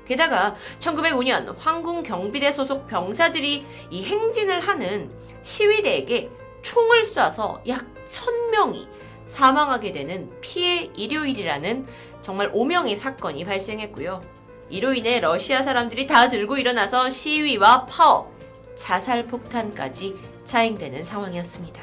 [0.07, 5.11] 게다가 1905년 황궁 경비대 소속 병사들이 이 행진을 하는
[5.43, 6.31] 시위대에게
[6.63, 8.89] 총을 쏴서 약 1000명이
[9.27, 11.87] 사망하게 되는 피해 일요일이라는
[12.29, 14.21] 정말 오명의 사건이 발생했고요.
[14.69, 18.31] 이로 인해 러시아 사람들이 다 들고 일어나서 시위와 파업,
[18.75, 20.15] 자살 폭탄까지
[20.45, 21.83] 자행되는 상황이었습니다.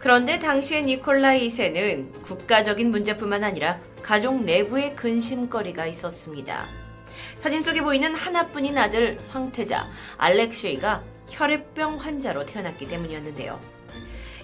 [0.00, 6.66] 그런데 당시의 니콜라이 2세는 국가적인 문제뿐만 아니라 가족 내부의 근심거리가 있었습니다.
[7.38, 13.60] 사진 속에 보이는 하나뿐인 아들 황태자 알렉쉐이가 혈액병 환자로 태어났기 때문이었는데요.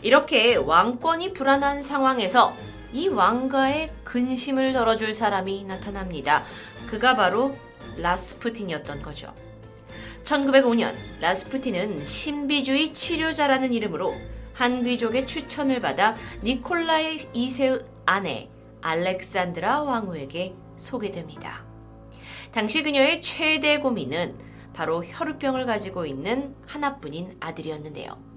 [0.02, 2.54] 이렇게 왕권이 불안한 상황에서
[2.92, 6.44] 이 왕가의 근심을 덜어줄 사람이 나타납니다.
[6.86, 7.56] 그가 바로
[7.98, 9.34] 라스푸틴이었던 거죠.
[10.24, 14.14] 1905년 라스푸틴은 신비주의 치료자라는 이름으로
[14.52, 18.48] 한 귀족의 추천을 받아 니콜라이 2세의 아내
[18.80, 21.64] 알렉산드라 왕후에게 소개됩니다.
[22.52, 24.38] 당시 그녀의 최대 고민은
[24.72, 28.35] 바로 혈우병을 가지고 있는 하나뿐인 아들이었는데요.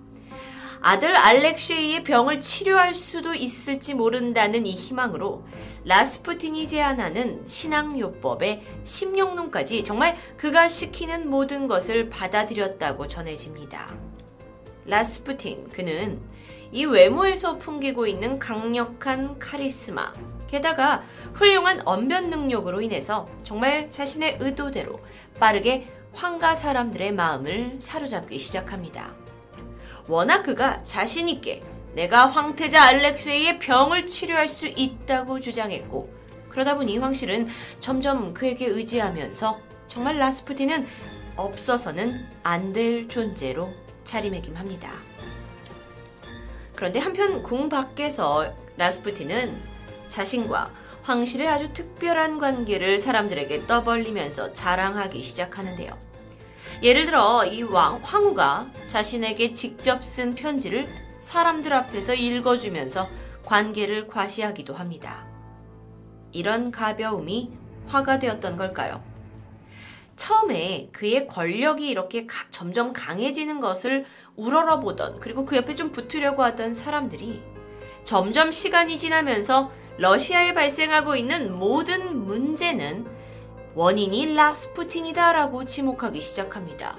[0.81, 5.45] 아들 알렉쉐이의 병을 치료할 수도 있을지 모른다는 이 희망으로
[5.84, 13.93] 라스푸틴이 제안하는 신앙요법의 심령론까지 정말 그가 시키는 모든 것을 받아들였다고 전해집니다.
[14.85, 16.22] 라스푸틴, 그는
[16.72, 20.14] 이 외모에서 풍기고 있는 강력한 카리스마,
[20.47, 21.03] 게다가
[21.34, 24.99] 훌륭한 언변 능력으로 인해서 정말 자신의 의도대로
[25.39, 29.28] 빠르게 황가 사람들의 마음을 사로잡기 시작합니다.
[30.10, 31.64] 워낙 그가 자신있게
[31.94, 36.11] 내가 황태자 알렉세이의 병을 치료할 수 있다고 주장했고
[36.49, 37.48] 그러다 보니 황실은
[37.80, 40.88] 점점 그에게 의지하면서 정말 라스푸틴은
[41.36, 43.72] 없어서는 안 될 존재로
[44.03, 44.91] 자리매김합니다.
[46.76, 49.56] 그런데 한편 궁 밖에서 라스푸틴은
[50.07, 50.73] 자신과
[51.03, 56.09] 황실의 아주 특별한 관계를 사람들에게 떠벌리면서 자랑하기 시작하는데요.
[56.81, 60.88] 예를 들어 이 왕, 황후가 자신에게 직접 쓴 편지를
[61.19, 63.10] 사람들 앞에서 읽어주면서
[63.43, 65.26] 관계를 과시하기도 합니다.
[66.31, 67.51] 이런 가벼움이
[67.88, 69.03] 화가 되었던 걸까요?
[70.15, 76.73] 처음에 그의 권력이 이렇게 가, 점점 강해지는 것을 우러러보던 그리고 그 옆에 좀 붙으려고 하던
[76.73, 77.41] 사람들이
[78.03, 83.19] 점점 시간이 지나면서 러시아에 발생하고 있는 모든 문제는
[83.80, 86.97] 원인이 라스푸틴이다라고 지목하기 시작합니다.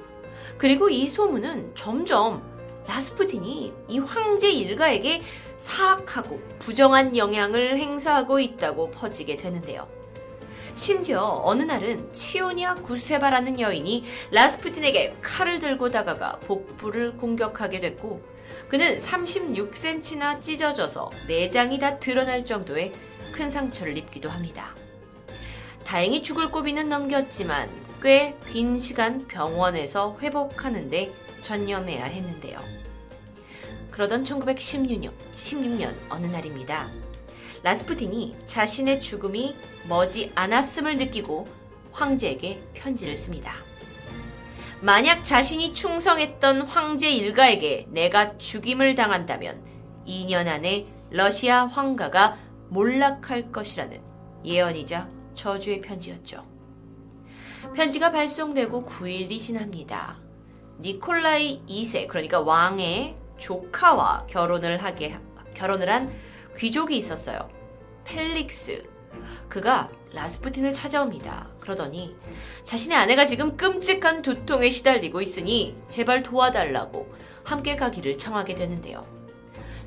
[0.57, 2.43] 그리고 이 소문은 점점
[2.86, 5.20] 라스푸틴이 이 황제 일가에게
[5.59, 9.86] 사악하고 부정한 영향을 행사하고 있다고 퍼지게 되는데요.
[10.74, 18.23] 심지어 어느 날은 치오니아 구세바라는 여인이 라스푸틴에게 칼을 들고 다가가 복부를 공격하게 됐고
[18.69, 22.94] 그는 36cm나 찢어져서 내장이 다 드러날 정도의
[23.32, 24.80] 큰 상처를 입기도 합니다.
[25.85, 27.70] 다행히 죽을 고비는 넘겼지만
[28.02, 31.12] 꽤 긴 시간 병원에서 회복하는데
[31.43, 32.59] 전념해야 했는데요.
[33.90, 36.89] 그러던 1916년 16년 어느 날입니다.
[37.62, 39.55] 라스푸틴이 자신의 죽음이
[39.86, 41.46] 머지 않았음을 느끼고
[41.93, 43.55] 황제에게 편지를 씁니다.
[44.80, 49.63] 만약 자신이 충성했던 황제 일가에게 내가 죽임을 당한다면
[50.06, 52.38] 2년 안에 러시아 황가가
[52.71, 54.01] 몰락할 것이라는
[54.45, 56.44] 예언이자 저주의 편지였죠.
[57.74, 60.19] 편지가 발송되고 9일이 지납니다.
[60.80, 65.19] 니콜라이 2세, 그러니까 왕의 조카와 결혼을 하게
[65.54, 66.12] 결혼을 한
[66.59, 67.48] 귀족이 있었어요.
[68.04, 68.86] 펠릭스.
[69.48, 71.48] 그가 라스푸틴을 찾아옵니다.
[71.59, 72.14] 그러더니
[72.64, 79.06] 자신의 아내가 지금 끔찍한 두통에 시달리고 있으니 제발 도와달라고 함께 가기를 청하게 되는데요.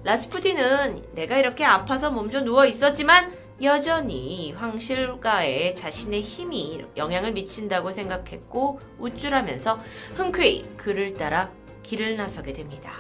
[0.04, 9.80] 라스푸틴은 내가 이렇게 아파서 몸져 누워 있었지만 여전히 황실가에 자신의 힘이 영향을 미친다고 생각했고 우쭐하면서
[10.16, 11.50] 흔쾌히 그를 따라
[11.82, 12.92] 길을 나서게 됩니다.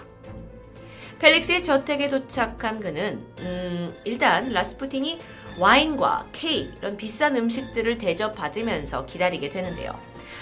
[1.20, 5.20] 펠릭스의 저택에 도착한 그는 음, 일단 라스푸틴이
[5.60, 9.98] 와인과 케이크 이런 비싼 음식들을 대접받으면서 기다리게 되는데요.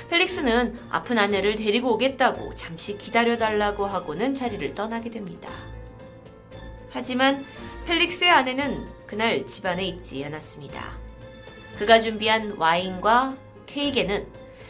[0.09, 5.49] 펠릭스는 아픈 아내를 데리고 오겠다고 잠시 기다려달라고 하고는 자리를 떠나게 됩니다.
[6.89, 7.45] 하지만
[7.85, 10.97] 펠릭스의 아내는 그날 집안에 있지 않았습니다.
[11.77, 14.25] 그가 준비한 와인과 케이크에는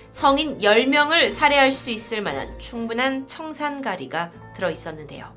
[0.10, 5.32] 성인 10명을 살해할 수 있을 만한 충분한 청산가리가 들어 있었는데요.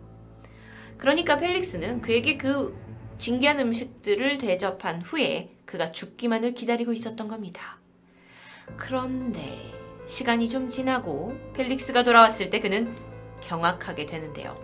[0.96, 2.74] 그러니까 펠릭스는 그에게 그
[3.18, 7.78] 진귀한 음식들을 대접한 후에 그가 죽기만을 기다리고 있었던 겁니다.
[8.78, 9.70] 그런데
[10.06, 12.96] 시간이 좀 지나고 펠릭스가 돌아왔을 때 그는
[13.42, 14.58] 경악하게 되는데요.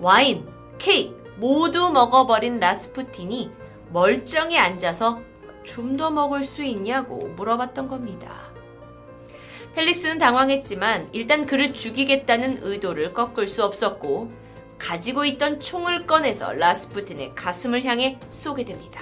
[0.00, 0.48] 와인,
[0.78, 3.50] 케이크 모두 먹어버린 라스푸틴이
[3.92, 5.20] 멀쩡히 앉아서
[5.64, 8.50] 좀 더 먹을 수 있냐고 물어봤던 겁니다.
[9.74, 14.32] 펠릭스는 당황했지만 일단 그를 죽이겠다는 의도를 꺾을 수 없었고
[14.78, 19.00] 가지고 있던 총을 꺼내서 라스푸틴의 가슴을 향해 쏘게 됩니다.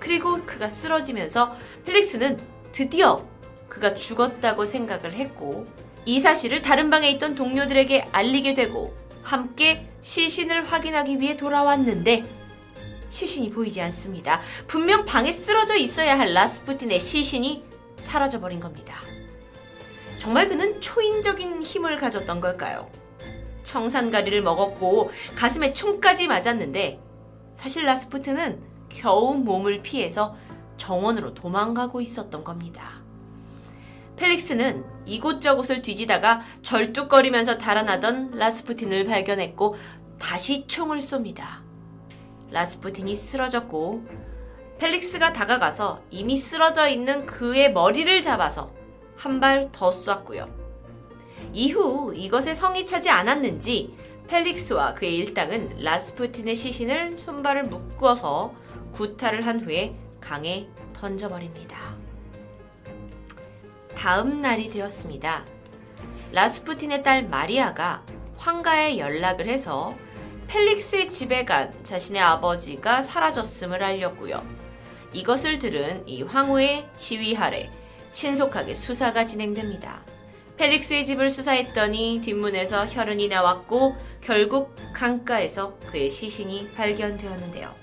[0.00, 1.52] 그리고 그가 쓰러지면서
[1.86, 2.40] 펠릭스는
[2.72, 3.24] 드디어
[3.68, 5.66] 그가 죽었다고 생각을 했고
[6.04, 12.24] 이 사실을 다른 방에 있던 동료들에게 알리게 되고 함께 시신을 확인하기 위해 돌아왔는데
[13.08, 14.40] 시신이 보이지 않습니다.
[14.66, 17.64] 분명 방에 쓰러져 있어야 할 라스푸틴의 시신이
[17.98, 18.96] 사라져 버린 겁니다.
[20.18, 22.90] 정말 그는 초인적인 힘을 가졌던 걸까요?
[23.62, 27.00] 청산가리를 먹었고 가슴에 총까지 맞았는데
[27.54, 30.36] 사실 라스푸트는 겨우 몸을 피해서
[30.78, 33.01] 정원으로 도망가고 있었던 겁니다.
[34.22, 39.74] 펠릭스는 이곳저곳을 뒤지다가 절뚝거리면서 달아나던 라스푸틴을 발견했고
[40.20, 41.60] 다시 총을 쏩니다.
[42.52, 44.06] 라스푸틴이 쓰러졌고
[44.78, 48.72] 펠릭스가 다가가서 이미 쓰러져 있는 그의 머리를 잡아서
[49.16, 50.48] 한 발 더 쐈고요.
[51.52, 53.96] 이후 이것에 성이 차지 않았는지
[54.28, 58.54] 펠릭스와 그의 일당은 라스푸틴의 시신을 손발을 묶어서
[58.92, 62.01] 구타를 한 후에 강에 던져버립니다.
[63.96, 65.44] 다음 날이 되었습니다.
[66.32, 68.04] 라스푸틴의 딸 마리아가
[68.36, 69.94] 황가에 연락을 해서
[70.48, 74.44] 펠릭스의 집에 간 자신의 아버지가 사라졌음을 알렸고요.
[75.12, 77.70] 이것을 들은 이 황후의 지휘 아래
[78.12, 80.02] 신속하게 수사가 진행됩니다.
[80.56, 87.74] 펠릭스의 집을 수사했더니 뒷문에서 혈흔이 나왔고 결국 강가에서 그의 시신이 발견되었는데요.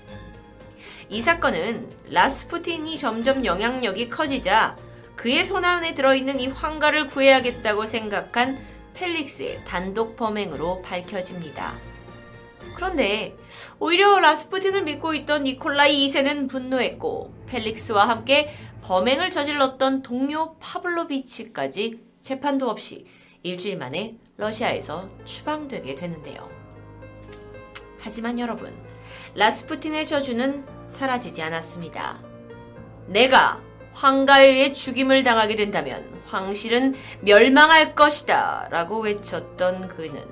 [1.08, 4.76] 이 사건은 라스푸틴이 점점 영향력이 커지자
[5.20, 8.58] 그의 손안에 들어있는 이 황가를 구해야겠다고 생각한
[8.94, 11.76] 펠릭스의 단독 범행으로 밝혀집니다.
[12.74, 13.36] 그런데
[13.78, 18.50] 오히려 라스푸틴을 믿고 있던 니콜라이 2세는 분노했고 펠릭스와 함께
[18.80, 23.04] 범행을 저질렀던 동료 파블로비치까지 재판도 없이
[23.42, 26.48] 일주일 만에 러시아에서 추방되게 되는데요.
[27.98, 28.74] 하지만 여러분,
[29.34, 32.22] 라스푸틴의 저주는 사라지지 않았습니다.
[33.06, 33.60] 내가
[33.92, 40.24] 황가에 의해 죽임을 당하게 된다면 황실은 멸망할 것이다 라고 외쳤던 그는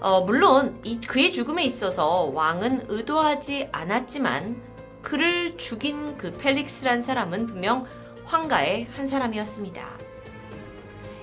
[0.00, 4.62] 어, 물론 이, 그의 죽음에 있어서 왕은 의도하지 않았지만
[5.00, 7.86] 그를 죽인 그 펠릭스란 사람은 분명
[8.26, 9.82] 황가의 한 사람이었습니다.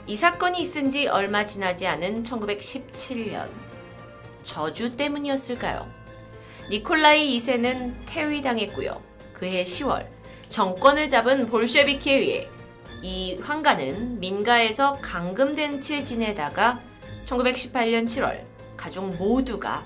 [0.08, 3.48] 이 사건이 있은 지 얼마 지나지 않은 1917년
[4.44, 5.88] 저주 때문이었을까요?
[6.70, 9.02] 니콜라이 2세는 퇴위당했고요.
[9.34, 10.21] 그해 10월
[10.52, 12.50] 정권을 잡은 볼쉐비키에 의해
[13.02, 16.82] 이 황가는 민가에서 감금된 채 지내다가
[17.26, 18.44] 1918년 7월
[18.76, 19.82] 가족 모두가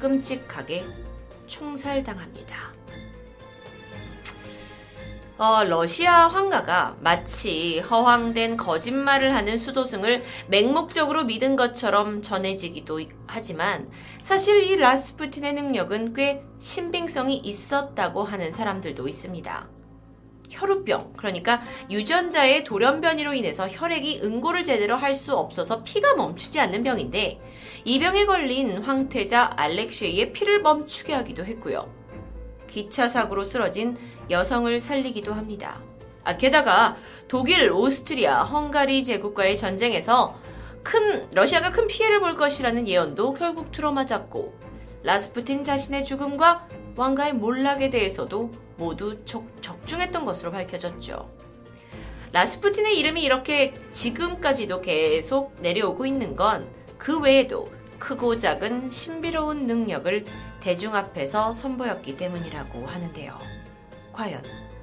[0.00, 0.84] 끔찍하게
[1.46, 2.72] 총살당합니다.
[5.38, 13.88] 어, 러시아 황가가 마치 허황된 거짓말을 하는 수도승을 맹목적으로 믿은 것처럼 전해지기도 하지만
[14.20, 19.79] 사실 이 라스푸틴의 능력은 꽤 신빙성이 있었다고 하는 사람들도 있습니다.
[20.50, 27.40] 혈우병, 그러니까 유전자의 돌연변이로 인해서 혈액이 응고를 제대로 할 수 없어서 피가 멈추지 않는 병인데
[27.84, 31.92] 이 병에 걸린 황태자 알렉쉐이의 피를 멈추게 하기도 했고요.
[32.66, 33.96] 기차 사고로 쓰러진
[34.30, 35.82] 여성을 살리기도 합니다.
[36.22, 36.96] 아, 게다가
[37.28, 40.36] 독일, 오스트리아, 헝가리 제국과의 전쟁에서
[40.82, 44.54] 큰 러시아가 큰 피해를 볼 것이라는 예언도 결국 들어맞았고
[45.02, 48.50] 라스푸틴 자신의 죽음과 왕가의 몰락에 대해서도
[48.80, 51.30] 모두 적, 적중했던 것으로 밝혀졌죠.
[52.32, 57.66] 라스푸틴의 이름이 이렇게 지금까지도 계속 내려오고 있는 건 그 외에도
[57.98, 60.26] 크고 작은 신비로운 능력을
[60.60, 63.38] 대중 앞에서 선보였기 때문이라고 하는데요.
[64.12, 64.42] 과연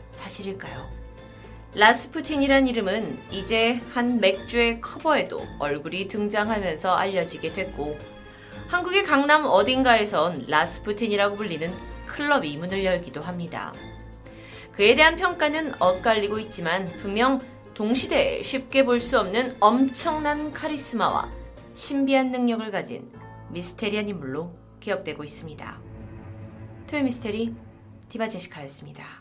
[0.10, 0.90] 사실일까요?
[1.76, 7.96] 라스푸틴이란 이름은 이제 한 맥주의 커버에도 얼굴이 등장하면서 알려지게 됐고
[8.68, 11.72] 한국의 강남 어딘가에선 라스푸틴이라고 불리는
[12.08, 13.74] 클럽 이 문을 열기도 합니다.
[14.78, 17.42] 그에 대한 평가는 엇갈리고 있지만 분명
[17.74, 21.32] 동시대에 쉽게 볼 수 없는 엄청난 카리스마와
[21.74, 23.12] 신비한 능력을 가진
[23.50, 25.80] 미스테리한 인물로 기억되고 있습니다.
[26.88, 27.56] 토요미스테리
[28.10, 29.17] 디바 제시카였습니다.